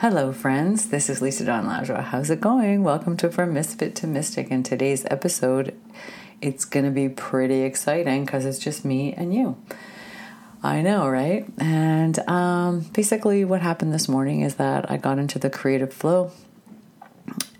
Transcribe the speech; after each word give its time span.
Hello, 0.00 0.32
friends. 0.32 0.88
This 0.88 1.10
is 1.10 1.20
Lisa 1.20 1.44
Don 1.44 1.66
LaJoie. 1.66 2.04
How's 2.04 2.30
it 2.30 2.40
going? 2.40 2.82
Welcome 2.82 3.16
to 3.18 3.30
From 3.30 3.52
Misfit 3.52 3.94
to 3.96 4.06
Mystic. 4.06 4.50
In 4.50 4.62
today's 4.62 5.04
episode, 5.10 5.78
it's 6.40 6.64
going 6.64 6.86
to 6.86 6.90
be 6.90 7.08
pretty 7.08 7.62
exciting 7.62 8.24
because 8.24 8.46
it's 8.46 8.58
just 8.58 8.84
me 8.84 9.12
and 9.12 9.34
you. 9.34 9.56
I 10.62 10.80
know, 10.80 11.08
right? 11.08 11.44
And 11.58 12.18
um, 12.28 12.80
basically, 12.94 13.44
what 13.44 13.60
happened 13.60 13.92
this 13.92 14.08
morning 14.08 14.40
is 14.40 14.54
that 14.54 14.90
I 14.90 14.96
got 14.96 15.18
into 15.18 15.38
the 15.38 15.50
creative 15.50 15.92
flow 15.92 16.32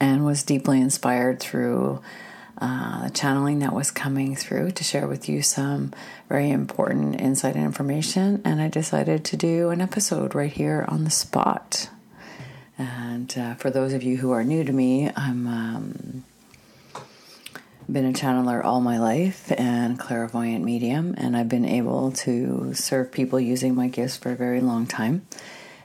and 0.01 0.25
was 0.25 0.43
deeply 0.43 0.81
inspired 0.81 1.41
through 1.41 2.01
uh, 2.61 3.05
the 3.05 3.11
channeling 3.11 3.61
that 3.61 3.73
was 3.73 3.91
coming 3.91 4.37
through 4.37 4.73
to 4.73 4.85
share 4.85 5.07
with 5.07 5.29
you 5.29 5.43
some 5.43 5.93
very 6.29 6.51
important 6.51 7.21
insight 7.21 7.57
and 7.57 7.65
information. 7.65 8.43
And 8.45 8.61
I 8.61 8.69
decided 8.69 9.25
to 9.27 9.37
do 9.37 9.71
an 9.71 9.81
episode 9.81 10.35
right 10.35 10.53
here 10.53 10.85
on 10.89 11.05
the 11.05 11.11
spot. 11.11 11.89
And 12.77 13.37
uh, 13.37 13.55
for 13.55 13.71
those 13.71 13.93
of 13.93 14.03
you 14.03 14.19
who 14.19 14.31
are 14.31 14.45
new 14.45 14.65
to 14.65 14.73
me, 14.73 15.11
I'm 15.17 15.47
um, 15.47 16.25
been 17.93 18.07
a 18.07 18.13
channeler 18.13 18.65
all 18.65 18.81
my 18.81 18.99
life 18.99 19.53
and 19.59 19.99
clairvoyant 19.99 20.65
medium, 20.65 21.15
and 21.19 21.37
I've 21.37 21.49
been 21.49 21.65
able 21.65 22.13
to 22.13 22.73
serve 22.75 23.11
people 23.11 23.41
using 23.41 23.75
my 23.75 23.89
gifts 23.89 24.17
for 24.17 24.31
a 24.33 24.37
very 24.37 24.61
long 24.61 24.87
time. 24.87 25.27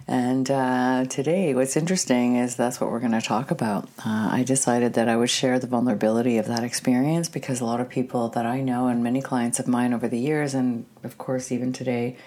And 0.08 0.52
uh, 0.52 1.06
today, 1.06 1.56
what's 1.56 1.76
interesting 1.76 2.36
is 2.36 2.56
that's 2.56 2.80
what 2.80 2.92
we're 2.92 3.00
going 3.00 3.12
to 3.14 3.22
talk 3.22 3.50
about. 3.50 3.86
Uh, 4.06 4.30
I 4.32 4.44
decided 4.46 4.94
that 4.94 5.10
I 5.10 5.18
would 5.18 5.32
share 5.32 5.58
the 5.58 5.66
vulnerability 5.66 6.38
of 6.38 6.46
that 6.46 6.64
experience 6.64 7.28
because 7.28 7.60
a 7.60 7.66
lot 7.66 7.82
of 7.82 7.90
people 7.90 8.30
that 8.30 8.46
I 8.46 8.62
know 8.62 8.88
and 8.88 9.04
many 9.04 9.20
clients 9.20 9.60
of 9.60 9.68
mine 9.68 9.94
over 9.94 10.08
the 10.08 10.20
years, 10.20 10.54
and 10.54 10.86
of 11.04 11.18
course, 11.18 11.52
even 11.52 11.74
today, 11.74 12.18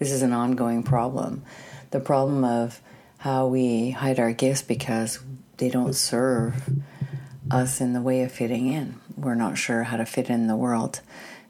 this 0.00 0.10
is 0.10 0.22
an 0.22 0.32
ongoing 0.32 0.82
problem. 0.82 1.44
The 1.92 2.00
problem 2.00 2.44
of 2.44 2.80
how 3.18 3.46
we 3.46 3.90
hide 3.90 4.18
our 4.18 4.32
gifts 4.32 4.62
because 4.62 5.20
they 5.58 5.70
don't 5.70 5.94
serve 5.94 6.70
us 7.52 7.80
in 7.80 7.92
the 7.92 8.02
way 8.02 8.22
of 8.22 8.32
fitting 8.32 8.66
in. 8.66 8.98
We're 9.16 9.36
not 9.36 9.58
sure 9.58 9.84
how 9.84 9.96
to 9.96 10.06
fit 10.06 10.28
in 10.28 10.48
the 10.48 10.56
world. 10.56 11.00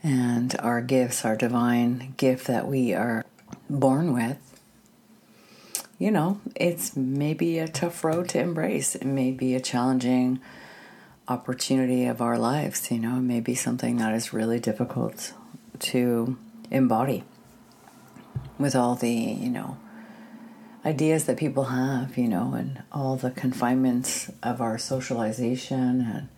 And 0.02 0.54
our 0.58 0.82
gifts, 0.82 1.24
our 1.24 1.36
divine 1.36 2.12
gift 2.18 2.46
that 2.46 2.66
we 2.66 2.92
are 2.92 3.24
born 3.70 4.12
with, 4.12 4.51
you 6.02 6.10
know, 6.10 6.40
it's 6.56 6.96
maybe 6.96 7.60
a 7.60 7.68
tough 7.68 8.02
road 8.02 8.28
to 8.28 8.40
embrace. 8.40 8.96
It 8.96 9.04
may 9.04 9.30
be 9.30 9.54
a 9.54 9.60
challenging 9.60 10.40
opportunity 11.28 12.06
of 12.06 12.20
our 12.20 12.36
lives, 12.36 12.90
you 12.90 12.98
know, 12.98 13.18
it 13.18 13.20
may 13.20 13.38
be 13.38 13.54
something 13.54 13.98
that 13.98 14.12
is 14.12 14.32
really 14.32 14.58
difficult 14.58 15.32
to 15.78 16.36
embody 16.72 17.22
with 18.58 18.74
all 18.74 18.96
the, 18.96 19.12
you 19.12 19.48
know, 19.48 19.76
ideas 20.84 21.26
that 21.26 21.36
people 21.36 21.66
have, 21.66 22.18
you 22.18 22.26
know, 22.26 22.54
and 22.54 22.82
all 22.90 23.14
the 23.14 23.30
confinements 23.30 24.28
of 24.42 24.60
our 24.60 24.78
socialization. 24.78 26.00
And, 26.00 26.28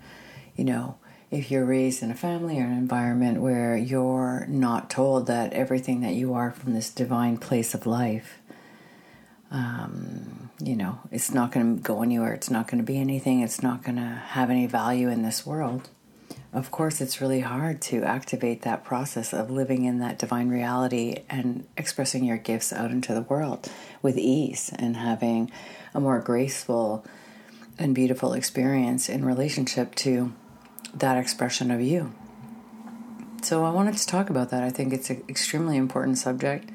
you 0.57 0.65
know, 0.65 0.99
if 1.31 1.51
you're 1.51 1.65
raised 1.65 2.03
in 2.03 2.11
a 2.11 2.15
family 2.15 2.61
or 2.61 2.65
an 2.65 2.77
environment 2.77 3.41
where 3.41 3.79
you're 3.79 4.45
not 4.47 4.91
told 4.91 5.27
that 5.29 5.55
everything 5.55 6.03
that 6.03 6.13
you 6.13 6.35
are 6.35 6.51
from 6.51 6.75
this 6.75 6.91
divine 6.91 7.39
place 7.39 7.73
of 7.73 7.87
life, 7.87 8.43
um, 9.51 10.51
you 10.61 10.77
know, 10.77 11.01
it's 11.11 11.33
not 11.33 11.53
going 11.53 11.77
to 11.77 11.83
go 11.83 12.03
anywhere. 12.03 12.33
It's 12.33 12.51
not 12.51 12.67
going 12.67 12.79
to 12.79 12.85
be 12.85 12.99
anything. 12.99 13.41
It's 13.41 13.63
not 13.63 13.83
going 13.83 13.97
to 13.97 14.03
have 14.03 14.51
any 14.51 14.67
value 14.67 15.09
in 15.09 15.23
this 15.23 15.47
world 15.47 15.89
of 16.55 16.71
course, 16.71 17.01
it's 17.01 17.21
really 17.21 17.41
hard 17.41 17.83
to 17.83 18.05
activate 18.05 18.63
that 18.63 18.85
process 18.85 19.35
of 19.35 19.51
living 19.51 19.85
in 19.85 19.99
that 19.99 20.21
divine 20.21 20.49
reality 20.49 21.25
and 21.29 21.67
expressing 21.77 22.25
your 22.25 22.37
gifts 22.37 22.73
out 22.73 22.93
into 22.93 23.13
the 23.13 23.23
world 23.23 23.69
with 24.03 24.17
ease 24.17 24.73
and 24.79 24.97
having 24.97 25.51
a 25.93 26.01
more 26.01 26.21
graceful 26.21 27.05
and 27.77 27.93
beautiful 27.93 28.35
experience 28.35 29.09
in 29.09 29.25
relationship 29.25 29.97
to 29.97 30.33
that 30.95 31.19
expression 31.19 31.73
of 31.73 31.81
you. 31.81 32.15
So, 33.43 33.65
I 33.65 33.71
wanted 33.71 33.97
to 33.97 34.07
talk 34.07 34.31
about 34.31 34.51
that. 34.51 34.63
I 34.63 34.71
think 34.71 34.93
it's 34.93 35.11
an 35.11 35.25
extremely 35.29 35.77
important 35.77 36.19
subject 36.19 36.71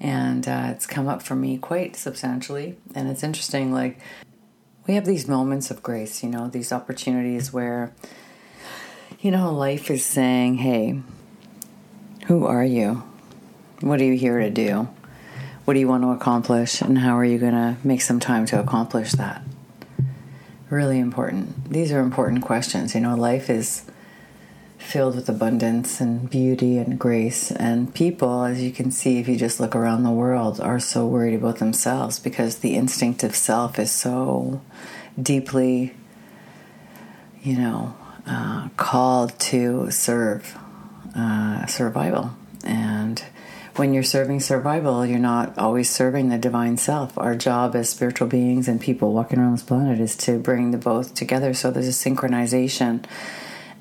and 0.00 0.46
uh, 0.46 0.68
it's 0.70 0.86
come 0.86 1.08
up 1.08 1.22
for 1.22 1.34
me 1.34 1.58
quite 1.58 1.96
substantially. 1.96 2.76
And 2.94 3.08
it's 3.08 3.22
interesting, 3.22 3.72
like, 3.72 3.98
we 4.86 4.94
have 4.94 5.04
these 5.04 5.26
moments 5.26 5.70
of 5.70 5.82
grace, 5.82 6.22
you 6.22 6.28
know, 6.28 6.48
these 6.48 6.72
opportunities 6.72 7.52
where 7.52 7.92
you 9.20 9.30
know, 9.30 9.52
life 9.52 9.90
is 9.90 10.04
saying, 10.04 10.56
hey, 10.58 11.00
who 12.26 12.46
are 12.46 12.64
you? 12.64 13.02
What 13.80 14.00
are 14.00 14.04
you 14.04 14.16
here 14.16 14.38
to 14.40 14.50
do? 14.50 14.88
What 15.64 15.74
do 15.74 15.80
you 15.80 15.88
want 15.88 16.04
to 16.04 16.10
accomplish? 16.10 16.80
And 16.80 16.98
how 16.98 17.16
are 17.16 17.24
you 17.24 17.38
going 17.38 17.54
to 17.54 17.76
make 17.82 18.02
some 18.02 18.20
time 18.20 18.46
to 18.46 18.60
accomplish 18.60 19.12
that? 19.12 19.42
Really 20.70 20.98
important. 20.98 21.70
These 21.70 21.92
are 21.92 22.00
important 22.00 22.42
questions. 22.42 22.94
You 22.94 23.00
know, 23.00 23.16
life 23.16 23.50
is 23.50 23.84
filled 24.86 25.16
with 25.16 25.28
abundance 25.28 26.00
and 26.00 26.30
beauty 26.30 26.78
and 26.78 26.98
grace. 26.98 27.50
And 27.50 27.92
people, 27.92 28.44
as 28.44 28.62
you 28.62 28.70
can 28.70 28.90
see 28.92 29.18
if 29.18 29.28
you 29.28 29.36
just 29.36 29.58
look 29.58 29.74
around 29.74 30.04
the 30.04 30.10
world, 30.10 30.60
are 30.60 30.78
so 30.78 31.06
worried 31.06 31.34
about 31.34 31.58
themselves 31.58 32.20
because 32.20 32.58
the 32.58 32.76
instinct 32.76 33.24
of 33.24 33.34
self 33.34 33.78
is 33.80 33.90
so 33.90 34.62
deeply, 35.20 35.94
you 37.42 37.56
know, 37.56 37.96
uh, 38.26 38.68
called 38.76 39.38
to 39.40 39.90
serve 39.90 40.56
uh, 41.16 41.66
survival. 41.66 42.30
And 42.64 43.22
when 43.74 43.92
you're 43.92 44.04
serving 44.04 44.40
survival, 44.40 45.04
you're 45.04 45.18
not 45.18 45.58
always 45.58 45.90
serving 45.90 46.28
the 46.28 46.38
divine 46.38 46.76
self. 46.76 47.18
Our 47.18 47.34
job 47.34 47.74
as 47.74 47.90
spiritual 47.90 48.28
beings 48.28 48.68
and 48.68 48.80
people 48.80 49.12
walking 49.12 49.40
around 49.40 49.52
this 49.52 49.62
planet 49.62 49.98
is 49.98 50.16
to 50.18 50.38
bring 50.38 50.70
the 50.70 50.78
both 50.78 51.14
together. 51.14 51.54
So 51.54 51.72
there's 51.72 51.88
a 51.88 51.90
synchronization. 51.90 53.04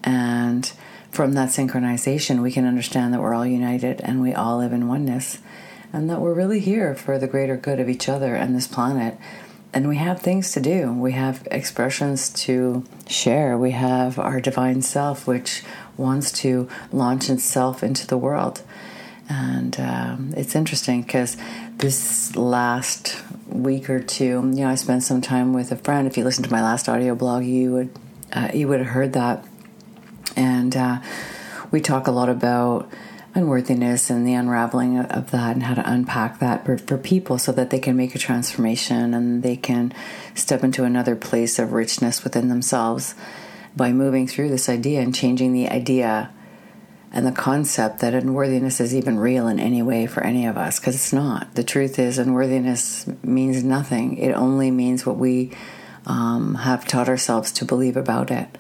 And 0.03 0.71
from 1.15 1.33
that 1.33 1.49
synchronization, 1.49 2.41
we 2.41 2.51
can 2.51 2.65
understand 2.65 3.13
that 3.13 3.21
we're 3.21 3.33
all 3.33 3.45
united 3.45 4.01
and 4.01 4.21
we 4.21 4.33
all 4.33 4.57
live 4.57 4.73
in 4.73 4.87
oneness. 4.87 5.39
And 5.93 6.09
that 6.09 6.19
we're 6.19 6.33
really 6.33 6.59
here 6.59 6.93
for 6.93 7.17
the 7.17 7.27
greater 7.27 7.55
good 7.55 7.79
of 7.79 7.87
each 7.87 8.09
other 8.09 8.35
and 8.35 8.53
this 8.53 8.67
planet 8.67 9.17
and 9.75 9.89
we 9.89 9.97
have 9.97 10.21
things 10.21 10.53
to 10.53 10.61
do. 10.61 10.93
We 10.93 11.11
have 11.11 11.45
expressions 11.51 12.29
to 12.45 12.85
share. 13.07 13.57
We 13.57 13.71
have 13.71 14.17
our 14.17 14.39
divine 14.39 14.81
self, 14.81 15.27
which 15.27 15.63
wants 15.97 16.31
to 16.43 16.69
launch 16.93 17.29
itself 17.29 17.83
into 17.83 18.07
the 18.07 18.17
world. 18.17 18.61
And 19.27 19.77
um, 19.77 20.33
it's 20.37 20.55
interesting 20.55 21.01
because 21.01 21.35
this 21.75 22.33
last 22.37 23.21
week 23.49 23.89
or 23.89 23.99
two, 23.99 24.23
you 24.25 24.63
know, 24.63 24.69
I 24.69 24.75
spent 24.75 25.03
some 25.03 25.19
time 25.19 25.51
with 25.51 25.73
a 25.73 25.75
friend. 25.75 26.07
If 26.07 26.17
you 26.17 26.23
listen 26.23 26.45
to 26.45 26.51
my 26.51 26.61
last 26.61 26.87
audio 26.87 27.13
blog, 27.13 27.43
you 27.43 27.73
would 27.73 27.89
uh, 28.31 28.51
you 28.53 28.69
would 28.69 28.79
have 28.79 28.89
heard 28.89 29.11
that. 29.13 29.45
And 30.35 30.75
uh, 30.75 31.01
we 31.71 31.81
talk 31.81 32.07
a 32.07 32.11
lot 32.11 32.29
about 32.29 32.89
unworthiness 33.33 34.09
and 34.09 34.25
the 34.25 34.33
unraveling 34.33 34.97
of 34.97 35.31
that 35.31 35.55
and 35.55 35.63
how 35.63 35.73
to 35.73 35.91
unpack 35.91 36.39
that 36.39 36.65
for, 36.65 36.77
for 36.77 36.97
people 36.97 37.37
so 37.37 37.51
that 37.51 37.69
they 37.69 37.79
can 37.79 37.95
make 37.95 38.15
a 38.15 38.19
transformation 38.19 39.13
and 39.13 39.43
they 39.43 39.57
can 39.57 39.93
step 40.33 40.63
into 40.63 40.85
another 40.85 41.15
place 41.15 41.59
of 41.59 41.73
richness 41.73 42.23
within 42.23 42.47
themselves 42.47 43.13
by 43.75 43.91
moving 43.91 44.25
through 44.25 44.47
this 44.47 44.69
idea 44.69 45.01
and 45.01 45.13
changing 45.13 45.51
the 45.51 45.67
idea 45.69 46.31
and 47.11 47.25
the 47.25 47.31
concept 47.31 47.99
that 47.99 48.13
unworthiness 48.13 48.79
is 48.79 48.95
even 48.95 49.17
real 49.17 49.47
in 49.47 49.59
any 49.59 49.81
way 49.81 50.05
for 50.05 50.23
any 50.23 50.45
of 50.45 50.57
us 50.57 50.79
because 50.79 50.95
it's 50.95 51.13
not. 51.13 51.55
The 51.55 51.63
truth 51.63 51.97
is, 51.97 52.17
unworthiness 52.17 53.05
means 53.23 53.63
nothing, 53.63 54.17
it 54.17 54.31
only 54.31 54.71
means 54.71 55.05
what 55.05 55.17
we 55.17 55.51
um, 56.05 56.55
have 56.55 56.85
taught 56.85 57.09
ourselves 57.09 57.51
to 57.53 57.65
believe 57.65 57.97
about 57.97 58.31
it. 58.31 58.57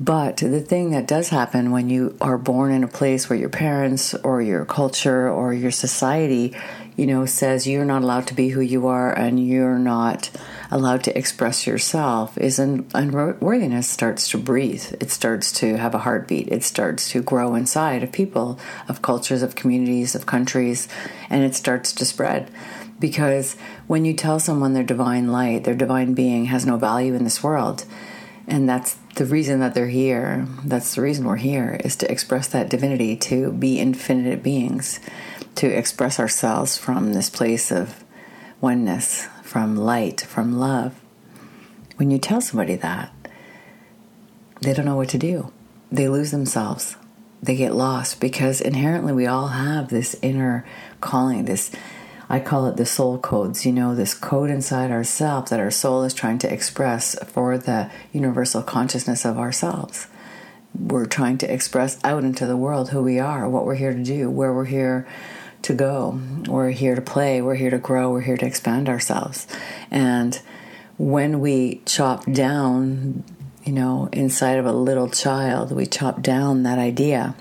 But 0.00 0.38
the 0.38 0.62
thing 0.62 0.92
that 0.92 1.06
does 1.06 1.28
happen 1.28 1.72
when 1.72 1.90
you 1.90 2.16
are 2.22 2.38
born 2.38 2.72
in 2.72 2.82
a 2.82 2.88
place 2.88 3.28
where 3.28 3.38
your 3.38 3.50
parents 3.50 4.14
or 4.14 4.40
your 4.40 4.64
culture 4.64 5.28
or 5.28 5.52
your 5.52 5.70
society, 5.70 6.56
you 6.96 7.06
know, 7.06 7.26
says 7.26 7.66
you're 7.66 7.84
not 7.84 8.02
allowed 8.02 8.26
to 8.28 8.34
be 8.34 8.48
who 8.48 8.62
you 8.62 8.86
are 8.86 9.12
and 9.12 9.46
you're 9.46 9.78
not 9.78 10.30
allowed 10.70 11.04
to 11.04 11.18
express 11.18 11.66
yourself 11.66 12.38
is 12.38 12.58
un- 12.58 12.86
unworthiness 12.94 13.90
starts 13.90 14.26
to 14.30 14.38
breathe. 14.38 14.86
It 15.00 15.10
starts 15.10 15.52
to 15.60 15.76
have 15.76 15.94
a 15.94 15.98
heartbeat. 15.98 16.48
It 16.48 16.64
starts 16.64 17.10
to 17.10 17.20
grow 17.20 17.54
inside 17.54 18.02
of 18.02 18.10
people, 18.10 18.58
of 18.88 19.02
cultures, 19.02 19.42
of 19.42 19.54
communities, 19.54 20.14
of 20.14 20.24
countries, 20.24 20.88
and 21.28 21.44
it 21.44 21.54
starts 21.54 21.92
to 21.92 22.06
spread. 22.06 22.50
Because 22.98 23.54
when 23.86 24.06
you 24.06 24.14
tell 24.14 24.40
someone 24.40 24.72
their 24.72 24.82
divine 24.82 25.30
light, 25.30 25.64
their 25.64 25.74
divine 25.74 26.14
being 26.14 26.46
has 26.46 26.64
no 26.64 26.78
value 26.78 27.14
in 27.14 27.24
this 27.24 27.42
world, 27.42 27.84
and 28.46 28.66
that's 28.66 28.96
the 29.16 29.24
reason 29.24 29.60
that 29.60 29.74
they're 29.74 29.88
here, 29.88 30.46
that's 30.64 30.94
the 30.94 31.02
reason 31.02 31.24
we're 31.24 31.36
here, 31.36 31.80
is 31.84 31.96
to 31.96 32.10
express 32.10 32.48
that 32.48 32.70
divinity, 32.70 33.16
to 33.16 33.52
be 33.52 33.78
infinite 33.78 34.42
beings, 34.42 35.00
to 35.56 35.66
express 35.66 36.18
ourselves 36.18 36.76
from 36.76 37.12
this 37.12 37.28
place 37.28 37.70
of 37.70 38.04
oneness, 38.60 39.28
from 39.42 39.76
light, 39.76 40.20
from 40.20 40.58
love. 40.58 40.94
When 41.96 42.10
you 42.10 42.18
tell 42.18 42.40
somebody 42.40 42.76
that, 42.76 43.12
they 44.60 44.72
don't 44.72 44.86
know 44.86 44.96
what 44.96 45.08
to 45.10 45.18
do. 45.18 45.52
They 45.90 46.08
lose 46.08 46.30
themselves. 46.30 46.96
They 47.42 47.56
get 47.56 47.74
lost 47.74 48.20
because 48.20 48.60
inherently 48.60 49.12
we 49.12 49.26
all 49.26 49.48
have 49.48 49.88
this 49.88 50.14
inner 50.22 50.64
calling, 51.00 51.46
this 51.46 51.70
I 52.30 52.38
call 52.38 52.66
it 52.66 52.76
the 52.76 52.86
soul 52.86 53.18
codes, 53.18 53.66
you 53.66 53.72
know, 53.72 53.96
this 53.96 54.14
code 54.14 54.50
inside 54.50 54.92
ourselves 54.92 55.50
that 55.50 55.58
our 55.58 55.72
soul 55.72 56.04
is 56.04 56.14
trying 56.14 56.38
to 56.38 56.52
express 56.52 57.18
for 57.24 57.58
the 57.58 57.90
universal 58.12 58.62
consciousness 58.62 59.24
of 59.24 59.36
ourselves. 59.36 60.06
We're 60.78 61.06
trying 61.06 61.38
to 61.38 61.52
express 61.52 61.98
out 62.04 62.22
into 62.22 62.46
the 62.46 62.56
world 62.56 62.90
who 62.90 63.02
we 63.02 63.18
are, 63.18 63.48
what 63.48 63.66
we're 63.66 63.74
here 63.74 63.92
to 63.92 64.04
do, 64.04 64.30
where 64.30 64.54
we're 64.54 64.66
here 64.66 65.08
to 65.62 65.74
go. 65.74 66.20
We're 66.46 66.70
here 66.70 66.94
to 66.94 67.02
play, 67.02 67.42
we're 67.42 67.56
here 67.56 67.70
to 67.70 67.78
grow, 67.78 68.12
we're 68.12 68.20
here 68.20 68.36
to 68.36 68.46
expand 68.46 68.88
ourselves. 68.88 69.48
And 69.90 70.40
when 70.98 71.40
we 71.40 71.82
chop 71.84 72.30
down, 72.32 73.24
you 73.64 73.72
know, 73.72 74.08
inside 74.12 74.60
of 74.60 74.66
a 74.66 74.72
little 74.72 75.08
child, 75.08 75.72
we 75.72 75.84
chop 75.84 76.22
down 76.22 76.62
that 76.62 76.78
idea, 76.78 77.34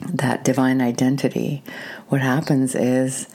that 0.00 0.42
divine 0.42 0.80
identity, 0.80 1.62
what 2.08 2.20
happens 2.20 2.74
is 2.74 3.28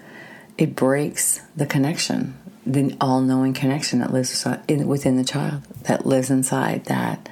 it 0.57 0.75
breaks 0.75 1.41
the 1.55 1.65
connection, 1.65 2.37
the 2.65 2.95
all 2.99 3.21
knowing 3.21 3.53
connection 3.53 3.99
that 3.99 4.13
lives 4.13 4.45
within 4.67 5.17
the 5.17 5.23
child, 5.23 5.63
that 5.83 6.05
lives 6.05 6.29
inside 6.29 6.85
that 6.85 7.29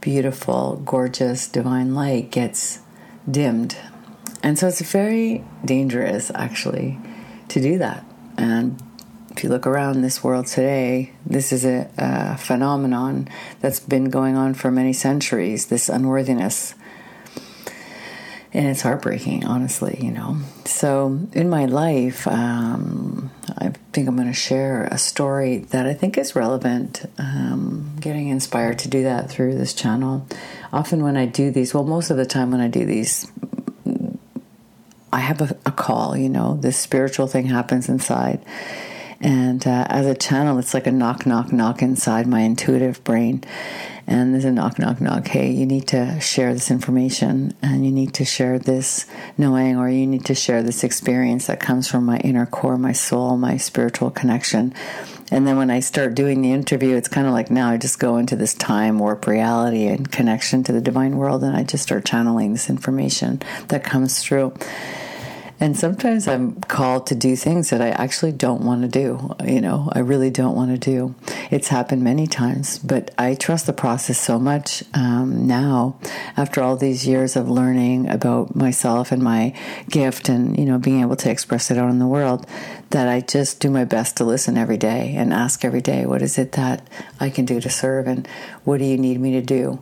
beautiful, 0.00 0.82
gorgeous, 0.84 1.46
divine 1.46 1.94
light 1.94 2.30
gets 2.30 2.80
dimmed 3.30 3.76
and 4.42 4.58
so 4.58 4.68
it's 4.68 4.80
very 4.80 5.44
dangerous, 5.64 6.30
actually, 6.34 6.98
to 7.48 7.60
do 7.60 7.78
that. 7.78 8.04
And 8.38 8.82
if 9.30 9.44
you 9.44 9.50
look 9.50 9.66
around 9.66 10.00
this 10.00 10.24
world 10.24 10.46
today, 10.46 11.12
this 11.26 11.52
is 11.52 11.64
a, 11.64 11.90
a 11.98 12.38
phenomenon 12.38 13.28
that's 13.60 13.80
been 13.80 14.08
going 14.08 14.36
on 14.36 14.54
for 14.54 14.70
many 14.70 14.92
centuries 14.92 15.66
this 15.66 15.88
unworthiness. 15.88 16.74
And 18.52 18.66
it's 18.66 18.82
heartbreaking, 18.82 19.46
honestly, 19.46 19.98
you 20.02 20.10
know. 20.10 20.38
So, 20.64 21.20
in 21.32 21.48
my 21.48 21.66
life, 21.66 22.26
um, 22.26 23.30
I 23.58 23.68
think 23.92 24.08
I'm 24.08 24.16
going 24.16 24.26
to 24.26 24.34
share 24.34 24.84
a 24.90 24.98
story 24.98 25.58
that 25.70 25.86
I 25.86 25.94
think 25.94 26.18
is 26.18 26.34
relevant. 26.34 27.08
Um, 27.16 27.96
getting 28.00 28.28
inspired 28.28 28.80
to 28.80 28.88
do 28.88 29.04
that 29.04 29.30
through 29.30 29.56
this 29.56 29.72
channel. 29.72 30.26
Often, 30.72 31.04
when 31.04 31.16
I 31.16 31.26
do 31.26 31.52
these, 31.52 31.72
well, 31.72 31.84
most 31.84 32.10
of 32.10 32.16
the 32.16 32.26
time 32.26 32.50
when 32.50 32.60
I 32.60 32.66
do 32.66 32.84
these 32.84 33.30
I 35.12 35.20
have 35.20 35.40
a, 35.40 35.56
a, 35.66 35.72
call, 35.72 36.16
you 36.16 36.28
know, 36.28 36.56
this 36.60 36.78
spiritual 36.78 37.26
thing 37.26 37.46
happens 37.46 37.88
inside. 37.88 38.44
And 39.20 39.66
uh, 39.66 39.86
as 39.88 40.06
a 40.06 40.14
channel, 40.14 40.58
it's 40.58 40.72
like 40.72 40.86
a 40.86 40.92
knock, 40.92 41.26
knock, 41.26 41.52
knock 41.52 41.82
inside 41.82 42.26
my 42.26 42.40
intuitive 42.40 43.02
brain. 43.04 43.44
And 44.10 44.34
there's 44.34 44.44
a 44.44 44.50
knock, 44.50 44.80
knock, 44.80 45.00
knock. 45.00 45.28
Hey, 45.28 45.52
you 45.52 45.64
need 45.64 45.86
to 45.88 46.18
share 46.18 46.52
this 46.52 46.72
information 46.72 47.54
and 47.62 47.84
you 47.84 47.92
need 47.92 48.12
to 48.14 48.24
share 48.24 48.58
this 48.58 49.06
knowing 49.38 49.76
or 49.76 49.88
you 49.88 50.04
need 50.04 50.24
to 50.24 50.34
share 50.34 50.64
this 50.64 50.82
experience 50.82 51.46
that 51.46 51.60
comes 51.60 51.86
from 51.86 52.06
my 52.06 52.16
inner 52.18 52.44
core, 52.44 52.76
my 52.76 52.90
soul, 52.90 53.36
my 53.36 53.56
spiritual 53.56 54.10
connection. 54.10 54.74
And 55.30 55.46
then 55.46 55.56
when 55.56 55.70
I 55.70 55.78
start 55.78 56.16
doing 56.16 56.42
the 56.42 56.50
interview, 56.50 56.96
it's 56.96 57.06
kind 57.06 57.28
of 57.28 57.32
like 57.32 57.52
now 57.52 57.70
I 57.70 57.76
just 57.76 58.00
go 58.00 58.16
into 58.16 58.34
this 58.34 58.52
time 58.52 58.98
warp 58.98 59.28
reality 59.28 59.86
and 59.86 60.10
connection 60.10 60.64
to 60.64 60.72
the 60.72 60.80
divine 60.80 61.16
world 61.16 61.44
and 61.44 61.56
I 61.56 61.62
just 61.62 61.84
start 61.84 62.04
channeling 62.04 62.52
this 62.52 62.68
information 62.68 63.40
that 63.68 63.84
comes 63.84 64.20
through. 64.20 64.54
And 65.62 65.76
sometimes 65.76 66.26
I'm 66.26 66.58
called 66.62 67.06
to 67.08 67.14
do 67.14 67.36
things 67.36 67.68
that 67.68 67.82
I 67.82 67.90
actually 67.90 68.32
don't 68.32 68.62
want 68.62 68.80
to 68.80 68.88
do. 68.88 69.36
You 69.44 69.60
know, 69.60 69.90
I 69.92 69.98
really 69.98 70.30
don't 70.30 70.56
want 70.56 70.70
to 70.70 70.78
do. 70.78 71.14
It's 71.50 71.68
happened 71.68 72.02
many 72.02 72.26
times, 72.26 72.78
but 72.78 73.10
I 73.18 73.34
trust 73.34 73.66
the 73.66 73.74
process 73.74 74.18
so 74.18 74.38
much 74.38 74.82
um, 74.94 75.46
now 75.46 75.98
after 76.34 76.62
all 76.62 76.76
these 76.76 77.06
years 77.06 77.36
of 77.36 77.50
learning 77.50 78.08
about 78.08 78.56
myself 78.56 79.12
and 79.12 79.22
my 79.22 79.52
gift 79.90 80.30
and, 80.30 80.58
you 80.58 80.64
know, 80.64 80.78
being 80.78 81.02
able 81.02 81.16
to 81.16 81.30
express 81.30 81.70
it 81.70 81.76
out 81.76 81.90
in 81.90 81.98
the 81.98 82.06
world 82.06 82.46
that 82.88 83.06
I 83.06 83.20
just 83.20 83.60
do 83.60 83.70
my 83.70 83.84
best 83.84 84.16
to 84.16 84.24
listen 84.24 84.56
every 84.56 84.78
day 84.78 85.14
and 85.14 85.30
ask 85.30 85.62
every 85.62 85.82
day, 85.82 86.06
what 86.06 86.22
is 86.22 86.38
it 86.38 86.52
that 86.52 86.88
I 87.20 87.28
can 87.28 87.44
do 87.44 87.60
to 87.60 87.68
serve 87.68 88.06
and 88.06 88.26
what 88.64 88.78
do 88.78 88.86
you 88.86 88.96
need 88.96 89.20
me 89.20 89.32
to 89.32 89.42
do? 89.42 89.78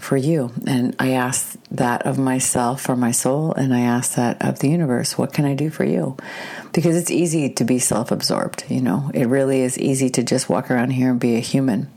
For 0.00 0.16
you. 0.16 0.52
And 0.66 0.96
I 0.98 1.10
ask 1.12 1.56
that 1.70 2.06
of 2.06 2.18
myself 2.18 2.82
for 2.82 2.96
my 2.96 3.10
soul, 3.12 3.52
and 3.54 3.74
I 3.74 3.80
ask 3.80 4.14
that 4.14 4.40
of 4.40 4.58
the 4.58 4.68
universe. 4.68 5.16
What 5.16 5.32
can 5.32 5.44
I 5.44 5.54
do 5.54 5.70
for 5.70 5.84
you? 5.84 6.16
Because 6.72 6.96
it's 6.96 7.10
easy 7.10 7.50
to 7.50 7.64
be 7.64 7.78
self 7.78 8.10
absorbed, 8.10 8.64
you 8.68 8.80
know, 8.80 9.10
it 9.14 9.26
really 9.26 9.60
is 9.60 9.78
easy 9.78 10.10
to 10.10 10.22
just 10.22 10.48
walk 10.48 10.70
around 10.70 10.90
here 10.90 11.10
and 11.10 11.20
be 11.20 11.36
a 11.36 11.40
human. 11.40 11.88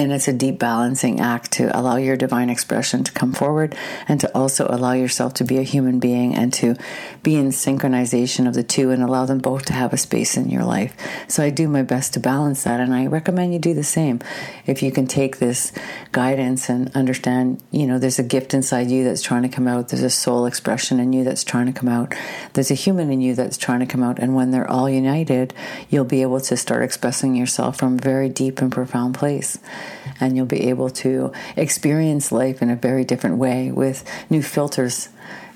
And 0.00 0.12
it's 0.12 0.28
a 0.28 0.32
deep 0.32 0.58
balancing 0.58 1.20
act 1.20 1.52
to 1.52 1.78
allow 1.78 1.96
your 1.96 2.16
divine 2.16 2.48
expression 2.48 3.04
to 3.04 3.12
come 3.12 3.34
forward 3.34 3.76
and 4.08 4.18
to 4.20 4.34
also 4.34 4.66
allow 4.66 4.92
yourself 4.92 5.34
to 5.34 5.44
be 5.44 5.58
a 5.58 5.62
human 5.62 6.00
being 6.00 6.34
and 6.34 6.54
to 6.54 6.74
be 7.22 7.36
in 7.36 7.48
synchronization 7.48 8.48
of 8.48 8.54
the 8.54 8.62
two 8.62 8.92
and 8.92 9.02
allow 9.02 9.26
them 9.26 9.40
both 9.40 9.66
to 9.66 9.74
have 9.74 9.92
a 9.92 9.98
space 9.98 10.38
in 10.38 10.48
your 10.48 10.64
life. 10.64 10.96
So 11.28 11.42
I 11.42 11.50
do 11.50 11.68
my 11.68 11.82
best 11.82 12.14
to 12.14 12.20
balance 12.20 12.64
that. 12.64 12.80
And 12.80 12.94
I 12.94 13.08
recommend 13.08 13.52
you 13.52 13.58
do 13.58 13.74
the 13.74 13.84
same. 13.84 14.20
If 14.64 14.82
you 14.82 14.90
can 14.90 15.06
take 15.06 15.36
this 15.36 15.70
guidance 16.12 16.70
and 16.70 16.90
understand, 16.96 17.62
you 17.70 17.86
know, 17.86 17.98
there's 17.98 18.18
a 18.18 18.22
gift 18.22 18.54
inside 18.54 18.90
you 18.90 19.04
that's 19.04 19.20
trying 19.20 19.42
to 19.42 19.50
come 19.50 19.68
out, 19.68 19.88
there's 19.88 20.02
a 20.02 20.08
soul 20.08 20.46
expression 20.46 20.98
in 20.98 21.12
you 21.12 21.24
that's 21.24 21.44
trying 21.44 21.66
to 21.66 21.78
come 21.78 21.90
out, 21.90 22.14
there's 22.54 22.70
a 22.70 22.74
human 22.74 23.12
in 23.12 23.20
you 23.20 23.34
that's 23.34 23.58
trying 23.58 23.80
to 23.80 23.86
come 23.86 24.02
out. 24.02 24.18
And 24.18 24.34
when 24.34 24.50
they're 24.50 24.70
all 24.70 24.88
united, 24.88 25.52
you'll 25.90 26.04
be 26.06 26.22
able 26.22 26.40
to 26.40 26.56
start 26.56 26.82
expressing 26.82 27.34
yourself 27.34 27.76
from 27.76 27.98
a 27.98 28.02
very 28.02 28.30
deep 28.30 28.62
and 28.62 28.72
profound 28.72 29.14
place 29.14 29.58
and 30.20 30.36
you'll 30.36 30.46
be 30.46 30.68
able 30.68 30.90
to 30.90 31.32
experience 31.56 32.32
life 32.32 32.62
in 32.62 32.70
a 32.70 32.76
very 32.76 33.04
different 33.04 33.36
way 33.38 33.70
with 33.70 34.04
new 34.30 34.42
filters 34.42 35.08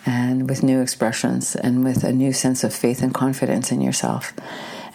and 0.07 0.49
with 0.49 0.63
new 0.63 0.81
expressions 0.81 1.57
and 1.57 1.85
with 1.85 2.05
a 2.05 2.13
new 2.13 2.33
sense 2.33 2.63
of 2.65 2.75
faith 2.75 3.03
and 3.03 3.15
confidence 3.15 3.73
in 3.73 3.81
yourself. 3.81 4.35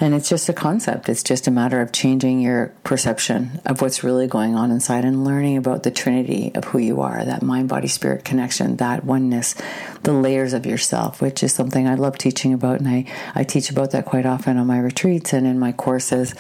And 0.02 0.14
it's 0.14 0.30
just 0.30 0.48
a 0.48 0.54
concept. 0.54 1.10
It's 1.10 1.24
just 1.24 1.46
a 1.48 1.52
matter 1.52 1.82
of 1.82 1.92
changing 1.92 2.40
your 2.40 2.74
perception 2.86 3.60
of 3.66 3.82
what's 3.82 4.02
really 4.02 4.28
going 4.28 4.56
on 4.56 4.72
inside 4.72 5.04
and 5.04 5.26
learning 5.26 5.58
about 5.58 5.84
the 5.84 5.92
trinity 5.92 6.54
of 6.56 6.64
who 6.66 6.78
you 6.78 7.02
are 7.02 7.26
that 7.26 7.42
mind, 7.42 7.68
body, 7.68 7.90
spirit 7.90 8.24
connection, 8.24 8.78
that 8.78 9.04
oneness, 9.04 9.56
the 10.04 10.14
layers 10.14 10.54
of 10.54 10.66
yourself, 10.66 11.22
which 11.22 11.44
is 11.44 11.54
something 11.54 11.86
I 11.86 11.96
love 11.96 12.18
teaching 12.18 12.54
about. 12.54 12.80
And 12.80 12.88
I, 12.88 13.06
I 13.36 13.44
teach 13.44 13.70
about 13.70 13.92
that 13.92 14.06
quite 14.06 14.26
often 14.26 14.58
on 14.58 14.68
my 14.68 14.80
retreats 14.80 15.34
and 15.34 15.46
in 15.46 15.60
my 15.60 15.74
courses 15.74 16.34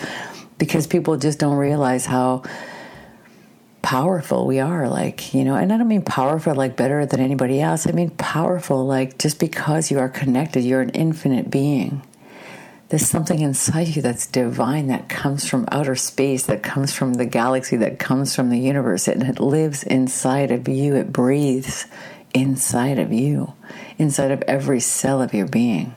because 0.57 0.87
people 0.87 1.17
just 1.17 1.39
don't 1.39 1.57
realize 1.57 2.05
how 2.05 2.43
powerful 3.81 4.45
we 4.45 4.59
are 4.59 4.89
like 4.89 5.33
you 5.33 5.43
know 5.43 5.55
and 5.55 5.71
i 5.71 5.77
don't 5.77 5.87
mean 5.87 6.01
powerful 6.01 6.53
like 6.53 6.75
better 6.75 7.05
than 7.05 7.19
anybody 7.19 7.61
else. 7.61 7.87
I 7.87 7.91
mean 7.91 8.09
powerful 8.11 8.85
like 8.85 9.17
just 9.17 9.39
because 9.39 9.89
you 9.89 9.99
are 9.99 10.09
connected 10.09 10.63
you're 10.63 10.81
an 10.81 10.89
infinite 10.89 11.49
being. 11.49 12.01
There's 12.89 13.07
something 13.07 13.39
inside 13.39 13.89
you 13.89 14.01
that's 14.01 14.25
divine 14.25 14.87
that 14.87 15.09
comes 15.09 15.47
from 15.47 15.67
outer 15.71 15.95
space 15.95 16.47
that 16.47 16.63
comes 16.63 16.91
from 16.91 17.13
the 17.13 17.25
galaxy 17.25 17.77
that 17.77 17.99
comes 17.99 18.35
from 18.35 18.49
the 18.49 18.57
universe 18.57 19.07
and 19.07 19.21
it 19.21 19.39
lives 19.39 19.83
inside 19.83 20.49
of 20.49 20.67
you. 20.67 20.95
It 20.95 21.13
breathes 21.13 21.85
inside 22.33 22.99
of 22.99 23.11
you 23.13 23.53
inside 23.97 24.31
of 24.31 24.41
every 24.43 24.79
cell 24.79 25.21
of 25.21 25.33
your 25.33 25.47
being 25.47 25.95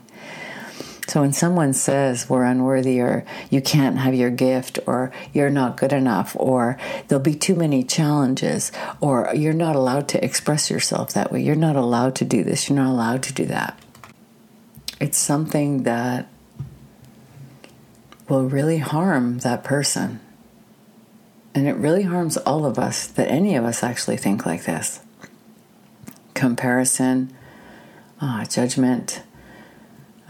so 1.12 1.20
when 1.20 1.34
someone 1.34 1.74
says 1.74 2.30
we're 2.30 2.42
unworthy 2.42 2.98
or 2.98 3.26
you 3.50 3.60
can't 3.60 3.98
have 3.98 4.14
your 4.14 4.30
gift 4.30 4.78
or 4.86 5.12
you're 5.34 5.50
not 5.50 5.76
good 5.76 5.92
enough 5.92 6.34
or 6.40 6.78
there'll 7.06 7.22
be 7.22 7.34
too 7.34 7.54
many 7.54 7.82
challenges 7.82 8.72
or 8.98 9.30
you're 9.34 9.52
not 9.52 9.76
allowed 9.76 10.08
to 10.08 10.24
express 10.24 10.70
yourself 10.70 11.12
that 11.12 11.30
way, 11.30 11.42
you're 11.42 11.54
not 11.54 11.76
allowed 11.76 12.14
to 12.14 12.24
do 12.24 12.42
this, 12.42 12.66
you're 12.66 12.78
not 12.78 12.90
allowed 12.90 13.22
to 13.24 13.34
do 13.34 13.44
that. 13.44 13.78
It's 15.00 15.18
something 15.18 15.82
that 15.82 16.28
will 18.26 18.48
really 18.48 18.78
harm 18.78 19.40
that 19.40 19.62
person. 19.64 20.18
And 21.54 21.68
it 21.68 21.74
really 21.74 22.04
harms 22.04 22.38
all 22.38 22.64
of 22.64 22.78
us 22.78 23.06
that 23.06 23.28
any 23.28 23.54
of 23.54 23.66
us 23.66 23.82
actually 23.82 24.16
think 24.16 24.46
like 24.46 24.64
this. 24.64 25.00
Comparison, 26.32 27.36
uh, 28.18 28.46
judgment, 28.46 29.22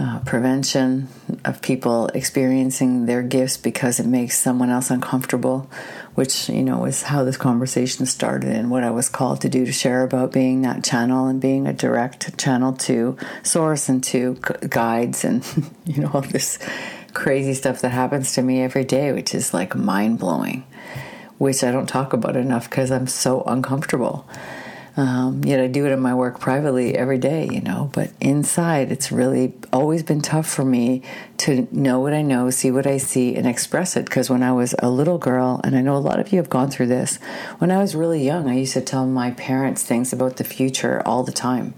uh, 0.02 0.18
prevention 0.20 1.06
of 1.44 1.62
people 1.62 2.08
experiencing 2.08 3.06
their 3.06 3.22
gifts 3.22 3.56
because 3.56 4.00
it 4.00 4.06
makes 4.06 4.36
someone 4.36 4.68
else 4.68 4.90
uncomfortable, 4.90 5.70
which, 6.16 6.48
you 6.48 6.64
know, 6.64 6.84
is 6.86 7.04
how 7.04 7.22
this 7.22 7.36
conversation 7.36 8.04
started 8.04 8.50
and 8.50 8.68
what 8.68 8.82
I 8.82 8.90
was 8.90 9.08
called 9.08 9.42
to 9.42 9.48
do 9.48 9.64
to 9.64 9.70
share 9.70 10.02
about 10.02 10.32
being 10.32 10.62
that 10.62 10.82
channel 10.82 11.28
and 11.28 11.40
being 11.40 11.68
a 11.68 11.72
direct 11.72 12.36
channel 12.36 12.72
to 12.88 13.16
source 13.44 13.88
and 13.88 14.02
to 14.04 14.34
guides 14.68 15.24
and, 15.24 15.44
you 15.84 16.02
know, 16.02 16.10
all 16.12 16.22
this 16.22 16.58
crazy 17.14 17.54
stuff 17.54 17.80
that 17.82 17.92
happens 17.92 18.34
to 18.34 18.42
me 18.42 18.60
every 18.60 18.84
day, 18.84 19.12
which 19.12 19.36
is 19.36 19.54
like 19.54 19.76
mind 19.76 20.18
blowing, 20.18 20.64
which 21.38 21.62
I 21.62 21.70
don't 21.70 21.88
talk 21.88 22.12
about 22.12 22.34
enough 22.34 22.68
because 22.68 22.90
I'm 22.90 23.06
so 23.06 23.44
uncomfortable. 23.44 24.26
Um, 24.94 25.42
yet 25.44 25.58
I 25.58 25.68
do 25.68 25.86
it 25.86 25.92
in 25.92 26.00
my 26.00 26.14
work 26.14 26.38
privately 26.38 26.94
every 26.94 27.16
day, 27.16 27.48
you 27.50 27.62
know. 27.62 27.90
But 27.94 28.10
inside, 28.20 28.92
it's 28.92 29.10
really 29.10 29.54
always 29.72 30.02
been 30.02 30.20
tough 30.20 30.46
for 30.46 30.64
me 30.64 31.02
to 31.38 31.66
know 31.72 31.98
what 32.00 32.12
I 32.12 32.20
know, 32.20 32.50
see 32.50 32.70
what 32.70 32.86
I 32.86 32.98
see, 32.98 33.34
and 33.34 33.46
express 33.46 33.96
it. 33.96 34.04
Because 34.04 34.28
when 34.28 34.42
I 34.42 34.52
was 34.52 34.74
a 34.80 34.90
little 34.90 35.18
girl, 35.18 35.60
and 35.64 35.76
I 35.76 35.80
know 35.80 35.96
a 35.96 35.98
lot 35.98 36.20
of 36.20 36.30
you 36.30 36.38
have 36.38 36.50
gone 36.50 36.70
through 36.70 36.88
this, 36.88 37.16
when 37.58 37.70
I 37.70 37.78
was 37.78 37.94
really 37.94 38.22
young, 38.22 38.48
I 38.48 38.54
used 38.54 38.74
to 38.74 38.82
tell 38.82 39.06
my 39.06 39.30
parents 39.30 39.82
things 39.82 40.12
about 40.12 40.36
the 40.36 40.44
future 40.44 41.02
all 41.06 41.22
the 41.22 41.32
time. 41.32 41.74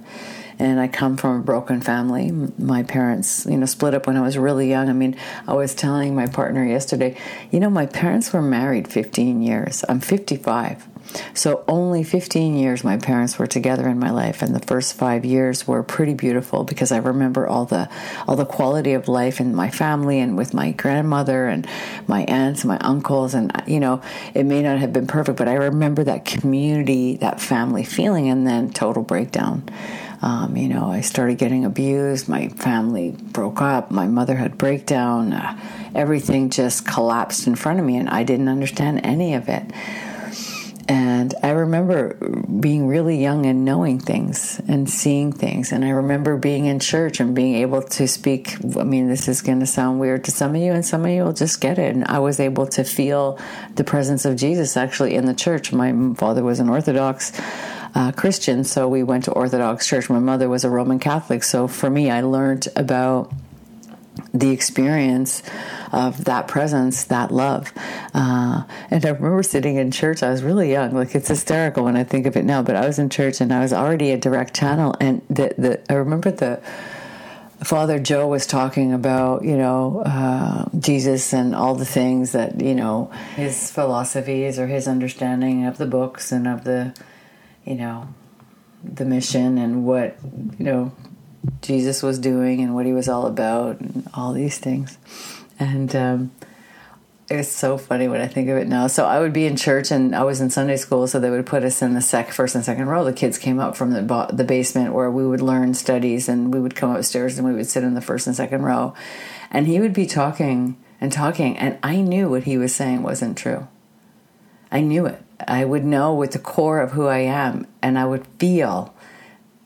and 0.58 0.78
I 0.78 0.86
come 0.86 1.16
from 1.16 1.40
a 1.40 1.42
broken 1.42 1.80
family. 1.80 2.30
My 2.30 2.84
parents, 2.84 3.44
you 3.44 3.56
know, 3.56 3.66
split 3.66 3.94
up 3.94 4.06
when 4.06 4.16
I 4.16 4.20
was 4.20 4.38
really 4.38 4.68
young. 4.68 4.88
I 4.88 4.92
mean, 4.92 5.16
I 5.48 5.54
was 5.54 5.74
telling 5.74 6.14
my 6.14 6.26
partner 6.26 6.64
yesterday, 6.64 7.16
you 7.50 7.58
know, 7.58 7.70
my 7.70 7.86
parents 7.86 8.32
were 8.32 8.42
married 8.42 8.86
15 8.86 9.42
years. 9.42 9.84
I'm 9.88 10.00
55. 10.00 10.86
So 11.34 11.64
only 11.68 12.02
15 12.02 12.56
years 12.56 12.84
my 12.84 12.96
parents 12.96 13.38
were 13.38 13.46
together 13.46 13.88
in 13.88 13.98
my 13.98 14.10
life 14.10 14.42
and 14.42 14.54
the 14.54 14.60
first 14.60 14.94
5 14.94 15.24
years 15.24 15.66
were 15.66 15.82
pretty 15.82 16.14
beautiful 16.14 16.64
because 16.64 16.92
I 16.92 16.98
remember 16.98 17.46
all 17.46 17.64
the 17.64 17.88
all 18.26 18.36
the 18.36 18.46
quality 18.46 18.92
of 18.94 19.08
life 19.08 19.40
in 19.40 19.54
my 19.54 19.70
family 19.70 20.20
and 20.20 20.36
with 20.36 20.54
my 20.54 20.72
grandmother 20.72 21.46
and 21.46 21.66
my 22.06 22.24
aunts 22.24 22.62
and 22.62 22.68
my 22.68 22.78
uncles 22.78 23.34
and 23.34 23.52
you 23.66 23.80
know 23.80 24.02
it 24.34 24.44
may 24.44 24.62
not 24.62 24.78
have 24.78 24.92
been 24.92 25.06
perfect 25.06 25.38
but 25.38 25.48
I 25.48 25.54
remember 25.54 26.04
that 26.04 26.24
community 26.24 27.16
that 27.16 27.40
family 27.40 27.84
feeling 27.84 28.28
and 28.28 28.46
then 28.46 28.70
total 28.70 29.02
breakdown. 29.02 29.68
Um, 30.22 30.56
you 30.56 30.68
know, 30.68 30.90
I 30.90 31.02
started 31.02 31.36
getting 31.36 31.66
abused. 31.66 32.28
My 32.30 32.48
family 32.48 33.10
broke 33.10 33.60
up. 33.60 33.90
My 33.90 34.06
mother 34.06 34.36
had 34.36 34.56
breakdown. 34.56 35.34
Uh, 35.34 35.58
everything 35.94 36.48
just 36.48 36.86
collapsed 36.86 37.46
in 37.46 37.56
front 37.56 37.78
of 37.78 37.84
me, 37.84 37.96
and 37.96 38.08
I 38.08 38.22
didn't 38.24 38.48
understand 38.48 39.02
any 39.04 39.34
of 39.34 39.50
it. 39.50 39.70
And 40.86 41.34
I 41.42 41.50
remember 41.50 42.14
being 42.60 42.86
really 42.86 43.20
young 43.20 43.46
and 43.46 43.64
knowing 43.64 43.98
things 43.98 44.60
and 44.68 44.88
seeing 44.88 45.32
things. 45.32 45.72
And 45.72 45.84
I 45.84 45.90
remember 45.90 46.36
being 46.36 46.66
in 46.66 46.78
church 46.78 47.20
and 47.20 47.34
being 47.34 47.54
able 47.54 47.82
to 47.82 48.06
speak. 48.06 48.56
I 48.76 48.84
mean, 48.84 49.08
this 49.08 49.26
is 49.28 49.40
going 49.40 49.60
to 49.60 49.66
sound 49.66 49.98
weird 49.98 50.24
to 50.24 50.30
some 50.30 50.54
of 50.54 50.60
you, 50.60 50.72
and 50.72 50.84
some 50.84 51.04
of 51.04 51.10
you 51.10 51.24
will 51.24 51.32
just 51.32 51.60
get 51.60 51.78
it. 51.78 51.94
And 51.94 52.04
I 52.04 52.18
was 52.18 52.38
able 52.38 52.66
to 52.68 52.84
feel 52.84 53.38
the 53.76 53.84
presence 53.84 54.24
of 54.24 54.36
Jesus 54.36 54.76
actually 54.76 55.14
in 55.14 55.24
the 55.24 55.34
church. 55.34 55.72
My 55.72 55.94
father 56.16 56.42
was 56.42 56.60
an 56.60 56.68
Orthodox. 56.68 57.32
Uh, 57.96 58.10
Christian, 58.10 58.64
so 58.64 58.88
we 58.88 59.04
went 59.04 59.22
to 59.22 59.30
Orthodox 59.30 59.86
church. 59.86 60.10
My 60.10 60.18
mother 60.18 60.48
was 60.48 60.64
a 60.64 60.68
Roman 60.68 60.98
Catholic, 60.98 61.44
so 61.44 61.68
for 61.68 61.88
me, 61.88 62.10
I 62.10 62.22
learned 62.22 62.66
about 62.74 63.32
the 64.34 64.50
experience 64.50 65.42
of 65.92 66.24
that 66.24 66.48
presence, 66.48 67.04
that 67.04 67.30
love. 67.30 67.72
Uh, 68.12 68.64
and 68.90 69.06
I 69.06 69.10
remember 69.10 69.44
sitting 69.44 69.76
in 69.76 69.92
church, 69.92 70.22
I 70.22 70.30
was 70.30 70.42
really 70.42 70.72
young, 70.72 70.92
like 70.92 71.14
it's 71.14 71.28
hysterical 71.28 71.84
when 71.84 71.96
I 71.96 72.02
think 72.02 72.26
of 72.26 72.36
it 72.36 72.44
now, 72.44 72.60
but 72.60 72.74
I 72.74 72.84
was 72.84 72.98
in 72.98 73.08
church 73.08 73.40
and 73.40 73.52
I 73.52 73.60
was 73.60 73.72
already 73.72 74.10
a 74.10 74.18
direct 74.18 74.54
channel. 74.54 74.96
And 75.00 75.22
the, 75.30 75.54
the, 75.56 75.92
I 75.92 75.94
remember 75.94 76.32
the, 76.32 76.60
Father 77.62 77.98
Joe 77.98 78.26
was 78.26 78.46
talking 78.46 78.92
about, 78.92 79.42
you 79.44 79.56
know, 79.56 80.02
uh, 80.04 80.66
Jesus 80.78 81.32
and 81.32 81.54
all 81.54 81.74
the 81.74 81.86
things 81.86 82.32
that, 82.32 82.60
you 82.60 82.74
know, 82.74 83.10
his 83.36 83.70
philosophies 83.70 84.58
or 84.58 84.66
his 84.66 84.86
understanding 84.86 85.64
of 85.64 85.78
the 85.78 85.86
books 85.86 86.30
and 86.30 86.46
of 86.46 86.64
the, 86.64 86.94
you 87.64 87.76
know, 87.76 88.08
the 88.82 89.06
mission 89.06 89.56
and 89.56 89.86
what, 89.86 90.18
you 90.58 90.64
know, 90.64 90.92
Jesus 91.60 92.02
was 92.02 92.18
doing 92.18 92.60
and 92.60 92.74
what 92.74 92.86
he 92.86 92.92
was 92.92 93.08
all 93.08 93.26
about 93.26 93.80
and 93.80 94.08
all 94.14 94.32
these 94.32 94.58
things. 94.58 94.98
And 95.58 95.94
um, 95.94 96.32
it's 97.28 97.48
so 97.48 97.78
funny 97.78 98.06
when 98.06 98.20
I 98.20 98.26
think 98.26 98.48
of 98.48 98.56
it 98.56 98.68
now. 98.68 98.86
So 98.86 99.06
I 99.06 99.18
would 99.20 99.32
be 99.32 99.46
in 99.46 99.56
church 99.56 99.90
and 99.90 100.14
I 100.14 100.24
was 100.24 100.40
in 100.40 100.50
Sunday 100.50 100.76
school, 100.76 101.06
so 101.06 101.18
they 101.18 101.30
would 101.30 101.46
put 101.46 101.64
us 101.64 101.80
in 101.80 101.94
the 101.94 102.00
sec 102.00 102.30
first 102.30 102.54
and 102.54 102.64
second 102.64 102.86
row. 102.86 103.04
The 103.04 103.12
kids 103.12 103.38
came 103.38 103.58
up 103.58 103.76
from 103.76 103.90
the 103.90 104.28
the 104.32 104.44
basement 104.44 104.92
where 104.92 105.10
we 105.10 105.26
would 105.26 105.40
learn 105.40 105.74
studies, 105.74 106.28
and 106.28 106.52
we 106.52 106.60
would 106.60 106.74
come 106.74 106.94
upstairs 106.94 107.38
and 107.38 107.46
we 107.46 107.54
would 107.54 107.66
sit 107.66 107.84
in 107.84 107.94
the 107.94 108.00
first 108.00 108.26
and 108.26 108.36
second 108.36 108.62
row. 108.62 108.94
And 109.50 109.66
he 109.66 109.80
would 109.80 109.94
be 109.94 110.06
talking 110.06 110.76
and 111.00 111.12
talking, 111.12 111.56
and 111.56 111.78
I 111.82 112.00
knew 112.00 112.28
what 112.28 112.44
he 112.44 112.58
was 112.58 112.74
saying 112.74 113.02
wasn't 113.02 113.38
true. 113.38 113.68
I 114.70 114.80
knew 114.80 115.06
it. 115.06 115.22
I 115.46 115.64
would 115.64 115.84
know 115.84 116.14
with 116.14 116.32
the 116.32 116.38
core 116.38 116.80
of 116.80 116.92
who 116.92 117.06
I 117.06 117.18
am, 117.18 117.66
and 117.82 117.98
I 117.98 118.04
would 118.04 118.26
feel 118.38 118.93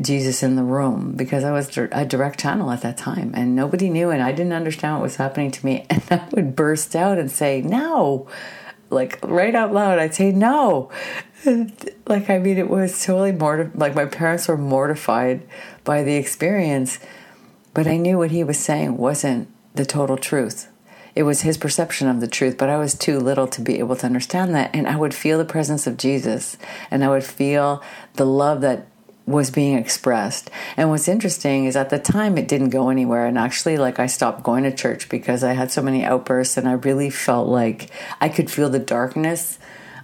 Jesus 0.00 0.42
in 0.42 0.54
the 0.54 0.62
room 0.62 1.12
because 1.16 1.42
I 1.42 1.50
was 1.50 1.76
a 1.76 2.04
direct 2.04 2.38
channel 2.38 2.70
at 2.70 2.82
that 2.82 2.96
time 2.96 3.32
and 3.34 3.56
nobody 3.56 3.90
knew 3.90 4.10
and 4.10 4.22
I 4.22 4.30
didn't 4.30 4.52
understand 4.52 4.94
what 4.94 5.02
was 5.02 5.16
happening 5.16 5.50
to 5.50 5.66
me. 5.66 5.86
And 5.90 6.02
I 6.10 6.28
would 6.32 6.54
burst 6.54 6.94
out 6.94 7.18
and 7.18 7.30
say, 7.30 7.62
No, 7.62 8.28
like 8.90 9.18
right 9.22 9.54
out 9.54 9.72
loud, 9.72 9.98
I'd 9.98 10.14
say, 10.14 10.30
No. 10.30 10.90
like, 12.06 12.30
I 12.30 12.38
mean, 12.38 12.58
it 12.58 12.70
was 12.70 13.04
totally 13.04 13.32
mortified. 13.32 13.78
Like, 13.78 13.94
my 13.94 14.06
parents 14.06 14.48
were 14.48 14.56
mortified 14.56 15.46
by 15.84 16.02
the 16.02 16.16
experience, 16.16 16.98
but 17.74 17.86
I 17.86 17.96
knew 17.96 18.18
what 18.18 18.30
he 18.30 18.42
was 18.42 18.58
saying 18.58 18.96
wasn't 18.96 19.48
the 19.74 19.86
total 19.86 20.16
truth. 20.16 20.68
It 21.14 21.22
was 21.24 21.40
his 21.40 21.56
perception 21.56 22.08
of 22.08 22.20
the 22.20 22.28
truth, 22.28 22.56
but 22.58 22.68
I 22.68 22.76
was 22.76 22.94
too 22.94 23.18
little 23.18 23.48
to 23.48 23.60
be 23.60 23.78
able 23.80 23.96
to 23.96 24.06
understand 24.06 24.54
that. 24.54 24.70
And 24.72 24.86
I 24.86 24.96
would 24.96 25.14
feel 25.14 25.38
the 25.38 25.44
presence 25.44 25.86
of 25.86 25.96
Jesus 25.96 26.56
and 26.90 27.04
I 27.04 27.08
would 27.08 27.24
feel 27.24 27.82
the 28.14 28.24
love 28.24 28.60
that 28.60 28.86
was 29.28 29.50
being 29.50 29.76
expressed. 29.76 30.50
And 30.76 30.88
what's 30.88 31.06
interesting 31.06 31.66
is 31.66 31.76
at 31.76 31.90
the 31.90 31.98
time 31.98 32.38
it 32.38 32.48
didn't 32.48 32.70
go 32.70 32.88
anywhere. 32.88 33.26
And 33.26 33.38
actually, 33.38 33.76
like, 33.76 33.98
I 33.98 34.06
stopped 34.06 34.42
going 34.42 34.64
to 34.64 34.74
church 34.74 35.08
because 35.08 35.44
I 35.44 35.52
had 35.52 35.70
so 35.70 35.82
many 35.82 36.04
outbursts 36.04 36.56
and 36.56 36.66
I 36.66 36.72
really 36.72 37.10
felt 37.10 37.46
like 37.46 37.90
I 38.20 38.30
could 38.30 38.50
feel 38.50 38.70
the 38.70 38.78
darkness 38.78 39.58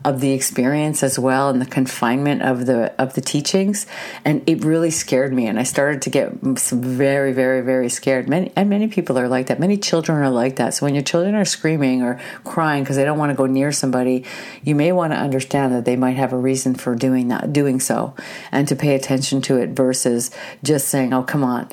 of 0.05 0.21
the 0.21 0.33
experience 0.33 1.03
as 1.03 1.19
well 1.19 1.49
and 1.49 1.61
the 1.61 1.67
confinement 1.67 2.43
of 2.43 2.67
the 2.67 2.93
of 3.01 3.15
the 3.15 3.21
teachings. 3.21 3.87
And 4.25 4.43
it 4.49 4.65
really 4.65 4.91
scared 4.91 5.33
me. 5.33 5.47
And 5.47 5.59
I 5.59 5.63
started 5.63 6.03
to 6.03 6.11
get 6.11 6.33
very 6.41 7.33
very 7.33 7.63
very 7.63 7.89
scared. 7.89 8.29
Many 8.29 8.53
and 8.55 8.69
many 8.69 8.89
people 8.89 9.19
are 9.19 9.29
like 9.29 9.47
that. 9.47 9.59
Many 9.59 9.77
children 9.77 10.19
are 10.19 10.31
like 10.31 10.57
that. 10.57 10.75
So 10.75 10.87
when 10.87 10.95
your 10.95 11.03
children 11.03 11.35
are 11.35 11.45
screaming 11.45 12.03
or 12.03 12.21
crying 12.45 12.83
because 12.83 12.97
they 12.97 13.05
don't 13.05 13.19
want 13.19 13.31
to 13.31 13.37
go 13.37 13.47
near 13.47 13.73
somebody 13.73 14.25
you 14.63 14.75
may 14.75 14.93
want 14.93 15.13
to 15.13 15.19
understand 15.19 15.73
that 15.73 15.85
they 15.85 15.97
might 15.97 16.17
have 16.17 16.33
a 16.33 16.37
reason 16.37 16.75
for 16.75 16.95
doing 16.95 17.29
that 17.29 17.53
doing 17.53 17.81
so 17.81 18.15
and 18.53 18.69
to 18.69 18.77
pay 18.77 18.95
attention 18.95 19.41
to 19.41 19.57
it 19.57 19.71
versus 19.71 20.31
just 20.63 20.89
saying 20.89 21.13
oh 21.13 21.23
come 21.23 21.43
on. 21.43 21.69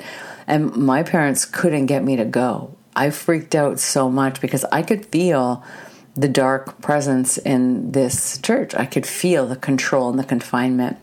And 0.46 0.74
my 0.74 1.02
parents 1.02 1.44
couldn't 1.44 1.86
get 1.86 2.02
me 2.02 2.16
to 2.16 2.24
go. 2.24 2.76
I 2.94 3.10
freaked 3.10 3.54
out 3.54 3.78
so 3.78 4.10
much 4.10 4.40
because 4.40 4.64
I 4.72 4.82
could 4.82 5.06
feel 5.06 5.64
the 6.14 6.28
dark 6.28 6.80
presence 6.80 7.38
in 7.38 7.92
this 7.92 8.38
church. 8.38 8.74
I 8.74 8.86
could 8.86 9.06
feel 9.06 9.46
the 9.46 9.56
control 9.56 10.10
and 10.10 10.18
the 10.18 10.24
confinement. 10.24 10.98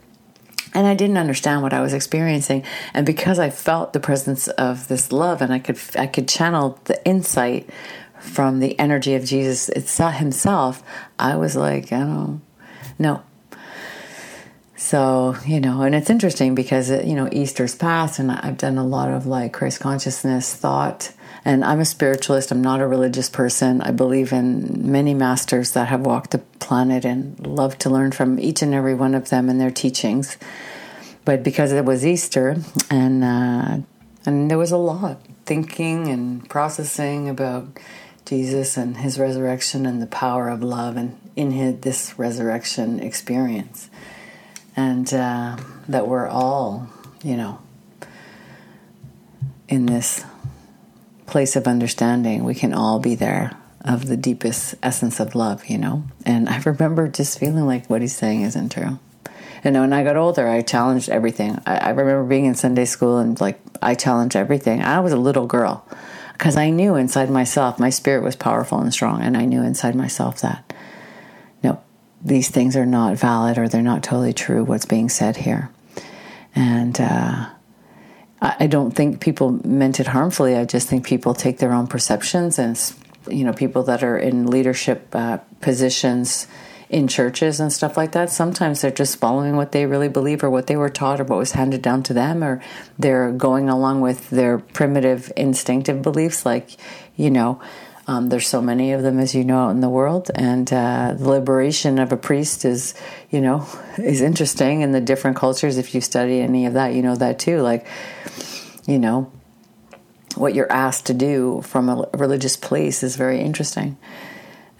And 0.72 0.86
I 0.86 0.94
didn't 0.94 1.18
understand 1.18 1.62
what 1.62 1.72
I 1.72 1.80
was 1.80 1.92
experiencing. 1.92 2.62
And 2.94 3.04
because 3.04 3.38
I 3.40 3.50
felt 3.50 3.92
the 3.92 4.00
presence 4.00 4.46
of 4.48 4.86
this 4.86 5.10
love 5.10 5.42
and 5.42 5.52
I 5.52 5.58
could 5.58 5.80
I 5.96 6.06
could 6.06 6.28
channel 6.28 6.78
the 6.84 7.04
insight 7.04 7.68
from 8.20 8.60
the 8.60 8.78
energy 8.78 9.14
of 9.14 9.24
Jesus 9.24 9.68
itself 9.70 10.14
himself, 10.14 10.82
I 11.18 11.36
was 11.36 11.56
like, 11.56 11.92
I 11.92 12.00
don't 12.00 12.42
no. 12.98 13.22
So, 14.76 15.36
you 15.44 15.60
know, 15.60 15.82
and 15.82 15.94
it's 15.94 16.08
interesting 16.08 16.54
because, 16.54 16.90
you 16.90 17.14
know, 17.14 17.28
Easter's 17.32 17.74
passed 17.74 18.18
and 18.18 18.30
I've 18.30 18.56
done 18.56 18.78
a 18.78 18.86
lot 18.86 19.10
of 19.10 19.26
like 19.26 19.52
Christ 19.52 19.80
consciousness 19.80 20.54
thought 20.54 21.12
and 21.44 21.64
I'm 21.64 21.80
a 21.80 21.84
spiritualist, 21.84 22.50
I'm 22.50 22.62
not 22.62 22.80
a 22.80 22.86
religious 22.86 23.30
person. 23.30 23.80
I 23.80 23.90
believe 23.90 24.32
in 24.32 24.90
many 24.90 25.14
masters 25.14 25.72
that 25.72 25.88
have 25.88 26.00
walked 26.00 26.32
the 26.32 26.38
planet 26.38 27.04
and 27.04 27.44
love 27.46 27.78
to 27.78 27.90
learn 27.90 28.12
from 28.12 28.38
each 28.38 28.62
and 28.62 28.74
every 28.74 28.94
one 28.94 29.14
of 29.14 29.30
them 29.30 29.48
and 29.48 29.60
their 29.60 29.70
teachings. 29.70 30.36
But 31.24 31.42
because 31.42 31.72
it 31.72 31.84
was 31.84 32.04
Easter 32.04 32.56
and 32.90 33.24
uh, 33.24 33.78
and 34.26 34.50
there 34.50 34.58
was 34.58 34.70
a 34.70 34.76
lot 34.76 35.20
thinking 35.46 36.08
and 36.08 36.48
processing 36.48 37.28
about 37.28 37.78
Jesus 38.26 38.76
and 38.76 38.98
his 38.98 39.18
resurrection 39.18 39.86
and 39.86 40.00
the 40.00 40.06
power 40.06 40.48
of 40.48 40.62
love 40.62 40.96
and 40.96 41.18
in 41.36 41.52
his, 41.52 41.80
this 41.80 42.18
resurrection 42.18 43.00
experience. 43.00 43.88
And 44.76 45.12
uh, 45.12 45.56
that 45.88 46.06
we're 46.06 46.28
all, 46.28 46.88
you 47.22 47.36
know, 47.36 47.60
in 49.68 49.86
this 49.86 50.24
place 51.30 51.56
of 51.56 51.66
understanding, 51.66 52.44
we 52.44 52.54
can 52.54 52.74
all 52.74 52.98
be 52.98 53.14
there 53.14 53.56
of 53.84 54.06
the 54.06 54.16
deepest 54.16 54.74
essence 54.82 55.20
of 55.20 55.34
love, 55.34 55.66
you 55.66 55.78
know? 55.78 56.04
And 56.26 56.48
I 56.48 56.58
remember 56.58 57.08
just 57.08 57.38
feeling 57.38 57.66
like 57.66 57.86
what 57.86 58.02
he's 58.02 58.16
saying 58.16 58.42
isn't 58.42 58.72
true. 58.72 58.98
And 59.62 59.74
when 59.76 59.92
I 59.92 60.04
got 60.04 60.16
older, 60.16 60.48
I 60.48 60.62
challenged 60.62 61.08
everything. 61.08 61.60
I, 61.66 61.76
I 61.76 61.88
remember 61.90 62.24
being 62.24 62.46
in 62.46 62.54
Sunday 62.54 62.84
school 62.84 63.18
and 63.18 63.40
like 63.40 63.60
I 63.82 63.94
challenged 63.94 64.36
everything. 64.36 64.82
I 64.82 65.00
was 65.00 65.12
a 65.12 65.18
little 65.18 65.46
girl 65.46 65.86
because 66.32 66.56
I 66.56 66.70
knew 66.70 66.94
inside 66.96 67.30
myself, 67.30 67.78
my 67.78 67.90
spirit 67.90 68.22
was 68.22 68.36
powerful 68.36 68.80
and 68.80 68.92
strong. 68.92 69.22
And 69.22 69.36
I 69.36 69.44
knew 69.44 69.62
inside 69.62 69.94
myself 69.94 70.40
that, 70.40 70.72
no, 71.62 71.80
these 72.22 72.48
things 72.48 72.76
are 72.76 72.86
not 72.86 73.16
valid 73.16 73.58
or 73.58 73.68
they're 73.68 73.82
not 73.82 74.02
totally 74.02 74.32
true, 74.32 74.64
what's 74.64 74.86
being 74.86 75.08
said 75.08 75.36
here. 75.36 75.70
And, 76.54 76.98
uh, 77.00 77.50
I 78.42 78.68
don't 78.68 78.92
think 78.92 79.20
people 79.20 79.60
meant 79.66 80.00
it 80.00 80.06
harmfully. 80.06 80.56
I 80.56 80.64
just 80.64 80.88
think 80.88 81.04
people 81.04 81.34
take 81.34 81.58
their 81.58 81.72
own 81.72 81.86
perceptions, 81.86 82.58
and 82.58 82.78
you 83.28 83.44
know, 83.44 83.52
people 83.52 83.82
that 83.84 84.02
are 84.02 84.16
in 84.16 84.46
leadership 84.46 85.08
uh, 85.14 85.38
positions 85.60 86.46
in 86.88 87.06
churches 87.06 87.60
and 87.60 87.72
stuff 87.72 87.96
like 87.96 88.12
that. 88.12 88.30
Sometimes 88.30 88.80
they're 88.80 88.90
just 88.90 89.18
following 89.18 89.56
what 89.56 89.72
they 89.72 89.84
really 89.84 90.08
believe, 90.08 90.42
or 90.42 90.48
what 90.48 90.68
they 90.68 90.76
were 90.76 90.88
taught, 90.88 91.20
or 91.20 91.24
what 91.24 91.38
was 91.38 91.52
handed 91.52 91.82
down 91.82 92.02
to 92.04 92.14
them, 92.14 92.42
or 92.42 92.62
they're 92.98 93.30
going 93.30 93.68
along 93.68 94.00
with 94.00 94.30
their 94.30 94.58
primitive, 94.58 95.30
instinctive 95.36 96.00
beliefs, 96.00 96.46
like 96.46 96.76
you 97.16 97.30
know. 97.30 97.60
Um, 98.10 98.28
there's 98.28 98.48
so 98.48 98.60
many 98.60 98.90
of 98.90 99.04
them, 99.04 99.20
as 99.20 99.36
you 99.36 99.44
know, 99.44 99.66
out 99.66 99.70
in 99.70 99.78
the 99.78 99.88
world, 99.88 100.32
and 100.34 100.70
uh, 100.72 101.14
the 101.16 101.28
liberation 101.28 102.00
of 102.00 102.10
a 102.10 102.16
priest 102.16 102.64
is, 102.64 102.92
you 103.30 103.40
know, 103.40 103.64
is 103.98 104.20
interesting 104.20 104.80
in 104.80 104.90
the 104.90 105.00
different 105.00 105.36
cultures. 105.36 105.78
If 105.78 105.94
you 105.94 106.00
study 106.00 106.40
any 106.40 106.66
of 106.66 106.72
that, 106.72 106.92
you 106.92 107.02
know 107.02 107.14
that 107.14 107.38
too. 107.38 107.60
Like, 107.60 107.86
you 108.84 108.98
know, 108.98 109.30
what 110.34 110.56
you're 110.56 110.72
asked 110.72 111.06
to 111.06 111.14
do 111.14 111.62
from 111.62 111.88
a 111.88 112.08
religious 112.14 112.56
place 112.56 113.04
is 113.04 113.14
very 113.14 113.40
interesting, 113.40 113.96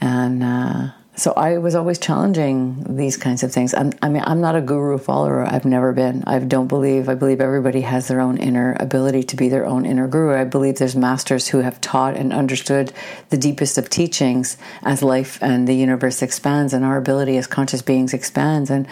and. 0.01 0.43
Uh, 0.43 0.91
so 1.17 1.33
I 1.33 1.59
was 1.59 1.75
always 1.75 1.99
challenging 1.99 2.97
these 2.97 3.17
kinds 3.17 3.43
of 3.43 3.53
things. 3.53 3.75
I'm, 3.75 3.93
I 4.01 4.09
mean, 4.09 4.23
I'm 4.25 4.41
not 4.41 4.57
a 4.57 4.61
guru 4.61 4.97
follower. 4.97 5.45
I've 5.45 5.65
never 5.65 5.93
been. 5.93 6.25
I 6.27 6.39
don't 6.39 6.69
believe. 6.69 7.09
I 7.09 7.15
believe 7.15 7.41
everybody 7.41 7.83
has 7.83 8.09
their 8.09 8.21
own 8.21 8.39
inner 8.39 8.77
ability 8.81 9.25
to 9.25 9.37
be 9.37 9.49
their 9.49 9.67
own 9.67 9.85
inner 9.85 10.09
guru. 10.09 10.35
I 10.35 10.45
believe 10.45 10.79
there's 10.79 10.97
masters 10.97 11.49
who 11.49 11.59
have 11.59 11.81
taught 11.81 12.17
and 12.17 12.33
understood 12.33 12.93
the 13.29 13.37
deepest 13.37 13.77
of 13.77 13.91
teachings 13.91 14.57
as 14.83 15.03
life 15.03 15.39
and 15.43 15.69
the 15.69 15.75
universe 15.75 16.23
expands, 16.23 16.73
and 16.73 16.85
our 16.85 16.97
ability 16.97 17.37
as 17.37 17.47
conscious 17.47 17.83
beings 17.83 18.15
expands. 18.15 18.71
And 18.71 18.87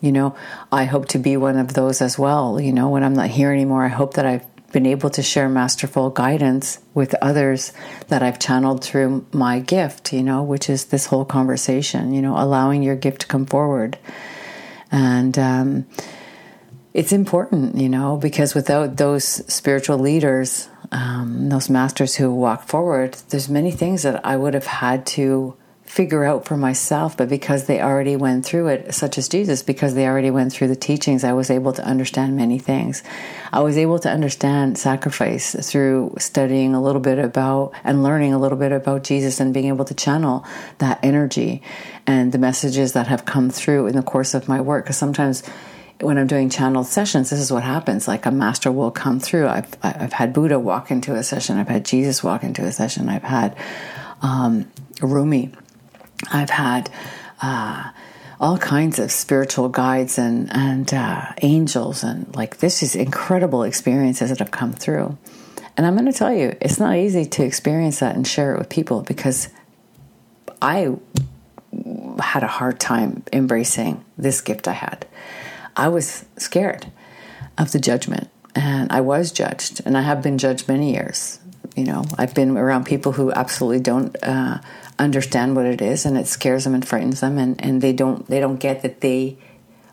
you 0.00 0.12
know, 0.12 0.34
I 0.72 0.86
hope 0.86 1.08
to 1.08 1.18
be 1.18 1.36
one 1.36 1.58
of 1.58 1.74
those 1.74 2.00
as 2.00 2.18
well. 2.18 2.60
You 2.60 2.72
know, 2.72 2.88
when 2.88 3.04
I'm 3.04 3.14
not 3.14 3.28
here 3.28 3.52
anymore, 3.52 3.84
I 3.84 3.88
hope 3.88 4.14
that 4.14 4.26
I've 4.26 4.44
been 4.72 4.86
able 4.86 5.10
to 5.10 5.22
share 5.22 5.48
masterful 5.48 6.10
guidance 6.10 6.78
with 6.94 7.14
others 7.20 7.72
that 8.08 8.22
I've 8.22 8.38
channeled 8.38 8.84
through 8.84 9.26
my 9.32 9.60
gift, 9.60 10.12
you 10.12 10.22
know, 10.22 10.42
which 10.42 10.70
is 10.70 10.86
this 10.86 11.06
whole 11.06 11.24
conversation, 11.24 12.12
you 12.12 12.22
know, 12.22 12.36
allowing 12.36 12.82
your 12.82 12.96
gift 12.96 13.22
to 13.22 13.26
come 13.26 13.46
forward. 13.46 13.98
And 14.92 15.38
um, 15.38 15.86
it's 16.94 17.12
important, 17.12 17.76
you 17.76 17.88
know, 17.88 18.16
because 18.16 18.54
without 18.54 18.96
those 18.96 19.24
spiritual 19.24 19.98
leaders, 19.98 20.68
um, 20.92 21.48
those 21.48 21.70
masters 21.70 22.16
who 22.16 22.34
walk 22.34 22.66
forward, 22.66 23.14
there's 23.28 23.48
many 23.48 23.70
things 23.70 24.02
that 24.02 24.24
I 24.24 24.36
would 24.36 24.54
have 24.54 24.66
had 24.66 25.06
to 25.06 25.56
figure 25.90 26.24
out 26.24 26.44
for 26.44 26.56
myself, 26.56 27.16
but 27.16 27.28
because 27.28 27.64
they 27.64 27.80
already 27.80 28.14
went 28.14 28.46
through 28.46 28.68
it, 28.68 28.94
such 28.94 29.18
as 29.18 29.28
Jesus, 29.28 29.60
because 29.60 29.94
they 29.94 30.06
already 30.06 30.30
went 30.30 30.52
through 30.52 30.68
the 30.68 30.76
teachings, 30.76 31.24
I 31.24 31.32
was 31.32 31.50
able 31.50 31.72
to 31.72 31.84
understand 31.84 32.36
many 32.36 32.60
things. 32.60 33.02
I 33.52 33.58
was 33.58 33.76
able 33.76 33.98
to 33.98 34.08
understand 34.08 34.78
sacrifice 34.78 35.52
through 35.68 36.14
studying 36.18 36.76
a 36.76 36.80
little 36.80 37.00
bit 37.00 37.18
about 37.18 37.72
and 37.82 38.04
learning 38.04 38.32
a 38.32 38.38
little 38.38 38.56
bit 38.56 38.70
about 38.70 39.02
Jesus 39.02 39.40
and 39.40 39.52
being 39.52 39.66
able 39.66 39.84
to 39.84 39.92
channel 39.92 40.44
that 40.78 41.00
energy 41.02 41.60
and 42.06 42.30
the 42.30 42.38
messages 42.38 42.92
that 42.92 43.08
have 43.08 43.24
come 43.24 43.50
through 43.50 43.88
in 43.88 43.96
the 43.96 44.02
course 44.04 44.32
of 44.32 44.46
my 44.46 44.60
work. 44.60 44.84
Because 44.84 44.96
sometimes 44.96 45.42
when 46.00 46.18
I'm 46.18 46.28
doing 46.28 46.50
channeled 46.50 46.86
sessions, 46.86 47.30
this 47.30 47.40
is 47.40 47.50
what 47.50 47.64
happens. 47.64 48.06
Like 48.06 48.26
a 48.26 48.30
master 48.30 48.70
will 48.70 48.92
come 48.92 49.18
through. 49.18 49.48
I've, 49.48 49.76
I've 49.82 50.12
had 50.12 50.32
Buddha 50.32 50.60
walk 50.60 50.92
into 50.92 51.16
a 51.16 51.24
session. 51.24 51.58
I've 51.58 51.66
had 51.66 51.84
Jesus 51.84 52.22
walk 52.22 52.44
into 52.44 52.62
a 52.62 52.70
session. 52.70 53.08
I've 53.08 53.24
had 53.24 53.56
um, 54.22 54.70
Rumi 55.02 55.50
I've 56.32 56.50
had 56.50 56.90
uh, 57.40 57.90
all 58.40 58.58
kinds 58.58 58.98
of 58.98 59.12
spiritual 59.12 59.68
guides 59.68 60.18
and 60.18 60.50
and 60.52 60.92
uh, 60.92 61.26
angels 61.42 62.02
and 62.02 62.34
like 62.34 62.58
this 62.58 62.82
is 62.82 62.94
incredible 62.94 63.62
experiences 63.62 64.30
that 64.30 64.38
have 64.38 64.50
come 64.50 64.72
through. 64.72 65.16
And 65.76 65.86
I'm 65.86 65.94
going 65.94 66.10
to 66.10 66.18
tell 66.18 66.32
you, 66.32 66.56
it's 66.60 66.78
not 66.78 66.96
easy 66.96 67.24
to 67.24 67.44
experience 67.44 68.00
that 68.00 68.14
and 68.14 68.26
share 68.26 68.54
it 68.54 68.58
with 68.58 68.68
people 68.68 69.02
because 69.02 69.48
I 70.60 70.94
had 72.20 72.42
a 72.42 72.48
hard 72.48 72.80
time 72.80 73.22
embracing 73.32 74.04
this 74.18 74.40
gift 74.40 74.68
I 74.68 74.72
had. 74.72 75.06
I 75.76 75.88
was 75.88 76.24
scared 76.36 76.90
of 77.56 77.72
the 77.72 77.78
judgment, 77.78 78.28
and 78.54 78.90
I 78.92 79.00
was 79.00 79.32
judged, 79.32 79.80
and 79.86 79.96
I 79.96 80.02
have 80.02 80.22
been 80.22 80.36
judged 80.36 80.68
many 80.68 80.92
years. 80.92 81.38
You 81.76 81.84
know, 81.84 82.04
I've 82.18 82.34
been 82.34 82.56
around 82.56 82.84
people 82.84 83.12
who 83.12 83.32
absolutely 83.32 83.80
don't 83.80 84.16
uh, 84.22 84.60
understand 85.00 85.56
what 85.56 85.66
it 85.66 85.80
is 85.80 86.04
and 86.04 86.16
it 86.16 86.26
scares 86.26 86.64
them 86.64 86.74
and 86.74 86.86
frightens 86.86 87.20
them 87.20 87.38
and, 87.38 87.62
and 87.64 87.80
they 87.80 87.92
don't 87.92 88.26
they 88.26 88.40
don't 88.40 88.58
get 88.58 88.82
that 88.82 89.00
they 89.00 89.38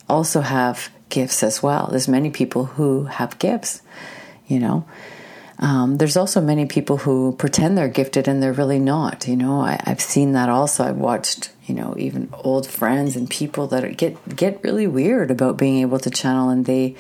also 0.09 0.41
have 0.41 0.89
gifts 1.09 1.43
as 1.43 1.63
well. 1.63 1.87
There's 1.89 2.07
many 2.07 2.29
people 2.29 2.65
who 2.65 3.05
have 3.05 3.39
gifts, 3.39 3.81
you 4.47 4.59
know. 4.59 4.85
Um, 5.59 5.97
there's 5.97 6.17
also 6.17 6.39
many 6.39 6.67
people 6.67 6.97
who 6.97 7.33
pretend 7.33 7.77
they're 7.77 7.87
gifted 7.87 8.27
and 8.27 8.43
they're 8.43 8.53
really 8.53 8.79
not. 8.79 9.27
You 9.27 9.35
know, 9.35 9.61
I, 9.61 9.79
have 9.85 10.01
seen 10.01 10.33
that 10.33 10.49
also. 10.49 10.83
I've 10.83 10.97
watched, 10.97 11.51
you 11.65 11.73
know, 11.73 11.95
even 11.97 12.29
old 12.31 12.67
friends 12.67 13.15
and 13.15 13.29
people 13.29 13.67
that 13.67 13.97
get 13.97 14.35
get 14.35 14.63
really 14.63 14.85
weird 14.85 15.31
about 15.31 15.57
being 15.57 15.79
able 15.79 15.99
to 15.99 16.11
channel, 16.11 16.49
and 16.49 16.65
they 16.65 16.95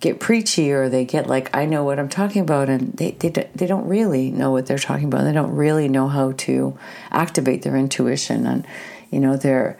get 0.00 0.18
preachy 0.18 0.72
or 0.72 0.88
they 0.88 1.04
get 1.04 1.26
like 1.26 1.54
I 1.54 1.66
know 1.66 1.84
what 1.84 1.98
I'm 1.98 2.08
talking 2.08 2.42
about 2.42 2.68
and 2.68 2.94
they 2.94 3.12
they 3.12 3.28
they 3.54 3.66
don't 3.66 3.86
really 3.86 4.30
know 4.30 4.50
what 4.50 4.66
they're 4.66 4.78
talking 4.78 5.06
about. 5.06 5.24
They 5.24 5.32
don't 5.32 5.54
really 5.54 5.88
know 5.88 6.08
how 6.08 6.32
to 6.32 6.78
activate 7.10 7.62
their 7.62 7.76
intuition 7.76 8.46
and 8.46 8.66
you 9.10 9.20
know 9.20 9.36
they're 9.36 9.78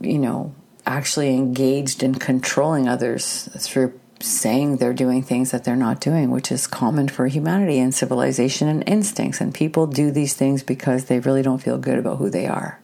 you 0.00 0.18
know 0.18 0.54
actually 0.86 1.34
engaged 1.34 2.02
in 2.02 2.14
controlling 2.14 2.88
others 2.88 3.48
through 3.58 3.98
saying 4.20 4.76
they're 4.76 4.94
doing 4.94 5.22
things 5.22 5.50
that 5.50 5.64
they're 5.64 5.76
not 5.76 6.00
doing, 6.00 6.30
which 6.30 6.50
is 6.50 6.66
common 6.66 7.08
for 7.08 7.26
humanity 7.26 7.78
and 7.78 7.94
civilization 7.94 8.68
and 8.68 8.82
instincts. 8.86 9.40
And 9.40 9.52
people 9.52 9.86
do 9.86 10.10
these 10.10 10.34
things 10.34 10.62
because 10.62 11.04
they 11.04 11.18
really 11.18 11.42
don't 11.42 11.62
feel 11.62 11.76
good 11.76 11.98
about 11.98 12.18
who 12.18 12.30
they 12.30 12.46
are. 12.46 12.80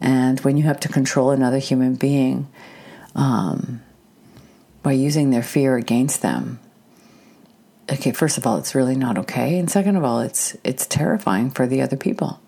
And 0.00 0.38
when 0.40 0.56
you 0.56 0.62
have 0.64 0.78
to 0.80 0.88
control 0.88 1.30
another 1.30 1.58
human 1.58 1.96
being, 1.96 2.46
um, 3.16 3.82
by 4.82 4.92
using 4.92 5.30
their 5.30 5.42
fear 5.42 5.76
against 5.76 6.22
them. 6.22 6.60
Okay 7.90 8.12
first 8.12 8.38
of 8.38 8.46
all 8.46 8.58
it's 8.58 8.74
really 8.74 8.96
not 8.96 9.18
okay 9.18 9.58
and 9.58 9.70
second 9.70 9.96
of 9.96 10.04
all 10.04 10.20
it's 10.20 10.56
it's 10.62 10.86
terrifying 10.86 11.50
for 11.50 11.66
the 11.66 11.82
other 11.82 11.96
people. 11.96 12.40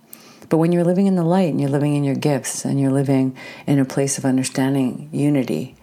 But 0.49 0.59
when 0.59 0.73
you're 0.73 0.85
living 0.85 1.07
in 1.07 1.15
the 1.15 1.25
light 1.25 1.51
and 1.51 1.61
you're 1.61 1.71
living 1.71 1.95
in 1.95 2.05
your 2.05 2.17
gifts 2.17 2.65
and 2.65 2.81
you're 2.81 2.91
living 2.91 3.37
in 3.67 3.79
a 3.79 3.85
place 3.85 4.19
of 4.19 4.25
understanding 4.25 5.09
unity 5.13 5.77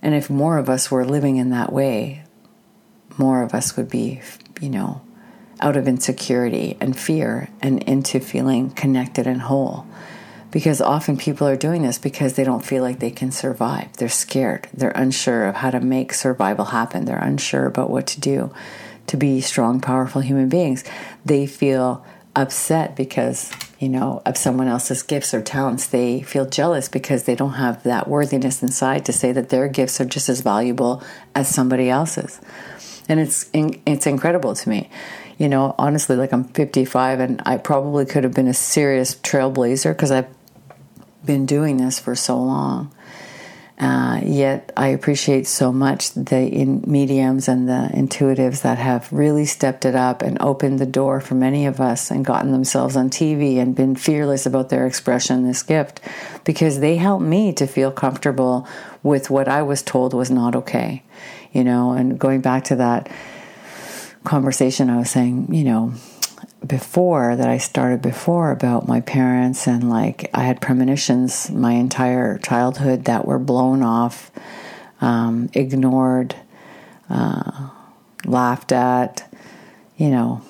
and 0.00 0.14
if 0.14 0.28
more 0.28 0.58
of 0.58 0.68
us 0.68 0.90
were 0.90 1.04
living 1.04 1.36
in 1.36 1.50
that 1.50 1.72
way 1.72 2.24
more 3.18 3.42
of 3.42 3.54
us 3.54 3.76
would 3.76 3.88
be 3.88 4.20
you 4.60 4.68
know 4.68 5.02
out 5.60 5.76
of 5.76 5.86
insecurity 5.86 6.76
and 6.80 6.98
fear 6.98 7.48
and 7.60 7.82
into 7.84 8.18
feeling 8.18 8.70
connected 8.70 9.26
and 9.26 9.42
whole 9.42 9.86
because 10.52 10.82
often 10.82 11.16
people 11.16 11.48
are 11.48 11.56
doing 11.56 11.82
this 11.82 11.98
because 11.98 12.34
they 12.34 12.44
don't 12.44 12.64
feel 12.64 12.82
like 12.82 13.00
they 13.00 13.10
can 13.10 13.32
survive. 13.32 13.92
They're 13.94 14.08
scared. 14.08 14.68
They're 14.72 14.90
unsure 14.90 15.46
of 15.46 15.56
how 15.56 15.70
to 15.70 15.80
make 15.80 16.12
survival 16.12 16.66
happen. 16.66 17.06
They're 17.06 17.18
unsure 17.18 17.66
about 17.66 17.90
what 17.90 18.06
to 18.08 18.20
do 18.20 18.52
to 19.08 19.16
be 19.16 19.40
strong, 19.40 19.80
powerful 19.80 20.20
human 20.20 20.48
beings. 20.48 20.84
They 21.24 21.46
feel 21.46 22.04
upset 22.36 22.94
because, 22.94 23.50
you 23.78 23.88
know, 23.88 24.22
of 24.26 24.36
someone 24.36 24.68
else's 24.68 25.02
gifts 25.02 25.34
or 25.34 25.42
talents. 25.42 25.86
They 25.86 26.20
feel 26.20 26.46
jealous 26.46 26.88
because 26.88 27.24
they 27.24 27.34
don't 27.34 27.54
have 27.54 27.82
that 27.84 28.06
worthiness 28.06 28.62
inside 28.62 29.06
to 29.06 29.12
say 29.12 29.32
that 29.32 29.48
their 29.48 29.68
gifts 29.68 30.00
are 30.00 30.04
just 30.04 30.28
as 30.28 30.42
valuable 30.42 31.02
as 31.34 31.48
somebody 31.48 31.88
else's. 31.88 32.40
And 33.08 33.18
it's 33.18 33.50
it's 33.54 34.06
incredible 34.06 34.54
to 34.54 34.68
me 34.68 34.88
you 35.38 35.48
know, 35.48 35.74
honestly, 35.76 36.14
like 36.14 36.32
I'm 36.32 36.44
55 36.44 37.18
and 37.18 37.42
I 37.44 37.56
probably 37.56 38.06
could 38.06 38.22
have 38.22 38.32
been 38.32 38.46
a 38.46 38.54
serious 38.54 39.16
trailblazer 39.16 39.92
because 39.92 40.12
I've 40.12 40.28
been 41.24 41.46
doing 41.46 41.76
this 41.76 41.98
for 41.98 42.14
so 42.14 42.40
long. 42.40 42.92
Uh, 43.82 44.20
yet 44.24 44.70
I 44.76 44.88
appreciate 44.88 45.44
so 45.46 45.72
much 45.72 46.12
the 46.12 46.48
mediums 46.86 47.48
and 47.48 47.68
the 47.68 47.90
intuitives 47.92 48.62
that 48.62 48.78
have 48.78 49.12
really 49.12 49.44
stepped 49.44 49.84
it 49.84 49.96
up 49.96 50.22
and 50.22 50.40
opened 50.40 50.78
the 50.78 50.86
door 50.86 51.20
for 51.20 51.34
many 51.34 51.66
of 51.66 51.80
us 51.80 52.10
and 52.10 52.24
gotten 52.24 52.52
themselves 52.52 52.96
on 52.96 53.10
TV 53.10 53.56
and 53.56 53.74
been 53.74 53.96
fearless 53.96 54.46
about 54.46 54.68
their 54.68 54.86
expression, 54.86 55.44
this 55.44 55.64
gift, 55.64 56.00
because 56.44 56.78
they 56.78 56.94
helped 56.96 57.24
me 57.24 57.52
to 57.54 57.66
feel 57.66 57.90
comfortable 57.90 58.68
with 59.02 59.30
what 59.30 59.48
I 59.48 59.62
was 59.62 59.82
told 59.82 60.14
was 60.14 60.30
not 60.30 60.54
okay. 60.54 61.02
You 61.52 61.64
know, 61.64 61.90
and 61.90 62.18
going 62.18 62.40
back 62.40 62.62
to 62.64 62.76
that 62.76 63.10
conversation, 64.22 64.90
I 64.90 64.98
was 64.98 65.10
saying, 65.10 65.52
you 65.52 65.64
know, 65.64 65.92
before 66.66 67.36
that 67.36 67.48
I 67.48 67.58
started 67.58 68.02
before 68.02 68.50
about 68.50 68.88
my 68.88 69.00
parents 69.00 69.66
and 69.66 69.88
like 69.88 70.30
I 70.34 70.44
had 70.44 70.60
premonitions 70.60 71.50
my 71.50 71.72
entire 71.72 72.38
childhood 72.38 73.04
that 73.06 73.26
were 73.26 73.38
blown 73.38 73.82
off, 73.82 74.30
um, 75.00 75.50
ignored, 75.54 76.36
uh, 77.10 77.70
laughed 78.24 78.72
at, 78.72 79.28
you 79.96 80.10
know, 80.10 80.42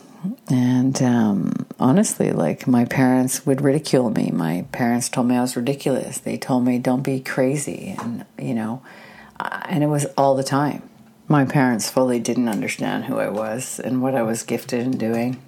and 0.48 1.02
um, 1.02 1.66
honestly, 1.80 2.30
like 2.30 2.66
my 2.66 2.84
parents 2.84 3.44
would 3.44 3.60
ridicule 3.60 4.10
me. 4.10 4.30
My 4.32 4.64
parents 4.72 5.08
told 5.08 5.26
me 5.26 5.36
I 5.36 5.40
was 5.40 5.56
ridiculous. 5.56 6.18
They 6.18 6.36
told 6.36 6.64
me 6.64 6.78
don't 6.78 7.02
be 7.02 7.18
crazy, 7.18 7.96
and 7.98 8.24
you 8.38 8.54
know, 8.54 8.82
and 9.40 9.82
it 9.82 9.88
was 9.88 10.06
all 10.16 10.36
the 10.36 10.44
time. 10.44 10.88
My 11.26 11.44
parents 11.44 11.90
fully 11.90 12.20
didn't 12.20 12.48
understand 12.48 13.06
who 13.06 13.18
I 13.18 13.28
was 13.28 13.80
and 13.80 14.00
what 14.00 14.14
I 14.14 14.22
was 14.22 14.42
gifted 14.42 14.80
in 14.80 14.96
doing 14.96 15.40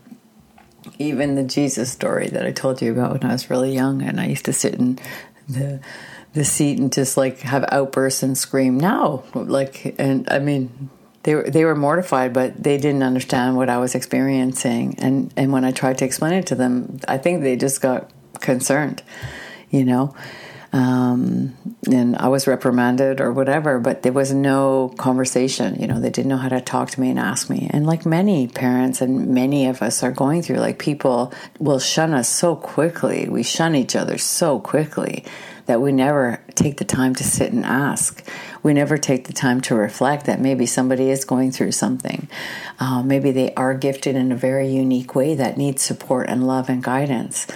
even 0.99 1.35
the 1.35 1.45
Jesus 1.45 1.91
story 1.91 2.29
that 2.29 2.47
I 2.47 2.53
told 2.53 2.83
you 2.83 2.93
about 2.93 3.13
when 3.13 3.25
I 3.25 3.33
was 3.33 3.51
really 3.51 3.75
young, 3.75 4.03
and 4.03 4.21
I 4.21 4.27
used 4.27 4.45
to 4.47 4.53
sit 4.53 4.75
in 4.75 4.99
the 5.49 5.81
the 6.35 6.45
seat 6.45 6.79
and 6.79 6.93
just 6.93 7.17
like 7.17 7.41
have 7.41 7.65
outbursts 7.71 8.23
and 8.23 8.37
scream 8.37 8.77
now, 8.77 9.23
like, 9.35 9.95
and 9.99 10.29
I 10.29 10.41
mean, 10.41 10.91
they 11.23 11.35
were 11.35 11.45
they 11.45 11.65
were 11.65 11.77
mortified, 11.77 12.33
but 12.33 12.63
they 12.63 12.77
didn't 12.77 13.03
understand 13.03 13.57
what 13.57 13.69
I 13.69 13.79
was 13.79 13.95
experiencing. 13.95 14.97
And 14.99 15.33
and 15.37 15.53
when 15.53 15.65
I 15.65 15.71
tried 15.71 15.99
to 15.99 16.05
explain 16.05 16.35
it 16.35 16.47
to 16.49 16.55
them, 16.55 17.01
I 17.09 17.19
think 17.19 17.43
they 17.43 17.57
just 17.57 17.81
got 17.81 18.11
concerned, 18.41 19.03
you 19.71 19.85
know. 19.85 20.15
Um, 20.75 21.57
and 21.89 22.17
I 22.17 22.27
was 22.27 22.49
reprimanded 22.49 23.21
or 23.21 23.33
whatever, 23.33 23.79
but 23.79 24.03
there 24.03 24.13
was 24.13 24.33
no 24.33 24.93
conversation. 24.99 25.81
You 25.81 25.87
know, 25.87 26.01
they 26.01 26.11
didn't 26.11 26.31
know 26.31 26.37
how 26.37 26.49
to 26.49 26.61
talk 26.61 26.91
to 26.91 27.01
me 27.01 27.11
and 27.11 27.19
ask 27.19 27.49
me. 27.49 27.71
And 27.71 27.87
like 27.87 28.05
many 28.05 28.49
parents 28.49 29.01
and 29.01 29.29
many 29.29 29.67
of 29.67 29.83
us 29.83 30.03
are 30.03 30.11
going 30.11 30.43
through, 30.43 30.57
like 30.57 30.81
people 30.81 31.33
will 31.61 31.79
shun 31.79 32.13
us 32.13 32.29
so 32.29 32.57
quickly. 32.57 33.29
We 33.29 33.45
shun 33.45 33.77
each 33.77 33.95
other 33.95 34.19
so 34.19 34.59
quickly 34.59 35.25
that 35.67 35.81
we 35.81 35.93
never 35.93 36.43
take 36.57 36.79
the 36.79 36.85
time 36.85 37.15
to 37.15 37.23
sit 37.23 37.53
and 37.53 37.65
ask. 37.65 38.29
We 38.65 38.75
never 38.75 38.99
take 38.99 39.29
the 39.29 39.33
time 39.33 39.61
to 39.63 39.77
reflect 39.77 40.27
that 40.27 40.41
maybe 40.41 40.67
somebody 40.67 41.09
is 41.09 41.25
going 41.25 41.53
through 41.53 41.73
something. 41.73 42.29
Uh, 42.81 43.01
maybe 43.05 43.31
they 43.31 43.55
are 43.55 43.75
gifted 43.75 44.17
in 44.17 44.33
a 44.33 44.37
very 44.37 44.69
unique 44.69 45.15
way 45.15 45.37
that 45.37 45.57
needs 45.57 45.83
support 45.83 46.29
and 46.29 46.49
love 46.49 46.69
and 46.69 46.83
guidance 46.83 47.47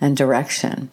and 0.00 0.16
direction. 0.16 0.90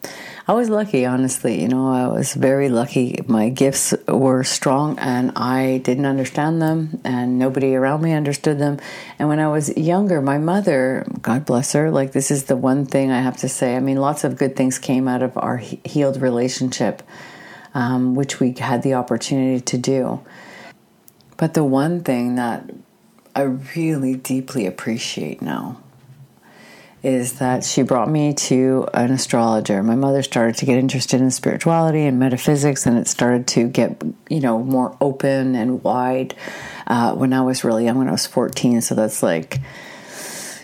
I 0.48 0.54
was 0.54 0.68
lucky, 0.68 1.06
honestly. 1.06 1.62
You 1.62 1.68
know, 1.68 1.92
I 1.92 2.08
was 2.08 2.34
very 2.34 2.68
lucky. 2.68 3.20
My 3.28 3.48
gifts 3.48 3.94
were 4.08 4.42
strong 4.42 4.98
and 4.98 5.30
I 5.36 5.78
didn't 5.78 6.06
understand 6.06 6.60
them, 6.60 7.00
and 7.04 7.38
nobody 7.38 7.76
around 7.76 8.02
me 8.02 8.12
understood 8.12 8.58
them. 8.58 8.80
And 9.20 9.28
when 9.28 9.38
I 9.38 9.48
was 9.48 9.76
younger, 9.76 10.20
my 10.20 10.38
mother, 10.38 11.06
God 11.20 11.46
bless 11.46 11.74
her, 11.74 11.92
like 11.92 12.10
this 12.10 12.32
is 12.32 12.44
the 12.44 12.56
one 12.56 12.86
thing 12.86 13.12
I 13.12 13.20
have 13.20 13.36
to 13.38 13.48
say. 13.48 13.76
I 13.76 13.80
mean, 13.80 13.98
lots 13.98 14.24
of 14.24 14.36
good 14.36 14.56
things 14.56 14.80
came 14.80 15.06
out 15.06 15.22
of 15.22 15.36
our 15.36 15.58
healed 15.58 16.20
relationship, 16.20 17.04
um, 17.72 18.16
which 18.16 18.40
we 18.40 18.52
had 18.52 18.82
the 18.82 18.94
opportunity 18.94 19.60
to 19.60 19.78
do. 19.78 20.20
But 21.36 21.54
the 21.54 21.64
one 21.64 22.02
thing 22.02 22.34
that 22.34 22.68
I 23.36 23.42
really 23.42 24.16
deeply 24.16 24.66
appreciate 24.66 25.40
now 25.40 25.78
is 27.02 27.34
that 27.40 27.64
she 27.64 27.82
brought 27.82 28.08
me 28.08 28.32
to 28.32 28.86
an 28.94 29.10
astrologer. 29.10 29.82
My 29.82 29.96
mother 29.96 30.22
started 30.22 30.56
to 30.56 30.66
get 30.66 30.78
interested 30.78 31.20
in 31.20 31.30
spirituality 31.30 32.02
and 32.02 32.18
metaphysics, 32.18 32.86
and 32.86 32.96
it 32.96 33.08
started 33.08 33.46
to 33.48 33.68
get, 33.68 34.00
you 34.28 34.40
know, 34.40 34.62
more 34.62 34.96
open 35.00 35.56
and 35.56 35.82
wide 35.82 36.34
uh, 36.86 37.14
when 37.14 37.32
I 37.32 37.40
was 37.42 37.64
really 37.64 37.84
young, 37.84 37.98
when 37.98 38.08
I 38.08 38.12
was 38.12 38.26
14. 38.26 38.82
So 38.82 38.94
that's 38.94 39.20
like, 39.20 39.58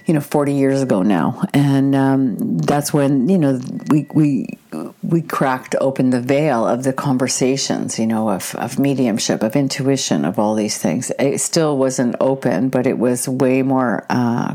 you 0.07 0.14
know, 0.14 0.20
40 0.20 0.55
years 0.55 0.81
ago 0.81 1.03
now. 1.03 1.42
And 1.53 1.96
um, 1.96 2.59
that's 2.59 2.92
when, 2.92 3.29
you 3.29 3.37
know, 3.37 3.61
we, 3.90 4.07
we, 4.14 4.59
we 5.03 5.22
cracked 5.22 5.74
open 5.81 6.11
the 6.11 6.20
veil 6.20 6.66
of 6.68 6.85
the 6.85 6.92
conversations, 6.92 7.98
you 7.98 8.07
know, 8.07 8.31
of, 8.31 8.55
of 8.55 8.79
mediumship, 8.79 9.42
of 9.42 9.57
intuition, 9.57 10.24
of 10.24 10.38
all 10.38 10.55
these 10.55 10.79
things. 10.79 11.11
It 11.18 11.40
still 11.40 11.77
wasn't 11.77 12.14
open, 12.20 12.68
but 12.68 12.87
it 12.87 12.96
was 12.96 13.29
way 13.29 13.62
more 13.62 14.07
uh, 14.09 14.55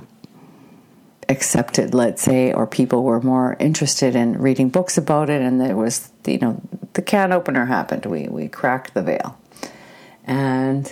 accepted, 1.33 1.93
let's 1.93 2.21
say, 2.21 2.53
or 2.53 2.65
people 2.65 3.03
were 3.03 3.19
more 3.19 3.57
interested 3.59 4.15
in 4.15 4.37
reading 4.39 4.69
books 4.69 4.97
about 4.97 5.29
it, 5.29 5.41
and 5.41 5.61
it 5.61 5.73
was, 5.73 6.11
you 6.25 6.37
know, 6.37 6.61
the 6.93 7.01
can 7.01 7.33
opener 7.33 7.65
happened. 7.65 8.05
We 8.05 8.27
we 8.29 8.47
cracked 8.47 8.93
the 8.93 9.01
veil, 9.01 9.37
and 10.23 10.91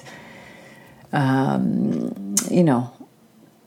um, 1.14 2.36
you 2.50 2.64
know, 2.64 2.92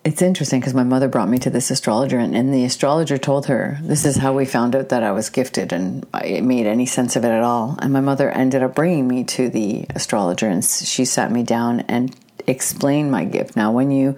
it's 0.04 0.20
interesting 0.20 0.60
because 0.60 0.74
my 0.74 0.82
mother 0.82 1.08
brought 1.08 1.28
me 1.28 1.38
to 1.38 1.50
this 1.50 1.70
astrologer, 1.70 2.18
and, 2.18 2.36
and, 2.36 2.52
the 2.52 2.64
astrologer 2.64 3.16
told 3.16 3.46
her 3.46 3.78
this 3.82 4.04
is 4.04 4.16
how 4.16 4.34
we 4.34 4.44
found 4.44 4.74
out 4.74 4.88
that 4.90 5.02
I 5.02 5.12
was 5.12 5.30
gifted, 5.30 5.72
and 5.72 6.06
it 6.22 6.42
made 6.42 6.66
any 6.66 6.86
sense 6.86 7.16
of 7.16 7.24
it 7.24 7.30
at 7.30 7.42
all. 7.42 7.78
And 7.80 7.92
my 7.92 8.00
mother 8.00 8.30
ended 8.30 8.62
up 8.62 8.74
bringing 8.74 9.08
me 9.08 9.24
to 9.24 9.48
the 9.48 9.86
astrologer, 9.94 10.48
and 10.48 10.64
she 10.64 11.04
sat 11.04 11.30
me 11.30 11.42
down 11.42 11.80
and 11.80 12.14
explained 12.46 13.10
my 13.10 13.24
gift. 13.24 13.56
Now, 13.56 13.72
when 13.72 13.90
you 13.90 14.16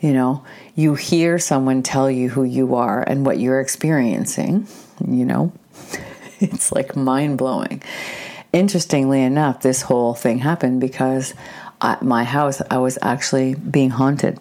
you 0.00 0.12
know, 0.12 0.44
you 0.76 0.94
hear 0.94 1.38
someone 1.38 1.82
tell 1.82 2.10
you 2.10 2.28
who 2.28 2.44
you 2.44 2.74
are 2.74 3.02
and 3.02 3.24
what 3.24 3.38
you're 3.38 3.60
experiencing, 3.60 4.68
you 5.04 5.24
know, 5.24 5.50
it's 6.38 6.70
like 6.70 6.94
mind 6.94 7.38
blowing. 7.38 7.82
Interestingly 8.52 9.22
enough, 9.22 9.62
this 9.62 9.82
whole 9.82 10.14
thing 10.14 10.38
happened 10.38 10.80
because 10.80 11.34
at 11.80 12.02
my 12.02 12.24
house, 12.24 12.60
I 12.70 12.78
was 12.78 12.98
actually 13.00 13.54
being 13.54 13.90
haunted. 13.90 14.38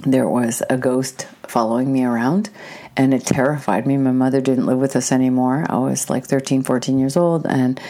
There 0.00 0.28
was 0.28 0.62
a 0.68 0.76
ghost 0.76 1.28
following 1.46 1.92
me 1.92 2.04
around 2.04 2.50
and 2.96 3.14
it 3.14 3.24
terrified 3.24 3.86
me. 3.86 3.96
My 3.96 4.10
mother 4.10 4.40
didn't 4.40 4.66
live 4.66 4.78
with 4.78 4.96
us 4.96 5.12
anymore. 5.12 5.64
I 5.68 5.78
was 5.78 6.10
like 6.10 6.24
13, 6.24 6.64
14 6.64 6.98
years 6.98 7.16
old 7.16 7.46
and 7.46 7.80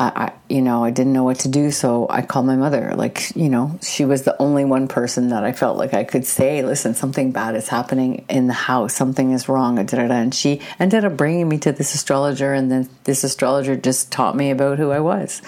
I, 0.00 0.32
you 0.48 0.62
know, 0.62 0.84
I 0.84 0.90
didn't 0.90 1.12
know 1.12 1.24
what 1.24 1.40
to 1.40 1.48
do, 1.48 1.72
so 1.72 2.06
I 2.08 2.22
called 2.22 2.46
my 2.46 2.54
mother. 2.54 2.94
Like, 2.94 3.34
you 3.34 3.48
know, 3.48 3.80
she 3.82 4.04
was 4.04 4.22
the 4.22 4.40
only 4.40 4.64
one 4.64 4.86
person 4.86 5.30
that 5.30 5.42
I 5.42 5.50
felt 5.50 5.76
like 5.76 5.92
I 5.92 6.04
could 6.04 6.24
say, 6.24 6.62
"Listen, 6.62 6.94
something 6.94 7.32
bad 7.32 7.56
is 7.56 7.66
happening 7.66 8.24
in 8.28 8.46
the 8.46 8.52
house. 8.52 8.94
Something 8.94 9.32
is 9.32 9.48
wrong." 9.48 9.76
And 9.78 10.32
she 10.32 10.60
ended 10.78 11.04
up 11.04 11.16
bringing 11.16 11.48
me 11.48 11.58
to 11.58 11.72
this 11.72 11.96
astrologer, 11.96 12.54
and 12.54 12.70
then 12.70 12.88
this 13.04 13.24
astrologer 13.24 13.74
just 13.74 14.12
taught 14.12 14.36
me 14.36 14.52
about 14.52 14.78
who 14.78 14.92
I 14.92 15.00
was, 15.00 15.42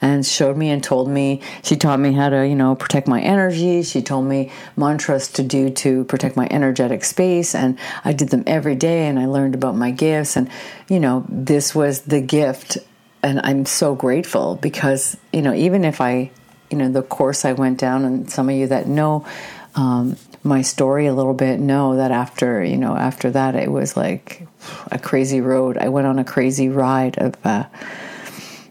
and 0.00 0.24
showed 0.24 0.56
me 0.56 0.70
and 0.70 0.84
told 0.84 1.08
me. 1.08 1.40
She 1.64 1.74
taught 1.74 1.98
me 1.98 2.12
how 2.12 2.28
to, 2.28 2.46
you 2.46 2.54
know, 2.54 2.76
protect 2.76 3.08
my 3.08 3.20
energy. 3.20 3.82
She 3.82 4.02
told 4.02 4.24
me 4.24 4.52
mantras 4.76 5.26
to 5.32 5.42
do 5.42 5.68
to 5.68 6.04
protect 6.04 6.36
my 6.36 6.46
energetic 6.48 7.04
space, 7.04 7.56
and 7.56 7.76
I 8.04 8.12
did 8.12 8.28
them 8.28 8.44
every 8.46 8.76
day. 8.76 9.08
And 9.08 9.18
I 9.18 9.26
learned 9.26 9.56
about 9.56 9.74
my 9.74 9.90
gifts, 9.90 10.36
and 10.36 10.48
you 10.88 11.00
know, 11.00 11.24
this 11.28 11.74
was 11.74 12.02
the 12.02 12.20
gift 12.20 12.78
and 13.22 13.40
I'm 13.42 13.66
so 13.66 13.94
grateful 13.94 14.56
because 14.56 15.16
you 15.32 15.42
know 15.42 15.54
even 15.54 15.84
if 15.84 16.00
I 16.00 16.30
you 16.70 16.78
know 16.78 16.90
the 16.90 17.02
course 17.02 17.44
I 17.44 17.52
went 17.52 17.78
down 17.78 18.04
and 18.04 18.30
some 18.30 18.48
of 18.48 18.54
you 18.54 18.66
that 18.68 18.86
know 18.86 19.26
um, 19.74 20.16
my 20.42 20.62
story 20.62 21.06
a 21.06 21.14
little 21.14 21.34
bit 21.34 21.60
know 21.60 21.96
that 21.96 22.10
after 22.10 22.64
you 22.64 22.76
know 22.76 22.96
after 22.96 23.30
that 23.30 23.54
it 23.54 23.70
was 23.70 23.96
like 23.96 24.46
a 24.90 24.98
crazy 24.98 25.40
road. 25.40 25.76
I 25.78 25.88
went 25.88 26.06
on 26.06 26.18
a 26.18 26.24
crazy 26.24 26.68
ride 26.68 27.18
of 27.18 27.34
uh, 27.44 27.64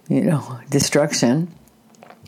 you 0.07 0.21
know 0.21 0.59
destruction 0.69 1.53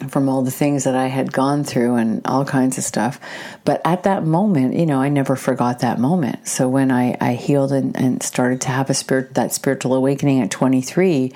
from 0.09 0.29
all 0.29 0.41
the 0.41 0.51
things 0.51 0.83
that 0.83 0.95
I 0.95 1.07
had 1.07 1.31
gone 1.31 1.63
through 1.63 1.95
and 1.95 2.21
all 2.25 2.45
kinds 2.45 2.77
of 2.77 2.83
stuff. 2.83 3.19
But 3.65 3.81
at 3.85 4.03
that 4.03 4.25
moment, 4.25 4.75
you 4.75 4.85
know, 4.85 5.01
I 5.01 5.09
never 5.09 5.35
forgot 5.35 5.79
that 5.79 5.99
moment. 5.99 6.47
So 6.47 6.67
when 6.67 6.91
I, 6.91 7.17
I 7.19 7.33
healed 7.33 7.71
and, 7.71 7.95
and 7.95 8.23
started 8.23 8.61
to 8.61 8.69
have 8.69 8.89
a 8.89 8.93
spirit, 8.93 9.33
that 9.35 9.53
spiritual 9.53 9.93
awakening 9.93 10.41
at 10.41 10.51
23, 10.51 11.33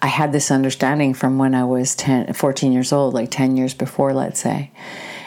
I 0.00 0.06
had 0.06 0.32
this 0.32 0.50
understanding 0.50 1.14
from 1.14 1.38
when 1.38 1.54
I 1.54 1.64
was 1.64 1.96
10, 1.96 2.32
14 2.32 2.72
years 2.72 2.92
old, 2.92 3.14
like 3.14 3.30
10 3.30 3.56
years 3.56 3.74
before, 3.74 4.12
let's 4.12 4.40
say. 4.40 4.70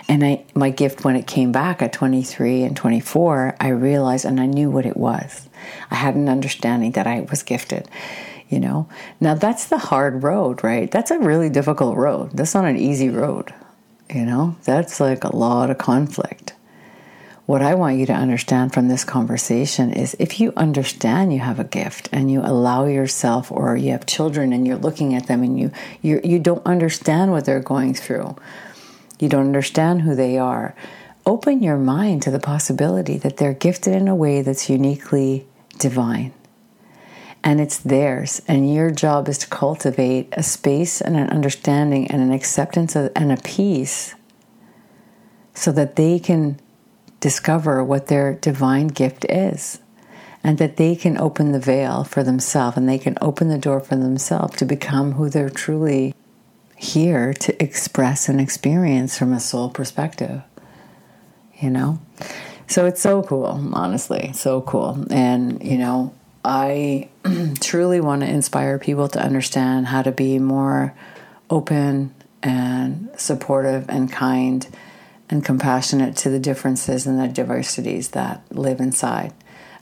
And 0.08 0.24
I, 0.24 0.44
my 0.54 0.70
gift 0.70 1.04
when 1.04 1.16
it 1.16 1.28
came 1.28 1.52
back 1.52 1.82
at 1.82 1.94
23 1.94 2.64
and 2.64 2.76
24, 2.76 3.56
I 3.60 3.70
realized 3.70 4.26
and 4.26 4.40
I 4.40 4.46
knew 4.46 4.70
what 4.70 4.86
it 4.86 4.98
was. 4.98 5.48
I 5.90 5.96
had 5.96 6.16
an 6.16 6.28
understanding 6.28 6.92
that 6.94 7.08
I 7.08 7.22
was 7.30 7.44
gifted, 7.44 7.88
you 8.52 8.60
know. 8.60 8.88
Now 9.20 9.34
that's 9.34 9.68
the 9.68 9.80
hard 9.80 10.22
road, 10.22 10.64
right? 10.64 10.92
That's 10.92 11.10
a 11.10 11.18
really 11.18 11.50
difficult 11.50 11.98
road. 11.98 12.32
That's 12.34 12.54
not 12.54 12.66
an 12.66 12.78
easy 12.78 13.10
road, 13.10 13.54
you 14.14 14.26
know. 14.26 14.56
That's 14.66 15.00
like 15.00 15.24
a 15.24 15.36
lot 15.36 15.72
of 15.72 15.80
conflict 15.80 16.54
what 17.52 17.62
I 17.62 17.76
want 17.76 17.98
you 17.98 18.06
to 18.06 18.14
understand 18.14 18.74
from 18.74 18.88
this 18.88 19.04
conversation 19.04 19.92
is 19.92 20.16
if 20.20 20.40
you 20.40 20.54
understand 20.56 21.34
you 21.34 21.40
have 21.40 21.60
a 21.60 21.66
gift 21.66 22.08
and 22.14 22.32
you 22.32 22.40
allow 22.42 22.86
yourself 22.86 23.52
or 23.52 23.76
you 23.76 23.92
have 23.92 24.06
children 24.06 24.54
and 24.54 24.66
you're 24.66 24.78
looking 24.78 25.14
at 25.16 25.28
them 25.28 25.44
and 25.44 25.60
you 25.60 25.70
you 26.02 26.22
you 26.24 26.40
don't 26.40 26.66
understand 26.66 27.32
what 27.32 27.44
they're 27.44 27.60
going 27.60 27.94
through. 27.94 28.38
You 29.20 29.28
don't 29.28 29.48
understand 29.48 30.04
who 30.04 30.16
they 30.16 30.38
are. 30.38 30.76
Open 31.26 31.62
your 31.62 31.78
mind 31.78 32.22
to 32.22 32.32
the 32.32 32.40
possibility 32.40 33.18
that 33.18 33.36
they're 33.36 33.54
gifted 33.54 33.96
in 33.96 34.08
a 34.08 34.16
way 34.16 34.42
that's 34.42 34.70
uniquely 34.70 35.46
divine. 35.78 36.34
And 37.44 37.60
it's 37.60 37.80
theirs. 37.80 38.42
And 38.48 38.74
your 38.74 38.92
job 38.92 39.28
is 39.28 39.38
to 39.40 39.48
cultivate 39.48 40.30
a 40.34 40.44
space 40.44 41.02
and 41.02 41.16
an 41.16 41.30
understanding 41.30 42.10
and 42.10 42.22
an 42.22 42.32
acceptance 42.32 42.96
of, 42.96 43.12
and 43.16 43.32
a 43.32 43.38
peace 43.38 44.16
so 45.54 45.72
that 45.72 45.96
they 45.96 46.20
can 46.20 46.60
discover 47.20 47.84
what 47.84 48.08
their 48.08 48.34
divine 48.34 48.88
gift 48.88 49.26
is 49.26 49.80
and 50.44 50.58
that 50.58 50.78
they 50.78 50.96
can 50.96 51.18
open 51.18 51.52
the 51.52 51.60
veil 51.60 52.04
for 52.04 52.24
themselves 52.24 52.78
and 52.78 52.90
they 52.90 52.98
can 52.98 53.18
open 53.22 53.48
the 53.48 53.58
door 53.58 53.80
for 53.80 53.96
themselves 53.96 54.58
to 54.58 54.66
become 54.66 55.14
who 55.14 55.30
they're 55.30 55.50
truly 55.50 56.16
here 56.76 57.32
to 57.32 57.64
express 57.64 58.28
and 58.28 58.42
experience 58.42 59.18
from 59.18 59.34
a 59.34 59.40
soul 59.40 59.70
perspective. 59.70 60.42
You 61.60 61.70
know? 61.70 62.00
So 62.68 62.86
it's 62.86 63.02
so 63.02 63.22
cool, 63.22 63.70
honestly, 63.74 64.32
so 64.34 64.62
cool. 64.62 65.06
And, 65.12 65.64
you 65.64 65.78
know, 65.78 66.16
I 66.44 67.10
truly 67.60 68.02
want 68.02 68.22
to 68.22 68.30
inspire 68.30 68.80
people 68.80 69.08
to 69.10 69.22
understand 69.22 69.88
how 69.88 70.02
to 70.02 70.12
be 70.12 70.40
more 70.40 70.94
open 71.50 72.14
and 72.42 73.10
supportive 73.18 73.86
and 73.90 74.12
kind 74.12 74.68
and 75.30 75.46
compassionate 75.46 76.18
to 76.18 76.30
the 76.30 76.40
differences 76.40 77.08
and 77.08 77.20
the 77.20 77.28
diversities 77.28 78.10
that 78.10 78.44
live 78.52 78.80
inside 78.80 79.34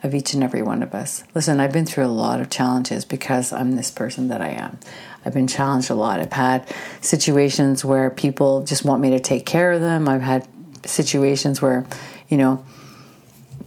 of 0.04 0.16
each 0.16 0.34
and 0.34 0.44
every 0.44 0.62
one 0.62 0.82
of 0.82 0.94
us. 0.94 1.24
Listen, 1.34 1.60
I've 1.60 1.74
been 1.74 1.86
through 1.86 2.06
a 2.06 2.08
lot 2.08 2.40
of 2.40 2.50
challenges 2.50 3.04
because 3.04 3.52
I'm 3.52 3.76
this 3.76 3.92
person 3.92 4.30
that 4.30 4.42
I 4.42 4.50
am. 4.50 4.80
I've 5.26 5.34
been 5.34 5.48
challenged 5.48 5.90
a 5.90 5.96
lot. 5.96 6.20
I've 6.20 6.32
had 6.32 6.74
situations 7.02 7.84
where 7.84 8.10
people 8.10 8.64
just 8.64 8.86
want 8.86 9.02
me 9.02 9.10
to 9.12 9.20
take 9.20 9.46
care 9.46 9.72
of 9.72 9.82
them. 9.82 10.08
I've 10.08 10.22
had 10.22 10.48
situations 10.86 11.62
where, 11.62 11.86
you 12.30 12.38
know, 12.38 12.64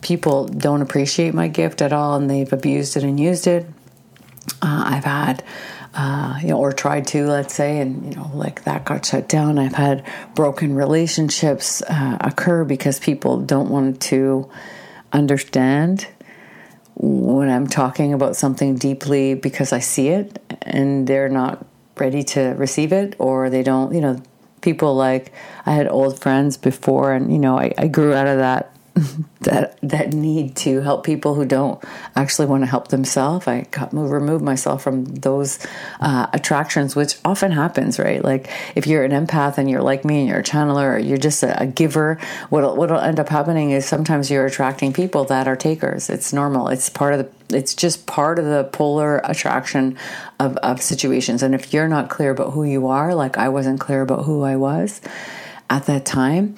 people 0.02 0.46
don't 0.46 0.82
appreciate 0.82 1.32
my 1.32 1.48
gift 1.48 1.80
at 1.80 1.92
all 1.92 2.16
and 2.16 2.28
they've 2.28 2.52
abused 2.52 2.96
it 2.96 3.04
and 3.04 3.18
used 3.18 3.46
it. 3.46 3.66
Uh, 4.60 4.84
I've 4.86 5.04
had, 5.04 5.44
uh, 5.94 6.38
you 6.42 6.48
know, 6.48 6.58
or 6.58 6.72
tried 6.72 7.06
to, 7.08 7.26
let's 7.26 7.54
say, 7.54 7.78
and, 7.78 8.04
you 8.04 8.16
know, 8.16 8.30
like 8.34 8.64
that 8.64 8.84
got 8.84 9.06
shut 9.06 9.28
down. 9.28 9.58
I've 9.58 9.74
had 9.74 10.04
broken 10.34 10.74
relationships 10.74 11.82
uh, 11.82 12.18
occur 12.20 12.64
because 12.64 12.98
people 12.98 13.40
don't 13.40 13.70
want 13.70 14.02
to 14.02 14.50
understand 15.12 16.08
when 16.94 17.48
I'm 17.48 17.66
talking 17.66 18.12
about 18.12 18.36
something 18.36 18.76
deeply 18.76 19.34
because 19.34 19.72
I 19.72 19.78
see 19.78 20.08
it 20.08 20.38
and 20.62 21.06
they're 21.06 21.28
not 21.28 21.64
ready 21.96 22.22
to 22.22 22.54
receive 22.58 22.92
it 22.92 23.14
or 23.18 23.50
they 23.50 23.62
don't, 23.62 23.94
you 23.94 24.00
know, 24.00 24.20
people 24.60 24.94
like 24.94 25.32
I 25.66 25.72
had 25.72 25.88
old 25.88 26.20
friends 26.20 26.56
before 26.56 27.12
and, 27.12 27.32
you 27.32 27.38
know, 27.38 27.58
I, 27.58 27.72
I 27.78 27.86
grew 27.88 28.14
out 28.14 28.26
of 28.26 28.38
that 28.38 28.71
that 29.40 29.78
that 29.80 30.12
need 30.12 30.54
to 30.54 30.80
help 30.80 31.04
people 31.04 31.34
who 31.34 31.46
don't 31.46 31.82
actually 32.14 32.46
want 32.46 32.62
to 32.62 32.66
help 32.66 32.88
themselves. 32.88 33.48
I 33.48 33.62
got 33.70 33.92
move, 33.92 34.10
remove 34.10 34.42
myself 34.42 34.82
from 34.82 35.06
those 35.06 35.58
uh, 36.00 36.26
attractions, 36.32 36.94
which 36.94 37.16
often 37.24 37.52
happens, 37.52 37.98
right? 37.98 38.22
Like 38.22 38.50
if 38.74 38.86
you're 38.86 39.04
an 39.04 39.12
empath 39.12 39.56
and 39.56 39.70
you're 39.70 39.82
like 39.82 40.04
me 40.04 40.20
and 40.20 40.28
you're 40.28 40.40
a 40.40 40.42
channeler, 40.42 40.96
or 40.96 40.98
you're 40.98 41.16
just 41.16 41.42
a, 41.42 41.62
a 41.62 41.66
giver. 41.66 42.18
What'll 42.50 42.76
what'll 42.76 43.00
end 43.00 43.18
up 43.18 43.30
happening 43.30 43.70
is 43.70 43.86
sometimes 43.86 44.30
you're 44.30 44.46
attracting 44.46 44.92
people 44.92 45.24
that 45.24 45.48
are 45.48 45.56
takers. 45.56 46.10
It's 46.10 46.32
normal. 46.32 46.68
It's 46.68 46.90
part 46.90 47.14
of 47.14 47.20
the. 47.20 47.56
It's 47.56 47.74
just 47.74 48.06
part 48.06 48.38
of 48.38 48.44
the 48.44 48.64
polar 48.72 49.18
attraction 49.24 49.96
of 50.38 50.56
of 50.58 50.82
situations. 50.82 51.42
And 51.42 51.54
if 51.54 51.72
you're 51.72 51.88
not 51.88 52.10
clear 52.10 52.30
about 52.30 52.52
who 52.52 52.64
you 52.64 52.88
are, 52.88 53.14
like 53.14 53.38
I 53.38 53.48
wasn't 53.48 53.80
clear 53.80 54.02
about 54.02 54.24
who 54.24 54.42
I 54.42 54.56
was 54.56 55.00
at 55.70 55.86
that 55.86 56.04
time 56.04 56.56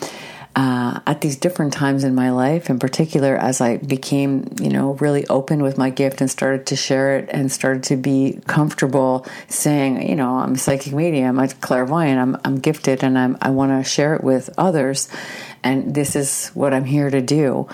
uh, 0.56 1.00
at 1.06 1.20
these 1.20 1.36
different 1.36 1.72
times 1.72 2.04
in 2.04 2.14
my 2.14 2.30
life, 2.30 2.70
in 2.70 2.78
particular, 2.78 3.36
as 3.36 3.60
I 3.60 3.78
became, 3.78 4.46
you 4.60 4.68
know, 4.68 4.92
really 4.94 5.26
open 5.26 5.62
with 5.62 5.76
my 5.76 5.90
gift 5.90 6.20
and 6.20 6.30
started 6.30 6.66
to 6.66 6.76
share 6.76 7.18
it 7.18 7.28
and 7.30 7.50
started 7.50 7.82
to 7.84 7.96
be 7.96 8.40
comfortable 8.46 9.26
saying, 9.48 10.08
you 10.08 10.14
know, 10.14 10.36
I'm 10.36 10.54
a 10.54 10.58
psychic 10.58 10.92
medium, 10.92 11.40
I'm 11.40 11.48
clairvoyant, 11.48 12.20
I'm, 12.20 12.36
I'm 12.44 12.60
gifted, 12.60 13.02
and 13.02 13.18
I'm, 13.18 13.36
I 13.42 13.50
want 13.50 13.72
to 13.72 13.88
share 13.88 14.14
it 14.14 14.22
with 14.22 14.48
others, 14.56 15.08
and 15.64 15.92
this 15.92 16.14
is 16.14 16.50
what 16.54 16.72
I'm 16.72 16.84
here 16.84 17.10
to 17.10 17.20
do. 17.20 17.66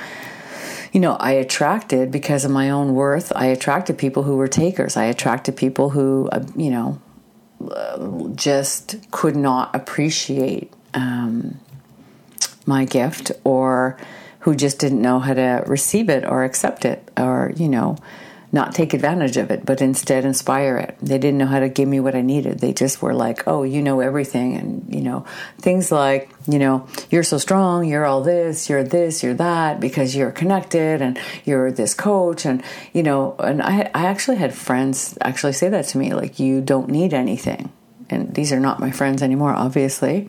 You 0.93 1.01
know, 1.01 1.17
I 1.17 1.33
attracted 1.33 2.11
because 2.11 2.45
of 2.45 2.51
my 2.51 2.71
own 2.71 2.95
worth. 2.95 3.31
I 3.37 3.47
attracted 3.47 3.99
people 3.99 4.23
who 4.23 4.37
were 4.37 4.49
takers. 4.49 4.97
I 4.97 5.05
attracted 5.05 5.55
people 5.57 5.91
who, 5.91 6.29
uh, 6.33 6.45
you 6.57 6.71
know, 6.71 7.01
just 8.35 8.97
could 9.11 9.37
not 9.37 9.75
appreciate 9.77 10.73
um, 10.95 11.61
my 12.67 12.85
gift 12.85 13.33
or 13.45 13.97
who 14.41 14.55
just 14.55 14.79
didn't 14.79 15.03
know 15.03 15.19
how 15.19 15.35
to 15.35 15.63
receive 15.67 16.09
it 16.09 16.25
or 16.25 16.45
accept 16.45 16.85
it 16.85 17.11
or, 17.17 17.53
you 17.57 17.69
know, 17.69 17.97
not 18.53 18.75
take 18.75 18.95
advantage 18.95 19.37
of 19.37 19.51
it, 19.51 19.65
but 19.65 19.81
instead 19.81 20.25
inspire 20.25 20.77
it. 20.77 20.97
They 21.01 21.19
didn't 21.19 21.39
know 21.39 21.47
how 21.47 21.61
to 21.61 21.69
give 21.69 21.89
me 21.89 22.01
what 22.01 22.17
I 22.17 22.21
needed. 22.21 22.59
They 22.59 22.73
just 22.73 23.01
were 23.01 23.15
like, 23.15 23.47
oh, 23.47 23.63
you 23.63 23.81
know 23.81 24.01
everything. 24.01 24.57
And, 24.57 24.93
you 24.93 25.03
know, 25.03 25.25
things 25.59 25.93
like, 25.93 26.31
you 26.49 26.59
know, 26.59 26.89
you're 27.11 27.23
so 27.23 27.39
strong, 27.39 27.85
you're 27.85 28.05
all 28.05 28.23
this, 28.23 28.69
you're 28.69 28.83
this, 28.83 29.23
you're 29.23 29.35
that, 29.35 29.79
because 29.79 30.17
you're 30.17 30.33
connected 30.33 31.01
and 31.01 31.19
you're 31.45 31.71
this 31.71 31.95
coach. 31.95 32.45
And, 32.45 32.63
you 32.93 33.05
know, 33.05 33.37
and 33.39 33.63
I, 33.63 33.89
I 33.95 34.07
actually 34.07 34.39
had 34.39 34.53
friends 34.53 35.17
actually 35.21 35.53
say 35.53 35.69
that 35.69 35.85
to 35.89 35.99
me, 35.99 36.13
like, 36.13 36.41
you 36.41 36.61
don't 36.61 36.89
need 36.89 37.15
anything. 37.15 37.71
And 38.09 38.35
these 38.35 38.53
are 38.53 38.59
not 38.59 38.81
my 38.81 38.91
friends 38.91 39.23
anymore, 39.23 39.53
obviously 39.53 40.29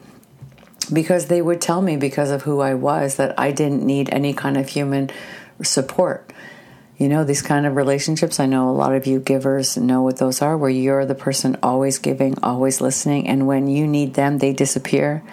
because 0.91 1.27
they 1.27 1.41
would 1.41 1.61
tell 1.61 1.81
me 1.81 1.97
because 1.97 2.31
of 2.31 2.43
who 2.43 2.59
I 2.59 2.73
was 2.73 3.15
that 3.15 3.39
I 3.39 3.51
didn't 3.51 3.83
need 3.83 4.09
any 4.11 4.33
kind 4.33 4.57
of 4.57 4.69
human 4.69 5.09
support. 5.63 6.31
You 6.97 7.09
know, 7.09 7.23
these 7.23 7.41
kind 7.41 7.65
of 7.65 7.75
relationships, 7.75 8.39
I 8.39 8.45
know 8.45 8.69
a 8.69 8.71
lot 8.71 8.93
of 8.93 9.07
you 9.07 9.19
givers 9.19 9.75
know 9.75 10.03
what 10.03 10.17
those 10.17 10.41
are, 10.41 10.55
where 10.55 10.69
you're 10.69 11.05
the 11.05 11.15
person 11.15 11.57
always 11.63 11.97
giving, 11.97 12.37
always 12.43 12.79
listening, 12.79 13.27
and 13.27 13.47
when 13.47 13.67
you 13.67 13.87
need 13.87 14.13
them, 14.13 14.37
they 14.37 14.53
disappear. 14.53 15.23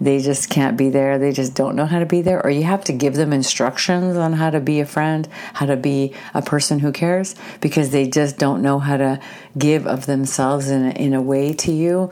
They 0.00 0.20
just 0.20 0.50
can't 0.50 0.76
be 0.76 0.90
there. 0.90 1.18
They 1.18 1.32
just 1.32 1.54
don't 1.54 1.74
know 1.74 1.86
how 1.86 1.98
to 1.98 2.06
be 2.06 2.20
there. 2.22 2.44
Or 2.44 2.50
you 2.50 2.64
have 2.64 2.84
to 2.84 2.92
give 2.92 3.14
them 3.14 3.32
instructions 3.32 4.16
on 4.16 4.34
how 4.34 4.50
to 4.50 4.60
be 4.60 4.80
a 4.80 4.86
friend, 4.86 5.26
how 5.54 5.66
to 5.66 5.76
be 5.76 6.12
a 6.34 6.42
person 6.42 6.78
who 6.78 6.92
cares, 6.92 7.34
because 7.60 7.90
they 7.90 8.06
just 8.06 8.38
don't 8.38 8.62
know 8.62 8.78
how 8.78 8.98
to 8.98 9.20
give 9.56 9.86
of 9.86 10.06
themselves 10.06 10.68
in 10.68 10.86
a, 10.86 10.90
in 10.90 11.14
a 11.14 11.22
way 11.22 11.54
to 11.54 11.72
you. 11.72 12.10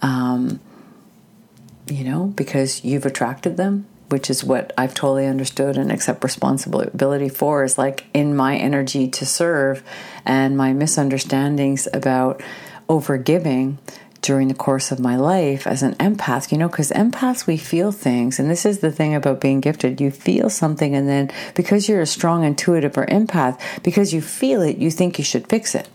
Um, 0.00 0.60
you 1.88 2.04
know, 2.04 2.26
because 2.36 2.84
you've 2.84 3.06
attracted 3.06 3.56
them, 3.56 3.86
which 4.08 4.30
is 4.30 4.44
what 4.44 4.72
I've 4.76 4.94
totally 4.94 5.26
understood 5.26 5.76
and 5.76 5.90
accept 5.90 6.24
responsibility 6.24 7.28
for 7.28 7.64
is 7.64 7.78
like 7.78 8.06
in 8.14 8.36
my 8.36 8.56
energy 8.56 9.08
to 9.08 9.26
serve 9.26 9.82
and 10.24 10.56
my 10.56 10.72
misunderstandings 10.72 11.88
about 11.92 12.42
overgiving 12.88 13.76
during 14.22 14.48
the 14.48 14.54
course 14.54 14.90
of 14.90 14.98
my 14.98 15.14
life 15.16 15.66
as 15.66 15.82
an 15.82 15.94
empath, 15.96 16.50
you 16.50 16.58
know, 16.58 16.68
because 16.68 16.90
empaths, 16.90 17.46
we 17.46 17.56
feel 17.56 17.92
things. 17.92 18.40
And 18.40 18.50
this 18.50 18.66
is 18.66 18.80
the 18.80 18.90
thing 18.90 19.14
about 19.14 19.40
being 19.40 19.60
gifted. 19.60 20.00
You 20.00 20.10
feel 20.10 20.50
something, 20.50 20.96
and 20.96 21.08
then 21.08 21.30
because 21.54 21.88
you're 21.88 22.00
a 22.00 22.06
strong 22.06 22.42
intuitive 22.42 22.98
or 22.98 23.06
empath, 23.06 23.60
because 23.84 24.12
you 24.12 24.20
feel 24.20 24.62
it, 24.62 24.78
you 24.78 24.90
think 24.90 25.18
you 25.18 25.24
should 25.24 25.48
fix 25.48 25.74
it 25.74 25.88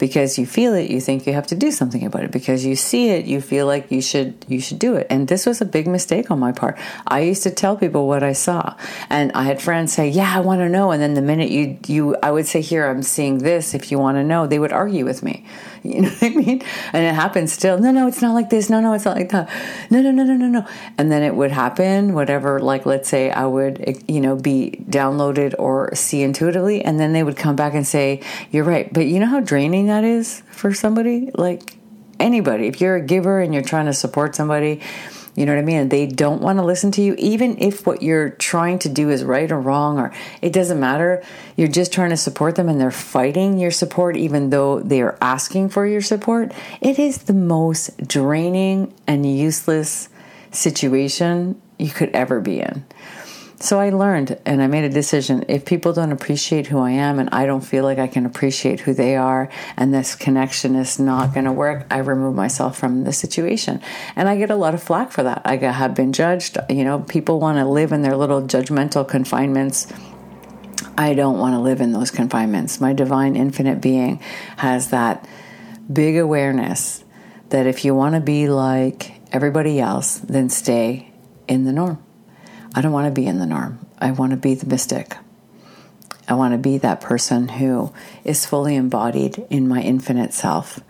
because 0.00 0.38
you 0.38 0.46
feel 0.46 0.74
it 0.74 0.90
you 0.90 1.00
think 1.00 1.26
you 1.26 1.32
have 1.34 1.46
to 1.46 1.54
do 1.54 1.70
something 1.70 2.04
about 2.04 2.24
it. 2.24 2.32
Because 2.32 2.64
you 2.64 2.74
see 2.74 3.10
it 3.10 3.26
you 3.26 3.40
feel 3.40 3.66
like 3.66 3.92
you 3.92 4.02
should 4.02 4.44
you 4.48 4.60
should 4.60 4.80
do 4.80 4.96
it. 4.96 5.06
And 5.10 5.28
this 5.28 5.46
was 5.46 5.60
a 5.60 5.64
big 5.64 5.86
mistake 5.86 6.30
on 6.32 6.40
my 6.40 6.50
part. 6.50 6.76
I 7.06 7.20
used 7.20 7.44
to 7.44 7.50
tell 7.50 7.76
people 7.76 8.08
what 8.08 8.24
i 8.24 8.32
saw. 8.32 8.74
And 9.08 9.30
i 9.32 9.44
had 9.44 9.62
friends 9.62 9.92
say 9.92 10.08
yeah 10.08 10.36
i 10.36 10.40
want 10.40 10.60
to 10.60 10.68
know. 10.68 10.90
And 10.90 11.00
then 11.00 11.14
the 11.14 11.22
minute 11.22 11.50
you 11.50 11.78
you 11.86 12.16
i 12.22 12.30
would 12.32 12.46
say 12.46 12.60
here 12.60 12.86
i'm 12.86 13.02
seeing 13.02 13.38
this. 13.38 13.74
If 13.74 13.92
you 13.92 13.98
want 14.00 14.16
to 14.16 14.24
know 14.24 14.46
they 14.48 14.58
would 14.58 14.72
argue 14.72 15.04
with 15.04 15.22
me 15.22 15.44
You 15.90 16.02
know 16.02 16.08
what 16.10 16.22
I 16.22 16.28
mean? 16.28 16.62
And 16.92 17.06
it 17.06 17.14
happens 17.14 17.54
still. 17.54 17.78
No, 17.78 17.90
no, 17.90 18.06
it's 18.06 18.20
not 18.20 18.34
like 18.34 18.50
this. 18.50 18.68
No, 18.68 18.80
no, 18.80 18.92
it's 18.92 19.06
not 19.06 19.16
like 19.16 19.30
that. 19.30 19.48
No, 19.90 20.02
no, 20.02 20.10
no, 20.10 20.24
no, 20.24 20.34
no, 20.34 20.46
no. 20.46 20.66
And 20.98 21.10
then 21.10 21.22
it 21.22 21.34
would 21.34 21.50
happen, 21.50 22.12
whatever, 22.12 22.60
like 22.60 22.84
let's 22.84 23.08
say 23.08 23.30
I 23.30 23.46
would, 23.46 24.04
you 24.06 24.20
know, 24.20 24.36
be 24.36 24.84
downloaded 24.90 25.54
or 25.58 25.94
see 25.94 26.22
intuitively. 26.22 26.84
And 26.84 27.00
then 27.00 27.14
they 27.14 27.22
would 27.22 27.38
come 27.38 27.56
back 27.56 27.72
and 27.72 27.86
say, 27.86 28.20
you're 28.50 28.64
right. 28.64 28.92
But 28.92 29.06
you 29.06 29.20
know 29.20 29.26
how 29.26 29.40
draining 29.40 29.86
that 29.86 30.04
is 30.04 30.42
for 30.50 30.74
somebody? 30.74 31.30
Like 31.34 31.78
anybody. 32.18 32.66
If 32.66 32.82
you're 32.82 32.96
a 32.96 33.02
giver 33.02 33.40
and 33.40 33.54
you're 33.54 33.62
trying 33.62 33.86
to 33.86 33.94
support 33.94 34.36
somebody, 34.36 34.80
you 35.36 35.46
know 35.46 35.54
what 35.54 35.60
I 35.60 35.64
mean? 35.64 35.88
They 35.88 36.06
don't 36.06 36.42
want 36.42 36.58
to 36.58 36.64
listen 36.64 36.90
to 36.92 37.02
you, 37.02 37.14
even 37.18 37.58
if 37.58 37.86
what 37.86 38.02
you're 38.02 38.30
trying 38.30 38.78
to 38.80 38.88
do 38.88 39.10
is 39.10 39.24
right 39.24 39.50
or 39.50 39.60
wrong, 39.60 39.98
or 39.98 40.12
it 40.42 40.52
doesn't 40.52 40.80
matter. 40.80 41.22
You're 41.56 41.68
just 41.68 41.92
trying 41.92 42.10
to 42.10 42.16
support 42.16 42.56
them 42.56 42.68
and 42.68 42.80
they're 42.80 42.90
fighting 42.90 43.58
your 43.58 43.70
support, 43.70 44.16
even 44.16 44.50
though 44.50 44.80
they 44.80 45.02
are 45.02 45.16
asking 45.20 45.70
for 45.70 45.86
your 45.86 46.02
support. 46.02 46.52
It 46.80 46.98
is 46.98 47.18
the 47.18 47.34
most 47.34 47.96
draining 48.06 48.92
and 49.06 49.24
useless 49.24 50.08
situation 50.50 51.60
you 51.78 51.90
could 51.90 52.10
ever 52.10 52.40
be 52.40 52.60
in. 52.60 52.84
So 53.62 53.78
I 53.78 53.90
learned 53.90 54.38
and 54.46 54.62
I 54.62 54.68
made 54.68 54.84
a 54.84 54.88
decision. 54.88 55.44
If 55.48 55.66
people 55.66 55.92
don't 55.92 56.12
appreciate 56.12 56.68
who 56.68 56.78
I 56.78 56.92
am 56.92 57.18
and 57.18 57.28
I 57.30 57.44
don't 57.44 57.60
feel 57.60 57.84
like 57.84 57.98
I 57.98 58.06
can 58.06 58.24
appreciate 58.24 58.80
who 58.80 58.94
they 58.94 59.16
are 59.16 59.50
and 59.76 59.92
this 59.92 60.14
connection 60.14 60.74
is 60.74 60.98
not 60.98 61.34
going 61.34 61.44
to 61.44 61.52
work, 61.52 61.86
I 61.90 61.98
remove 61.98 62.34
myself 62.34 62.78
from 62.78 63.04
the 63.04 63.12
situation. 63.12 63.82
And 64.16 64.30
I 64.30 64.38
get 64.38 64.50
a 64.50 64.56
lot 64.56 64.72
of 64.72 64.82
flack 64.82 65.12
for 65.12 65.22
that. 65.24 65.42
I 65.44 65.56
have 65.56 65.94
been 65.94 66.14
judged. 66.14 66.56
You 66.70 66.84
know, 66.84 67.00
people 67.00 67.38
want 67.38 67.58
to 67.58 67.66
live 67.66 67.92
in 67.92 68.00
their 68.00 68.16
little 68.16 68.40
judgmental 68.40 69.06
confinements. 69.06 69.86
I 70.96 71.12
don't 71.12 71.38
want 71.38 71.54
to 71.54 71.60
live 71.60 71.82
in 71.82 71.92
those 71.92 72.10
confinements. 72.10 72.80
My 72.80 72.94
divine 72.94 73.36
infinite 73.36 73.82
being 73.82 74.20
has 74.56 74.88
that 74.88 75.28
big 75.92 76.16
awareness 76.16 77.04
that 77.50 77.66
if 77.66 77.84
you 77.84 77.94
want 77.94 78.14
to 78.14 78.22
be 78.22 78.48
like 78.48 79.20
everybody 79.32 79.80
else, 79.80 80.16
then 80.16 80.48
stay 80.48 81.12
in 81.46 81.64
the 81.64 81.72
norm. 81.74 82.02
I 82.74 82.80
don't 82.80 82.92
want 82.92 83.12
to 83.12 83.20
be 83.20 83.26
in 83.26 83.38
the 83.38 83.46
norm. 83.46 83.84
I 83.98 84.10
want 84.12 84.30
to 84.30 84.36
be 84.36 84.54
the 84.54 84.66
mystic. 84.66 85.16
I 86.28 86.34
want 86.34 86.52
to 86.52 86.58
be 86.58 86.78
that 86.78 87.00
person 87.00 87.48
who 87.48 87.92
is 88.24 88.46
fully 88.46 88.76
embodied 88.76 89.44
in 89.50 89.66
my 89.66 89.82
infinite 89.82 90.32
self 90.32 90.80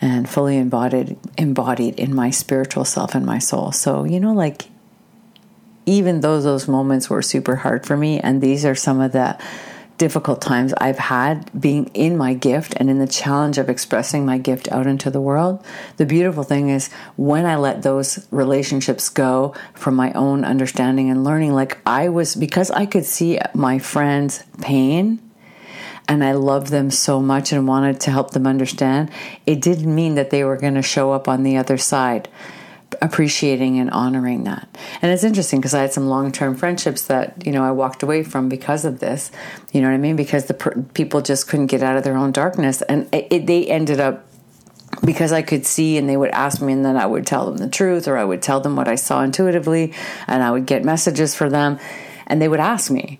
and 0.00 0.28
fully 0.28 0.58
embodied 0.58 1.16
embodied 1.38 1.98
in 1.98 2.14
my 2.14 2.30
spiritual 2.30 2.84
self 2.84 3.14
and 3.14 3.24
my 3.24 3.38
soul. 3.38 3.72
So, 3.72 4.04
you 4.04 4.20
know 4.20 4.32
like 4.34 4.68
even 5.86 6.20
though 6.20 6.40
those 6.40 6.68
moments 6.68 7.10
were 7.10 7.22
super 7.22 7.56
hard 7.56 7.86
for 7.86 7.96
me 7.96 8.20
and 8.20 8.40
these 8.40 8.64
are 8.64 8.74
some 8.74 9.00
of 9.00 9.12
the 9.12 9.36
difficult 10.02 10.40
times 10.40 10.74
I've 10.78 10.98
had 10.98 11.48
being 11.60 11.86
in 11.94 12.16
my 12.16 12.34
gift 12.34 12.74
and 12.76 12.90
in 12.90 12.98
the 12.98 13.06
challenge 13.06 13.56
of 13.56 13.70
expressing 13.70 14.26
my 14.26 14.36
gift 14.36 14.66
out 14.72 14.88
into 14.88 15.12
the 15.12 15.20
world. 15.20 15.64
The 15.96 16.06
beautiful 16.06 16.42
thing 16.42 16.70
is 16.70 16.92
when 17.14 17.46
I 17.46 17.54
let 17.54 17.84
those 17.84 18.26
relationships 18.32 19.08
go 19.08 19.54
from 19.74 19.94
my 19.94 20.10
own 20.14 20.44
understanding 20.44 21.08
and 21.08 21.22
learning, 21.22 21.52
like 21.52 21.78
I 21.86 22.08
was, 22.08 22.34
because 22.34 22.68
I 22.72 22.84
could 22.84 23.04
see 23.04 23.38
my 23.54 23.78
friend's 23.78 24.42
pain 24.60 25.20
and 26.08 26.24
I 26.24 26.32
loved 26.32 26.72
them 26.72 26.90
so 26.90 27.20
much 27.20 27.52
and 27.52 27.68
wanted 27.68 28.00
to 28.00 28.10
help 28.10 28.32
them 28.32 28.44
understand, 28.44 29.08
it 29.46 29.60
didn't 29.60 29.94
mean 29.94 30.16
that 30.16 30.30
they 30.30 30.42
were 30.42 30.56
going 30.56 30.74
to 30.74 30.82
show 30.82 31.12
up 31.12 31.28
on 31.28 31.44
the 31.44 31.56
other 31.56 31.78
side 31.78 32.28
appreciating 33.02 33.80
and 33.80 33.90
honoring 33.90 34.44
that. 34.44 34.68
And 35.02 35.10
it's 35.12 35.24
interesting 35.24 35.60
because 35.60 35.74
I 35.74 35.80
had 35.82 35.92
some 35.92 36.06
long-term 36.06 36.54
friendships 36.54 37.08
that, 37.08 37.44
you 37.44 37.50
know, 37.50 37.64
I 37.64 37.72
walked 37.72 38.04
away 38.04 38.22
from 38.22 38.48
because 38.48 38.84
of 38.84 39.00
this. 39.00 39.32
You 39.72 39.80
know 39.82 39.88
what 39.88 39.94
I 39.94 39.98
mean? 39.98 40.14
Because 40.14 40.46
the 40.46 40.54
per- 40.54 40.80
people 40.94 41.20
just 41.20 41.48
couldn't 41.48 41.66
get 41.66 41.82
out 41.82 41.96
of 41.96 42.04
their 42.04 42.16
own 42.16 42.30
darkness 42.30 42.80
and 42.82 43.12
it, 43.12 43.26
it, 43.30 43.46
they 43.46 43.66
ended 43.66 43.98
up 43.98 44.24
because 45.04 45.32
I 45.32 45.42
could 45.42 45.66
see 45.66 45.98
and 45.98 46.08
they 46.08 46.16
would 46.16 46.30
ask 46.30 46.62
me 46.62 46.72
and 46.72 46.84
then 46.84 46.96
I 46.96 47.04
would 47.04 47.26
tell 47.26 47.46
them 47.46 47.56
the 47.56 47.68
truth 47.68 48.06
or 48.06 48.16
I 48.16 48.24
would 48.24 48.40
tell 48.40 48.60
them 48.60 48.76
what 48.76 48.86
I 48.86 48.94
saw 48.94 49.22
intuitively 49.22 49.94
and 50.28 50.42
I 50.42 50.52
would 50.52 50.66
get 50.66 50.84
messages 50.84 51.34
for 51.34 51.50
them 51.50 51.80
and 52.28 52.40
they 52.40 52.48
would 52.48 52.60
ask 52.60 52.88
me 52.88 53.18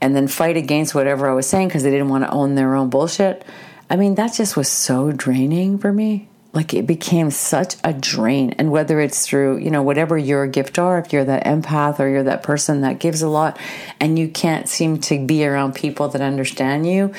and 0.00 0.16
then 0.16 0.28
fight 0.28 0.56
against 0.56 0.94
whatever 0.94 1.28
I 1.28 1.34
was 1.34 1.46
saying 1.46 1.68
because 1.68 1.82
they 1.82 1.90
didn't 1.90 2.08
want 2.08 2.24
to 2.24 2.30
own 2.30 2.54
their 2.54 2.74
own 2.74 2.88
bullshit. 2.88 3.44
I 3.90 3.96
mean, 3.96 4.14
that 4.14 4.32
just 4.32 4.56
was 4.56 4.68
so 4.68 5.12
draining 5.12 5.76
for 5.76 5.92
me. 5.92 6.29
Like 6.52 6.74
it 6.74 6.86
became 6.86 7.30
such 7.30 7.76
a 7.84 7.92
drain. 7.92 8.50
And 8.58 8.72
whether 8.72 9.00
it's 9.00 9.24
through, 9.24 9.58
you 9.58 9.70
know, 9.70 9.82
whatever 9.82 10.18
your 10.18 10.46
gift 10.48 10.78
are, 10.78 10.98
if 10.98 11.12
you're 11.12 11.24
that 11.24 11.44
empath 11.44 12.00
or 12.00 12.08
you're 12.08 12.24
that 12.24 12.42
person 12.42 12.80
that 12.80 12.98
gives 12.98 13.22
a 13.22 13.28
lot 13.28 13.58
and 14.00 14.18
you 14.18 14.28
can't 14.28 14.68
seem 14.68 14.98
to 15.02 15.24
be 15.24 15.44
around 15.44 15.76
people 15.76 16.08
that 16.08 16.20
understand 16.20 16.88
you, 16.88 17.12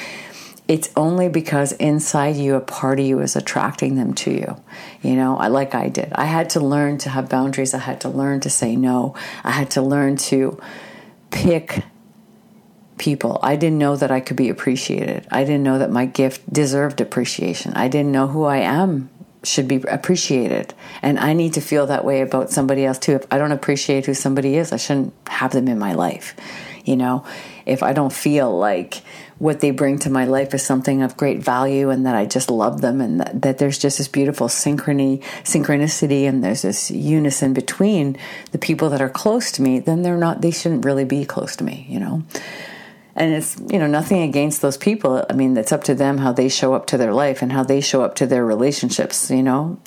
it's 0.67 0.89
only 0.95 1.27
because 1.27 1.73
inside 1.73 2.35
you, 2.35 2.55
a 2.55 2.61
part 2.61 2.99
of 2.99 3.05
you 3.05 3.19
is 3.19 3.35
attracting 3.35 3.95
them 3.95 4.13
to 4.15 4.31
you. 4.31 4.61
You 5.01 5.15
know, 5.15 5.37
I, 5.37 5.47
like 5.47 5.75
I 5.75 5.89
did. 5.89 6.13
I 6.13 6.25
had 6.25 6.49
to 6.51 6.59
learn 6.59 6.97
to 6.99 7.09
have 7.09 7.29
boundaries. 7.29 7.73
I 7.73 7.79
had 7.79 8.01
to 8.01 8.09
learn 8.09 8.41
to 8.41 8.49
say 8.49 8.75
no. 8.75 9.15
I 9.43 9.51
had 9.51 9.71
to 9.71 9.81
learn 9.81 10.17
to 10.17 10.61
pick 11.29 11.83
people. 12.97 13.39
I 13.41 13.55
didn't 13.55 13.79
know 13.79 13.95
that 13.95 14.11
I 14.11 14.19
could 14.19 14.37
be 14.37 14.49
appreciated. 14.49 15.27
I 15.31 15.43
didn't 15.43 15.63
know 15.63 15.79
that 15.79 15.89
my 15.89 16.05
gift 16.05 16.51
deserved 16.53 17.01
appreciation. 17.01 17.73
I 17.73 17.87
didn't 17.87 18.11
know 18.11 18.27
who 18.27 18.43
I 18.43 18.57
am 18.57 19.09
should 19.43 19.67
be 19.67 19.77
appreciated. 19.87 20.73
And 21.01 21.19
I 21.19 21.33
need 21.33 21.53
to 21.53 21.61
feel 21.61 21.87
that 21.87 22.05
way 22.05 22.21
about 22.21 22.51
somebody 22.51 22.85
else 22.85 22.99
too. 22.99 23.13
If 23.13 23.25
I 23.31 23.37
don't 23.37 23.51
appreciate 23.51 24.05
who 24.05 24.13
somebody 24.13 24.55
is, 24.55 24.71
I 24.71 24.77
shouldn't 24.77 25.13
have 25.27 25.51
them 25.51 25.67
in 25.67 25.79
my 25.79 25.93
life. 25.93 26.35
You 26.85 26.95
know, 26.95 27.25
if 27.65 27.83
I 27.83 27.93
don't 27.93 28.13
feel 28.13 28.57
like 28.57 29.03
what 29.37 29.59
they 29.59 29.71
bring 29.71 29.97
to 29.99 30.09
my 30.09 30.25
life 30.25 30.53
is 30.53 30.63
something 30.63 31.01
of 31.01 31.17
great 31.17 31.39
value 31.39 31.89
and 31.89 32.05
that 32.05 32.15
I 32.15 32.25
just 32.25 32.49
love 32.51 32.81
them 32.81 33.01
and 33.01 33.19
that, 33.19 33.41
that 33.41 33.57
there's 33.57 33.77
just 33.77 33.97
this 33.97 34.07
beautiful 34.07 34.47
synchrony, 34.47 35.21
synchronicity 35.43 36.27
and 36.27 36.43
there's 36.43 36.61
this 36.61 36.91
unison 36.91 37.53
between 37.53 38.17
the 38.51 38.57
people 38.57 38.89
that 38.89 39.01
are 39.01 39.09
close 39.09 39.51
to 39.53 39.61
me, 39.61 39.79
then 39.79 40.03
they're 40.03 40.17
not, 40.17 40.41
they 40.41 40.51
shouldn't 40.51 40.85
really 40.85 41.05
be 41.05 41.25
close 41.25 41.55
to 41.55 41.63
me, 41.63 41.85
you 41.89 41.99
know? 41.99 42.23
And 43.15 43.33
it's 43.33 43.57
you 43.69 43.79
know 43.79 43.87
nothing 43.87 44.21
against 44.21 44.61
those 44.61 44.77
people. 44.77 45.25
I 45.29 45.33
mean 45.33 45.55
it's 45.57 45.71
up 45.71 45.83
to 45.85 45.95
them 45.95 46.17
how 46.17 46.31
they 46.31 46.49
show 46.49 46.73
up 46.73 46.87
to 46.87 46.97
their 46.97 47.13
life 47.13 47.41
and 47.41 47.51
how 47.51 47.63
they 47.63 47.81
show 47.81 48.03
up 48.03 48.15
to 48.15 48.27
their 48.27 48.45
relationships 48.45 49.29
you 49.29 49.43
know? 49.43 49.79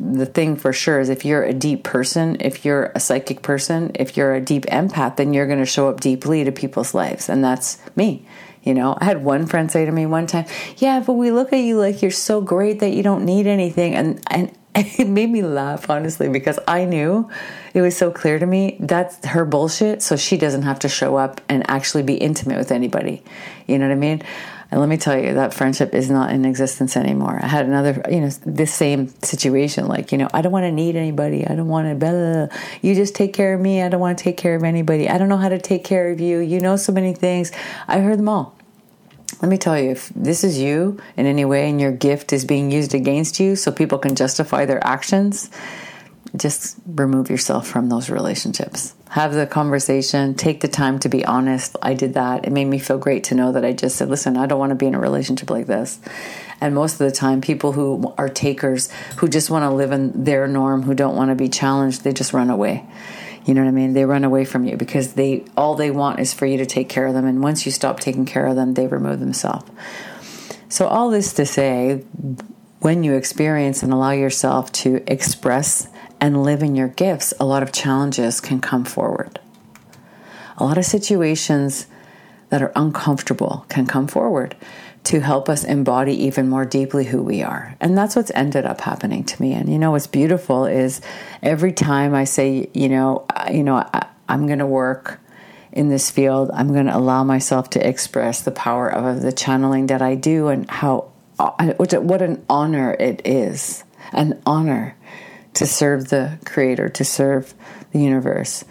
The 0.00 0.26
thing 0.26 0.56
for 0.56 0.72
sure 0.72 0.98
is 0.98 1.08
if 1.08 1.24
you're 1.24 1.44
a 1.44 1.52
deep 1.52 1.84
person 1.84 2.36
if 2.40 2.64
you're 2.64 2.92
a 2.94 3.00
psychic 3.00 3.42
person 3.42 3.92
if 3.94 4.16
you're 4.16 4.34
a 4.34 4.40
deep 4.40 4.66
empath 4.66 5.16
then 5.16 5.32
you're 5.32 5.46
going 5.46 5.60
to 5.60 5.66
show 5.66 5.88
up 5.88 6.00
deeply 6.00 6.44
to 6.44 6.52
people's 6.52 6.94
lives. 6.94 7.28
And 7.28 7.42
that's 7.42 7.78
me 7.96 8.26
you 8.62 8.74
know? 8.74 8.96
I 9.00 9.04
had 9.04 9.24
one 9.24 9.46
friend 9.46 9.70
say 9.70 9.84
to 9.84 9.92
me 9.92 10.06
one 10.06 10.26
time 10.26 10.46
yeah 10.78 11.00
but 11.00 11.14
we 11.14 11.30
look 11.30 11.52
at 11.52 11.60
you 11.60 11.78
like 11.78 12.02
you're 12.02 12.10
so 12.10 12.40
great 12.40 12.80
that 12.80 12.90
you 12.90 13.02
don't 13.02 13.24
need 13.24 13.46
anything. 13.46 13.94
And 13.94 14.22
and 14.28 14.56
it 14.98 15.08
made 15.08 15.30
me 15.30 15.42
laugh 15.42 15.90
honestly 15.90 16.28
because 16.28 16.58
i 16.66 16.84
knew 16.84 17.28
it 17.74 17.80
was 17.80 17.96
so 17.96 18.10
clear 18.10 18.38
to 18.38 18.46
me. 18.46 18.76
That's 18.80 19.24
her 19.26 19.44
bullshit 19.44 20.02
so 20.02 20.16
she 20.16 20.36
doesn't 20.36 20.62
have 20.62 20.78
to 20.80 20.88
show 20.88 21.16
up 21.16 21.40
and 21.48 21.68
actually 21.70 22.02
be 22.02 22.14
intimate 22.14 22.58
with 22.58 22.70
anybody. 22.70 23.22
You 23.66 23.78
know 23.78 23.86
what 23.86 23.92
i 23.92 23.96
mean? 23.96 24.22
And 24.70 24.80
let 24.80 24.88
me 24.88 24.96
tell 24.96 25.18
you 25.18 25.34
that 25.34 25.52
friendship 25.52 25.94
is 25.94 26.10
not 26.10 26.32
in 26.32 26.46
existence 26.46 26.96
anymore. 26.96 27.38
I 27.42 27.46
had 27.46 27.66
another 27.66 28.02
you 28.10 28.20
know 28.20 28.30
this 28.46 28.72
same 28.72 29.08
situation 29.22 29.86
like 29.86 30.12
you 30.12 30.18
know 30.18 30.28
i 30.32 30.42
don't 30.42 30.52
want 30.52 30.64
to 30.64 30.72
need 30.72 30.96
anybody. 30.96 31.46
I 31.46 31.54
don't 31.54 31.68
want 31.68 31.88
to 31.88 31.94
blah, 31.94 32.10
blah, 32.10 32.46
blah. 32.46 32.58
you 32.82 32.94
just 32.94 33.14
take 33.14 33.32
care 33.32 33.54
of 33.54 33.60
me. 33.60 33.82
I 33.82 33.88
don't 33.88 34.00
want 34.00 34.18
to 34.18 34.24
take 34.24 34.36
care 34.36 34.54
of 34.54 34.64
anybody. 34.64 35.08
I 35.08 35.18
don't 35.18 35.28
know 35.28 35.36
how 35.36 35.48
to 35.48 35.58
take 35.58 35.84
care 35.84 36.10
of 36.10 36.20
you. 36.20 36.38
You 36.38 36.60
know 36.60 36.76
so 36.76 36.92
many 36.92 37.14
things. 37.14 37.52
I 37.88 38.00
heard 38.00 38.18
them 38.18 38.28
all 38.28 38.54
let 39.40 39.48
me 39.48 39.56
tell 39.56 39.78
you, 39.78 39.90
if 39.90 40.10
this 40.10 40.44
is 40.44 40.58
you 40.58 41.00
in 41.16 41.26
any 41.26 41.44
way 41.44 41.70
and 41.70 41.80
your 41.80 41.92
gift 41.92 42.32
is 42.32 42.44
being 42.44 42.70
used 42.70 42.94
against 42.94 43.40
you 43.40 43.56
so 43.56 43.70
people 43.70 43.98
can 43.98 44.14
justify 44.14 44.66
their 44.66 44.84
actions, 44.84 45.50
just 46.36 46.76
remove 46.86 47.30
yourself 47.30 47.66
from 47.66 47.88
those 47.88 48.10
relationships. 48.10 48.94
Have 49.10 49.34
the 49.34 49.46
conversation, 49.46 50.34
take 50.34 50.60
the 50.60 50.68
time 50.68 50.98
to 51.00 51.08
be 51.08 51.24
honest. 51.24 51.76
I 51.82 51.94
did 51.94 52.14
that. 52.14 52.46
It 52.46 52.50
made 52.50 52.64
me 52.64 52.78
feel 52.78 52.96
great 52.98 53.24
to 53.24 53.34
know 53.34 53.52
that 53.52 53.64
I 53.64 53.72
just 53.72 53.96
said, 53.96 54.08
listen, 54.08 54.36
I 54.36 54.46
don't 54.46 54.58
want 54.58 54.70
to 54.70 54.76
be 54.76 54.86
in 54.86 54.94
a 54.94 55.00
relationship 55.00 55.50
like 55.50 55.66
this. 55.66 56.00
And 56.60 56.74
most 56.74 56.94
of 56.94 56.98
the 57.00 57.10
time, 57.10 57.40
people 57.40 57.72
who 57.72 58.14
are 58.16 58.28
takers, 58.28 58.90
who 59.16 59.28
just 59.28 59.50
want 59.50 59.64
to 59.64 59.70
live 59.70 59.92
in 59.92 60.24
their 60.24 60.46
norm, 60.46 60.82
who 60.82 60.94
don't 60.94 61.16
want 61.16 61.30
to 61.30 61.34
be 61.34 61.48
challenged, 61.48 62.04
they 62.04 62.12
just 62.12 62.32
run 62.32 62.48
away. 62.48 62.86
You 63.44 63.54
know 63.54 63.62
what 63.62 63.68
I 63.68 63.72
mean? 63.72 63.92
They 63.92 64.04
run 64.04 64.24
away 64.24 64.44
from 64.44 64.64
you 64.64 64.76
because 64.76 65.14
they 65.14 65.44
all 65.56 65.74
they 65.74 65.90
want 65.90 66.20
is 66.20 66.32
for 66.32 66.46
you 66.46 66.58
to 66.58 66.66
take 66.66 66.88
care 66.88 67.06
of 67.06 67.14
them. 67.14 67.26
And 67.26 67.42
once 67.42 67.66
you 67.66 67.72
stop 67.72 67.98
taking 67.98 68.24
care 68.24 68.46
of 68.46 68.56
them, 68.56 68.74
they 68.74 68.86
remove 68.86 69.20
themselves. 69.20 69.68
So 70.68 70.86
all 70.86 71.10
this 71.10 71.32
to 71.34 71.44
say, 71.44 72.04
when 72.80 73.04
you 73.04 73.14
experience 73.14 73.82
and 73.82 73.92
allow 73.92 74.12
yourself 74.12 74.72
to 74.72 75.02
express 75.06 75.88
and 76.20 76.42
live 76.42 76.62
in 76.62 76.76
your 76.76 76.88
gifts, 76.88 77.34
a 77.38 77.44
lot 77.44 77.62
of 77.62 77.72
challenges 77.72 78.40
can 78.40 78.60
come 78.60 78.84
forward. 78.84 79.40
A 80.56 80.64
lot 80.64 80.78
of 80.78 80.84
situations 80.84 81.86
that 82.50 82.62
are 82.62 82.72
uncomfortable 82.76 83.66
can 83.68 83.86
come 83.86 84.06
forward 84.06 84.54
to 85.04 85.20
help 85.20 85.48
us 85.48 85.64
embody 85.64 86.14
even 86.24 86.48
more 86.48 86.64
deeply 86.64 87.04
who 87.04 87.22
we 87.22 87.42
are. 87.42 87.76
And 87.80 87.98
that's 87.98 88.14
what's 88.14 88.30
ended 88.34 88.64
up 88.64 88.80
happening 88.80 89.24
to 89.24 89.42
me. 89.42 89.52
And 89.52 89.68
you 89.68 89.78
know 89.78 89.90
what's 89.90 90.06
beautiful 90.06 90.66
is 90.66 91.00
every 91.42 91.72
time 91.72 92.14
I 92.14 92.24
say, 92.24 92.68
you 92.72 92.88
know, 92.88 93.26
you 93.50 93.64
know, 93.64 93.76
I, 93.76 94.06
I'm 94.28 94.46
going 94.46 94.60
to 94.60 94.66
work 94.66 95.18
in 95.72 95.88
this 95.88 96.10
field, 96.10 96.50
I'm 96.52 96.72
going 96.72 96.86
to 96.86 96.96
allow 96.96 97.24
myself 97.24 97.70
to 97.70 97.86
express 97.86 98.42
the 98.42 98.50
power 98.50 98.92
of 98.92 99.22
the 99.22 99.32
channeling 99.32 99.86
that 99.86 100.02
I 100.02 100.14
do 100.14 100.48
and 100.48 100.68
how 100.70 101.10
uh, 101.38 101.72
what 101.78 102.22
an 102.22 102.44
honor 102.48 102.92
it 102.92 103.22
is. 103.24 103.82
An 104.12 104.40
honor 104.44 104.94
to 105.54 105.66
serve 105.66 106.10
the 106.10 106.38
Creator, 106.44 106.90
to 106.90 107.04
serve 107.04 107.54
the 107.92 108.00
universe, 108.00 108.64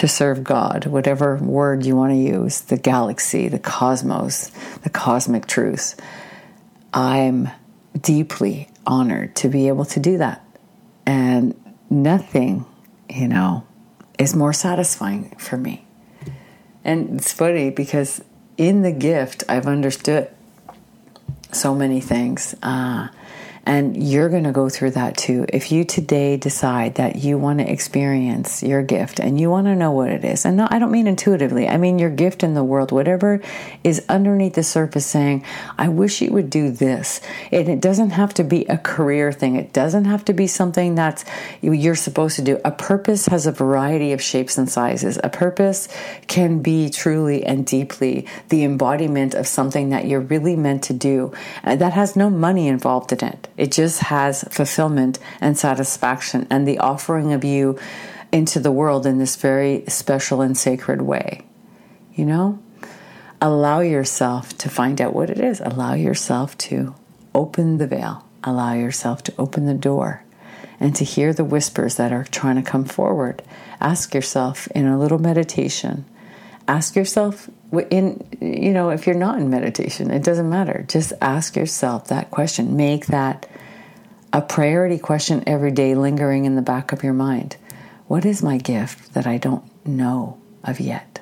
to 0.00 0.08
serve 0.08 0.42
God, 0.42 0.86
whatever 0.86 1.36
word 1.36 1.84
you 1.84 1.94
want 1.94 2.12
to 2.12 2.16
use, 2.16 2.62
the 2.62 2.78
galaxy, 2.78 3.48
the 3.48 3.58
cosmos, 3.58 4.48
the 4.78 4.88
cosmic 4.88 5.46
truth. 5.46 6.00
I'm 6.94 7.50
deeply 8.00 8.70
honored 8.86 9.36
to 9.36 9.50
be 9.50 9.68
able 9.68 9.84
to 9.84 10.00
do 10.00 10.16
that. 10.16 10.42
And 11.04 11.54
nothing, 11.90 12.64
you 13.10 13.28
know, 13.28 13.66
is 14.18 14.34
more 14.34 14.54
satisfying 14.54 15.36
for 15.36 15.58
me. 15.58 15.84
And 16.82 17.20
it's 17.20 17.34
funny 17.34 17.68
because 17.68 18.24
in 18.56 18.80
the 18.80 18.92
gift, 18.92 19.44
I've 19.50 19.66
understood 19.66 20.30
so 21.52 21.74
many 21.74 22.00
things. 22.00 22.54
Uh, 22.62 23.08
and 23.66 24.02
you're 24.02 24.28
going 24.28 24.44
to 24.44 24.52
go 24.52 24.68
through 24.68 24.92
that 24.92 25.16
too. 25.16 25.44
If 25.48 25.70
you 25.70 25.84
today 25.84 26.36
decide 26.36 26.94
that 26.96 27.16
you 27.16 27.38
want 27.38 27.58
to 27.58 27.70
experience 27.70 28.62
your 28.62 28.82
gift 28.82 29.20
and 29.20 29.38
you 29.38 29.50
want 29.50 29.66
to 29.66 29.76
know 29.76 29.92
what 29.92 30.10
it 30.10 30.24
is, 30.24 30.44
and 30.44 30.60
I 30.60 30.78
don't 30.78 30.90
mean 30.90 31.06
intuitively, 31.06 31.68
I 31.68 31.76
mean 31.76 31.98
your 31.98 32.10
gift 32.10 32.42
in 32.42 32.54
the 32.54 32.64
world, 32.64 32.90
whatever 32.90 33.40
is 33.84 34.04
underneath 34.08 34.54
the 34.54 34.62
surface 34.62 35.06
saying, 35.06 35.44
I 35.78 35.88
wish 35.88 36.20
you 36.22 36.30
would 36.32 36.50
do 36.50 36.70
this. 36.70 37.20
And 37.52 37.68
it 37.68 37.80
doesn't 37.80 38.10
have 38.10 38.34
to 38.34 38.44
be 38.44 38.64
a 38.66 38.78
career 38.78 39.32
thing, 39.32 39.56
it 39.56 39.72
doesn't 39.72 40.06
have 40.06 40.24
to 40.26 40.32
be 40.32 40.46
something 40.46 40.94
that's 40.94 41.24
you're 41.60 41.94
supposed 41.94 42.36
to 42.36 42.42
do. 42.42 42.60
A 42.64 42.70
purpose 42.70 43.26
has 43.26 43.46
a 43.46 43.52
variety 43.52 44.12
of 44.12 44.22
shapes 44.22 44.56
and 44.58 44.68
sizes. 44.68 45.18
A 45.22 45.28
purpose 45.28 45.88
can 46.26 46.60
be 46.60 46.88
truly 46.88 47.44
and 47.44 47.66
deeply 47.66 48.26
the 48.48 48.64
embodiment 48.64 49.34
of 49.34 49.46
something 49.46 49.90
that 49.90 50.06
you're 50.06 50.20
really 50.20 50.56
meant 50.56 50.82
to 50.84 50.92
do 50.92 51.32
uh, 51.64 51.76
that 51.76 51.92
has 51.92 52.16
no 52.16 52.30
money 52.30 52.68
involved 52.68 53.12
in 53.12 53.24
it. 53.24 53.48
It 53.60 53.72
just 53.72 54.00
has 54.00 54.42
fulfillment 54.44 55.18
and 55.38 55.58
satisfaction 55.58 56.46
and 56.48 56.66
the 56.66 56.78
offering 56.78 57.34
of 57.34 57.44
you 57.44 57.78
into 58.32 58.58
the 58.58 58.72
world 58.72 59.04
in 59.04 59.18
this 59.18 59.36
very 59.36 59.84
special 59.86 60.40
and 60.40 60.56
sacred 60.56 61.02
way. 61.02 61.42
You 62.14 62.24
know? 62.24 62.58
Allow 63.38 63.80
yourself 63.80 64.56
to 64.56 64.70
find 64.70 64.98
out 64.98 65.12
what 65.12 65.28
it 65.28 65.38
is. 65.38 65.60
Allow 65.60 65.92
yourself 65.92 66.56
to 66.58 66.94
open 67.34 67.76
the 67.76 67.86
veil. 67.86 68.24
Allow 68.42 68.72
yourself 68.72 69.22
to 69.24 69.34
open 69.36 69.66
the 69.66 69.74
door 69.74 70.24
and 70.80 70.96
to 70.96 71.04
hear 71.04 71.34
the 71.34 71.44
whispers 71.44 71.96
that 71.96 72.12
are 72.12 72.24
trying 72.24 72.56
to 72.56 72.62
come 72.62 72.86
forward. 72.86 73.42
Ask 73.78 74.14
yourself 74.14 74.68
in 74.68 74.86
a 74.86 74.98
little 74.98 75.18
meditation. 75.18 76.06
Ask 76.66 76.96
yourself 76.96 77.50
in 77.90 78.26
you 78.40 78.72
know 78.72 78.90
if 78.90 79.06
you're 79.06 79.14
not 79.14 79.38
in 79.38 79.48
meditation 79.48 80.10
it 80.10 80.24
doesn't 80.24 80.50
matter 80.50 80.84
just 80.88 81.12
ask 81.20 81.56
yourself 81.56 82.08
that 82.08 82.30
question 82.30 82.76
make 82.76 83.06
that 83.06 83.46
a 84.32 84.40
priority 84.40 84.98
question 84.98 85.42
every 85.46 85.72
day 85.72 85.94
lingering 85.94 86.44
in 86.44 86.54
the 86.54 86.62
back 86.62 86.92
of 86.92 87.02
your 87.02 87.12
mind. 87.12 87.56
What 88.06 88.24
is 88.24 88.42
my 88.42 88.58
gift 88.58 89.14
that 89.14 89.26
I 89.26 89.38
don't 89.38 89.64
know 89.86 90.40
of 90.64 90.80
yet? 90.80 91.20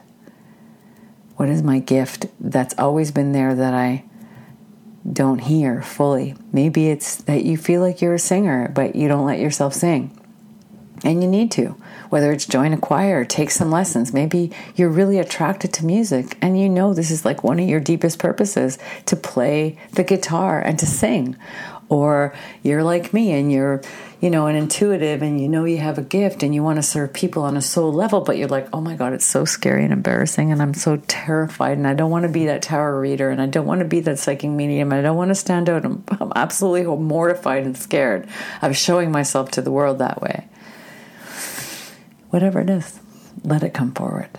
What 1.37 1.49
is 1.49 1.63
my 1.63 1.79
gift 1.79 2.27
that's 2.41 2.75
always 2.79 3.11
been 3.11 3.33
there 3.33 3.55
that 3.55 3.75
I 3.75 4.05
don't 5.13 5.39
hear 5.39 5.83
fully. 5.83 6.35
Maybe 6.53 6.89
it's 6.89 7.17
that 7.23 7.45
you 7.45 7.57
feel 7.57 7.81
like 7.81 8.01
you're 8.01 8.15
a 8.15 8.19
singer, 8.19 8.71
but 8.75 8.97
you 8.97 9.09
don't 9.09 9.27
let 9.27 9.39
yourself 9.39 9.75
sing. 9.75 10.15
And 11.05 11.23
you 11.23 11.29
need 11.29 11.53
to, 11.53 11.77
whether 12.11 12.33
it's 12.33 12.45
join 12.45 12.73
a 12.73 12.77
choir, 12.77 13.25
take 13.25 13.51
some 13.53 13.71
lessons. 13.71 14.13
Maybe 14.13 14.51
you're 14.75 14.89
really 14.89 15.19
attracted 15.19 15.73
to 15.75 15.87
music 15.87 16.37
and 16.43 16.61
you 16.61 16.69
know 16.69 16.93
this 16.93 17.11
is 17.13 17.25
like 17.25 17.45
one 17.45 17.61
of 17.61 17.69
your 17.69 17.79
deepest 17.79 18.19
purposes 18.19 18.79
to 19.07 19.15
play 19.15 19.79
the 19.93 20.03
guitar 20.03 20.61
and 20.61 20.79
to 20.81 20.87
sing. 20.87 21.37
Or 21.89 22.35
you're 22.63 22.83
like 22.83 23.15
me 23.15 23.33
and 23.33 23.51
you're, 23.51 23.81
you 24.21 24.29
know, 24.29 24.47
an 24.47 24.57
intuitive 24.57 25.23
and 25.23 25.41
you 25.41 25.49
know 25.49 25.65
you 25.65 25.79
have 25.79 25.97
a 25.97 26.03
gift 26.03 26.43
and 26.43 26.55
you 26.55 26.63
want 26.63 26.77
to 26.77 26.83
serve 26.83 27.15
people 27.15 27.45
on 27.45 27.57
a 27.57 27.63
soul 27.63 27.93
level, 27.93 28.21
but 28.21 28.37
you're 28.37 28.49
like, 28.49 28.69
oh 28.75 28.81
my 28.83 28.95
God, 28.95 29.15
it's 29.15 29.25
so 29.25 29.47
scary 29.47 29.85
and 29.85 29.93
embarrassing 29.93 30.53
and 30.53 30.61
I'm 30.61 30.75
so 30.75 30.99
terrified 31.09 31.79
and 31.79 31.87
I 31.87 31.95
don't 31.95 32.11
want 32.11 32.25
to 32.25 32.29
be 32.29 32.45
that 32.47 32.61
tarot 32.61 32.99
reader 32.99 33.31
and 33.31 33.41
I 33.41 33.47
don't 33.47 33.65
want 33.65 33.79
to 33.79 33.87
be 33.87 34.01
that 34.01 34.19
psychic 34.19 34.51
medium 34.51 34.93
I 34.93 35.01
don't 35.01 35.17
want 35.17 35.31
to 35.31 35.35
stand 35.35 35.71
out. 35.71 35.85
I'm 36.21 36.33
absolutely 36.37 36.85
mortified 36.85 37.65
and 37.65 37.77
scared 37.77 38.29
of 38.61 38.77
showing 38.77 39.11
myself 39.11 39.51
to 39.53 39.63
the 39.63 39.73
world 39.73 39.99
that 39.99 40.21
way. 40.21 40.47
Whatever 42.31 42.61
it 42.61 42.69
is, 42.69 43.01
let 43.45 43.63
it 43.63 43.73
come 43.73 43.93
forward. 43.93 44.31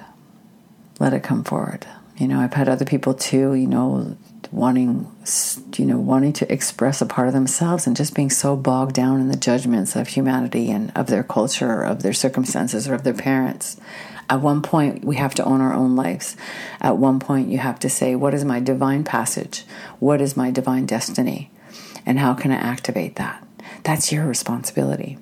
Let 1.00 1.14
it 1.14 1.24
come 1.24 1.44
forward. 1.44 1.88
You 2.20 2.28
know, 2.28 2.42
I've 2.42 2.54
had 2.54 2.68
other 2.68 2.86
people 2.86 3.14
too, 3.14 3.54
you 3.54 3.66
know, 3.66 4.18
wanting 4.52 5.10
you 5.78 5.86
know 5.86 6.00
wanting 6.00 6.34
to 6.34 6.52
express 6.52 7.02
a 7.02 7.06
part 7.06 7.28
of 7.28 7.34
themselves 7.34 7.86
and 7.86 7.96
just 7.96 8.16
being 8.16 8.30
so 8.30 8.56
bogged 8.56 8.96
down 8.96 9.22
in 9.22 9.30
the 9.30 9.38
judgments 9.38 9.96
of 9.96 10.08
humanity 10.08 10.72
and 10.72 10.92
of 10.96 11.08
their 11.08 11.24
culture 11.24 11.72
or 11.72 11.84
of 11.84 12.02
their 12.02 12.14
circumstances 12.14 12.88
or 12.88 12.94
of 12.94 13.04
their 13.04 13.14
parents. 13.14 13.80
At 14.30 14.42
one 14.42 14.62
point 14.62 15.06
we 15.06 15.16
have 15.16 15.34
to 15.36 15.46
own 15.46 15.62
our 15.62 15.74
own 15.74 15.96
lives. 15.96 16.36
At 16.82 16.98
one 16.98 17.20
point 17.20 17.50
you 17.50 17.60
have 17.60 17.80
to 17.80 17.90
say 17.90 18.16
what 18.16 18.34
is 18.34 18.44
my 18.44 18.60
divine 18.60 19.04
passage? 19.04 19.66
What 20.00 20.20
is 20.20 20.36
my 20.36 20.52
divine 20.52 20.86
destiny? 20.86 21.52
And 22.06 22.20
how 22.20 22.34
can 22.34 22.52
i 22.52 22.56
activate 22.56 23.16
that? 23.16 23.46
That's 23.84 24.12
your 24.12 24.26
responsibility 24.26 25.18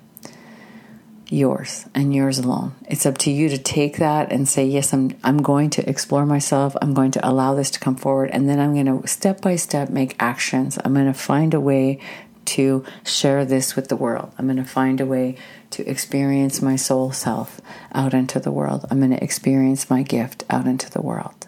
yours 1.30 1.86
and 1.93 2.13
yours 2.13 2.39
alone. 2.39 2.73
It's 2.88 3.05
up 3.05 3.17
to 3.19 3.32
you 3.32 3.49
to 3.49 3.57
take 3.57 3.97
that 3.97 4.32
and 4.32 4.47
say, 4.47 4.65
yes, 4.65 4.93
I'm, 4.93 5.17
I'm 5.23 5.41
going 5.41 5.69
to 5.71 5.89
explore 5.89 6.25
myself. 6.25 6.75
I'm 6.82 6.93
going 6.93 7.11
to 7.11 7.28
allow 7.28 7.53
this 7.53 7.71
to 7.71 7.80
come 7.80 7.95
forward. 7.95 8.30
And 8.32 8.49
then 8.49 8.59
I'm 8.59 8.73
going 8.73 9.01
to 9.01 9.07
step 9.07 9.41
by 9.41 9.55
step 9.55 9.89
make 9.89 10.15
actions. 10.19 10.78
I'm 10.84 10.93
going 10.93 11.07
to 11.07 11.13
find 11.13 11.53
a 11.53 11.59
way 11.59 11.99
to 12.45 12.86
share 13.03 13.43
this 13.43 13.75
with 13.75 13.89
the 13.89 13.95
world. 13.95 14.32
I'm 14.38 14.45
going 14.45 14.57
to 14.57 14.63
find 14.63 15.01
a 15.01 15.05
way 15.05 15.36
to 15.71 15.88
experience 15.88 16.61
my 16.61 16.78
soul 16.78 17.11
self 17.11 17.59
out 17.93 18.13
into 18.13 18.39
the 18.39 18.51
world. 18.51 18.86
I'm 18.89 18.99
going 18.99 19.11
to 19.11 19.23
experience 19.23 19.89
my 19.89 20.01
gift 20.01 20.45
out 20.49 20.65
into 20.65 20.89
the 20.89 21.01
world. 21.01 21.47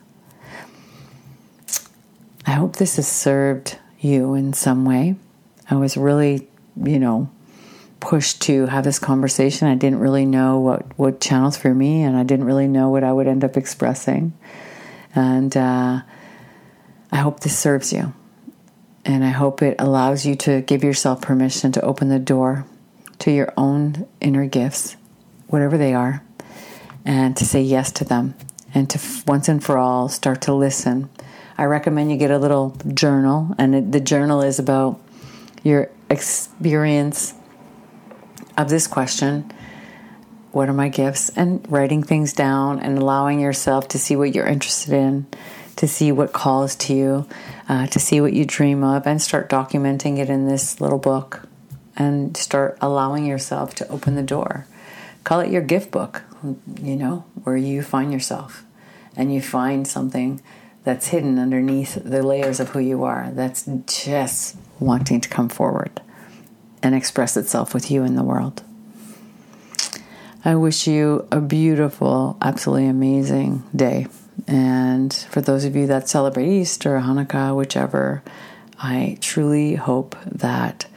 I 2.45 2.51
hope 2.51 2.75
this 2.75 2.97
has 2.97 3.07
served 3.07 3.77
you 3.99 4.33
in 4.33 4.53
some 4.53 4.83
way. 4.83 5.15
I 5.69 5.75
was 5.75 5.95
really, 5.95 6.49
you 6.75 6.99
know, 6.99 7.29
pushed 7.99 8.41
to 8.43 8.65
have 8.67 8.83
this 8.83 8.99
conversation. 8.99 9.67
I 9.67 9.75
didn't 9.75 9.99
really 9.99 10.25
know 10.25 10.59
what, 10.59 10.97
what 10.97 11.19
channels 11.19 11.57
for 11.57 11.73
me, 11.73 12.03
and 12.03 12.15
I 12.15 12.23
didn't 12.23 12.45
really 12.45 12.67
know 12.67 12.89
what 12.89 13.03
I 13.03 13.11
would 13.11 13.27
end 13.27 13.43
up 13.43 13.57
expressing. 13.57 14.33
And 15.15 15.55
uh, 15.55 16.01
I 17.11 17.17
hope 17.17 17.41
this 17.41 17.57
serves 17.57 17.91
you. 17.91 18.13
And 19.05 19.23
I 19.23 19.29
hope 19.29 19.61
it 19.61 19.75
allows 19.79 20.25
you 20.25 20.35
to 20.35 20.61
give 20.61 20.83
yourself 20.83 21.21
permission 21.21 21.71
to 21.73 21.81
open 21.81 22.09
the 22.09 22.19
door 22.19 22.65
to 23.19 23.31
your 23.31 23.53
own 23.57 24.07
inner 24.21 24.45
gifts, 24.45 24.95
whatever 25.47 25.77
they 25.77 25.93
are, 25.93 26.23
and 27.05 27.35
to 27.37 27.45
say 27.45 27.61
yes 27.61 27.91
to 27.93 28.05
them. 28.05 28.35
And 28.73 28.89
to 28.91 28.99
once 29.25 29.49
and 29.49 29.63
for 29.63 29.79
all 29.79 30.09
start 30.09 30.41
to 30.43 30.53
listen. 30.53 31.09
I 31.57 31.63
recommend 31.63 32.11
you 32.11 32.17
get 32.17 32.29
a 32.29 32.37
little 32.37 32.77
journal, 32.93 33.55
and 33.57 33.91
the 33.91 33.99
journal 33.99 34.41
is 34.41 34.59
about 34.59 35.01
your 35.63 35.89
experience 36.09 37.33
of 38.61 38.69
this 38.69 38.87
question 38.87 39.51
what 40.51 40.67
are 40.67 40.73
my 40.73 40.89
gifts? 40.89 41.29
And 41.29 41.63
writing 41.71 42.01
things 42.01 42.33
down 42.33 42.79
and 42.79 42.97
allowing 42.97 43.39
yourself 43.39 43.87
to 43.89 43.99
see 43.99 44.15
what 44.15 44.33
you're 44.33 44.47
interested 44.47 44.93
in 44.93 45.27
to 45.75 45.87
see 45.87 46.11
what 46.11 46.33
calls 46.33 46.75
to 46.75 46.93
you 46.93 47.27
uh, 47.69 47.87
to 47.87 47.99
see 47.99 48.19
what 48.19 48.33
you 48.33 48.45
dream 48.45 48.83
of 48.83 49.07
and 49.07 49.21
start 49.21 49.47
documenting 49.47 50.17
it 50.17 50.29
in 50.29 50.47
this 50.47 50.81
little 50.81 50.97
book. 50.97 51.43
And 51.95 52.35
start 52.35 52.77
allowing 52.81 53.25
yourself 53.25 53.75
to 53.75 53.87
open 53.89 54.15
the 54.15 54.23
door. 54.23 54.65
Call 55.23 55.41
it 55.41 55.51
your 55.51 55.61
gift 55.61 55.91
book 55.91 56.23
you 56.81 56.95
know 56.95 57.25
where 57.43 57.57
you 57.57 57.81
find 57.81 58.11
yourself. 58.11 58.63
And 59.15 59.33
you 59.33 59.41
find 59.41 59.87
something 59.87 60.41
that's 60.83 61.09
hidden 61.09 61.37
underneath 61.37 61.95
the 62.03 62.23
layers 62.23 62.59
of 62.59 62.69
who 62.69 62.79
you 62.79 63.03
are 63.03 63.31
that's 63.33 63.69
just 63.85 64.55
wanting 64.79 65.19
to 65.21 65.29
come 65.29 65.49
forward 65.49 66.01
and 66.81 66.95
express 66.95 67.37
itself 67.37 67.73
with 67.73 67.91
you 67.91 68.03
in 68.03 68.15
the 68.15 68.23
world. 68.23 68.63
I 70.45 70.55
wish 70.55 70.87
you 70.87 71.27
a 71.31 71.41
beautiful, 71.41 72.37
absolutely 72.41 72.87
amazing 72.87 73.63
day. 73.75 74.07
And 74.47 75.13
for 75.13 75.41
those 75.41 75.65
of 75.65 75.75
you 75.75 75.85
that 75.87 76.07
celebrate 76.07 76.47
Easter, 76.47 76.99
Hanukkah, 76.99 77.55
whichever, 77.55 78.23
I 78.79 79.17
truly 79.19 79.75
hope 79.75 80.15
that 80.25 80.87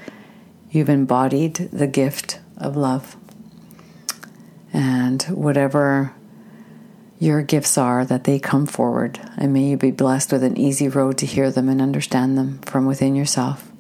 you've 0.71 0.89
embodied 0.89 1.55
the 1.57 1.89
gift 1.89 2.39
of 2.57 2.77
love. 2.77 3.17
And 4.73 5.23
whatever 5.25 6.15
your 7.19 7.43
gifts 7.43 7.77
are, 7.77 8.05
that 8.05 8.25
they 8.25 8.39
come 8.39 8.67
forward. 8.67 9.19
And 9.37 9.53
may 9.53 9.65
you 9.65 9.77
be 9.77 9.91
blessed 9.91 10.33
with 10.33 10.45
an 10.45 10.57
easy 10.57 10.89
road 10.89 11.19
to 11.19 11.27
hear 11.27 11.51
them 11.51 11.69
and 11.69 11.83
understand 11.83 12.39
them 12.39 12.59
from 12.61 12.87
within 12.87 13.17
yourself 13.17 13.72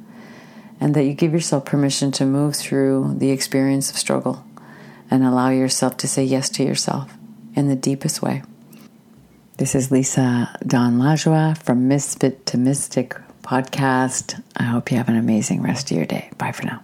and 0.82 0.96
that 0.96 1.04
you 1.04 1.14
give 1.14 1.32
yourself 1.32 1.64
permission 1.64 2.10
to 2.10 2.26
move 2.26 2.56
through 2.56 3.14
the 3.18 3.30
experience 3.30 3.88
of 3.88 3.96
struggle 3.96 4.44
and 5.08 5.22
allow 5.22 5.48
yourself 5.48 5.96
to 5.96 6.08
say 6.08 6.24
yes 6.24 6.50
to 6.50 6.64
yourself 6.64 7.14
in 7.54 7.68
the 7.68 7.76
deepest 7.76 8.20
way. 8.20 8.42
This 9.58 9.76
is 9.76 9.92
Lisa 9.92 10.58
Don 10.66 10.98
LaJoie 10.98 11.56
from 11.56 11.86
Misfit 11.86 12.44
to 12.46 12.58
Mystic 12.58 13.14
podcast. 13.42 14.42
I 14.56 14.64
hope 14.64 14.90
you 14.90 14.96
have 14.96 15.08
an 15.08 15.16
amazing 15.16 15.62
rest 15.62 15.92
of 15.92 15.96
your 15.96 16.06
day. 16.06 16.30
Bye 16.36 16.50
for 16.50 16.64
now. 16.64 16.82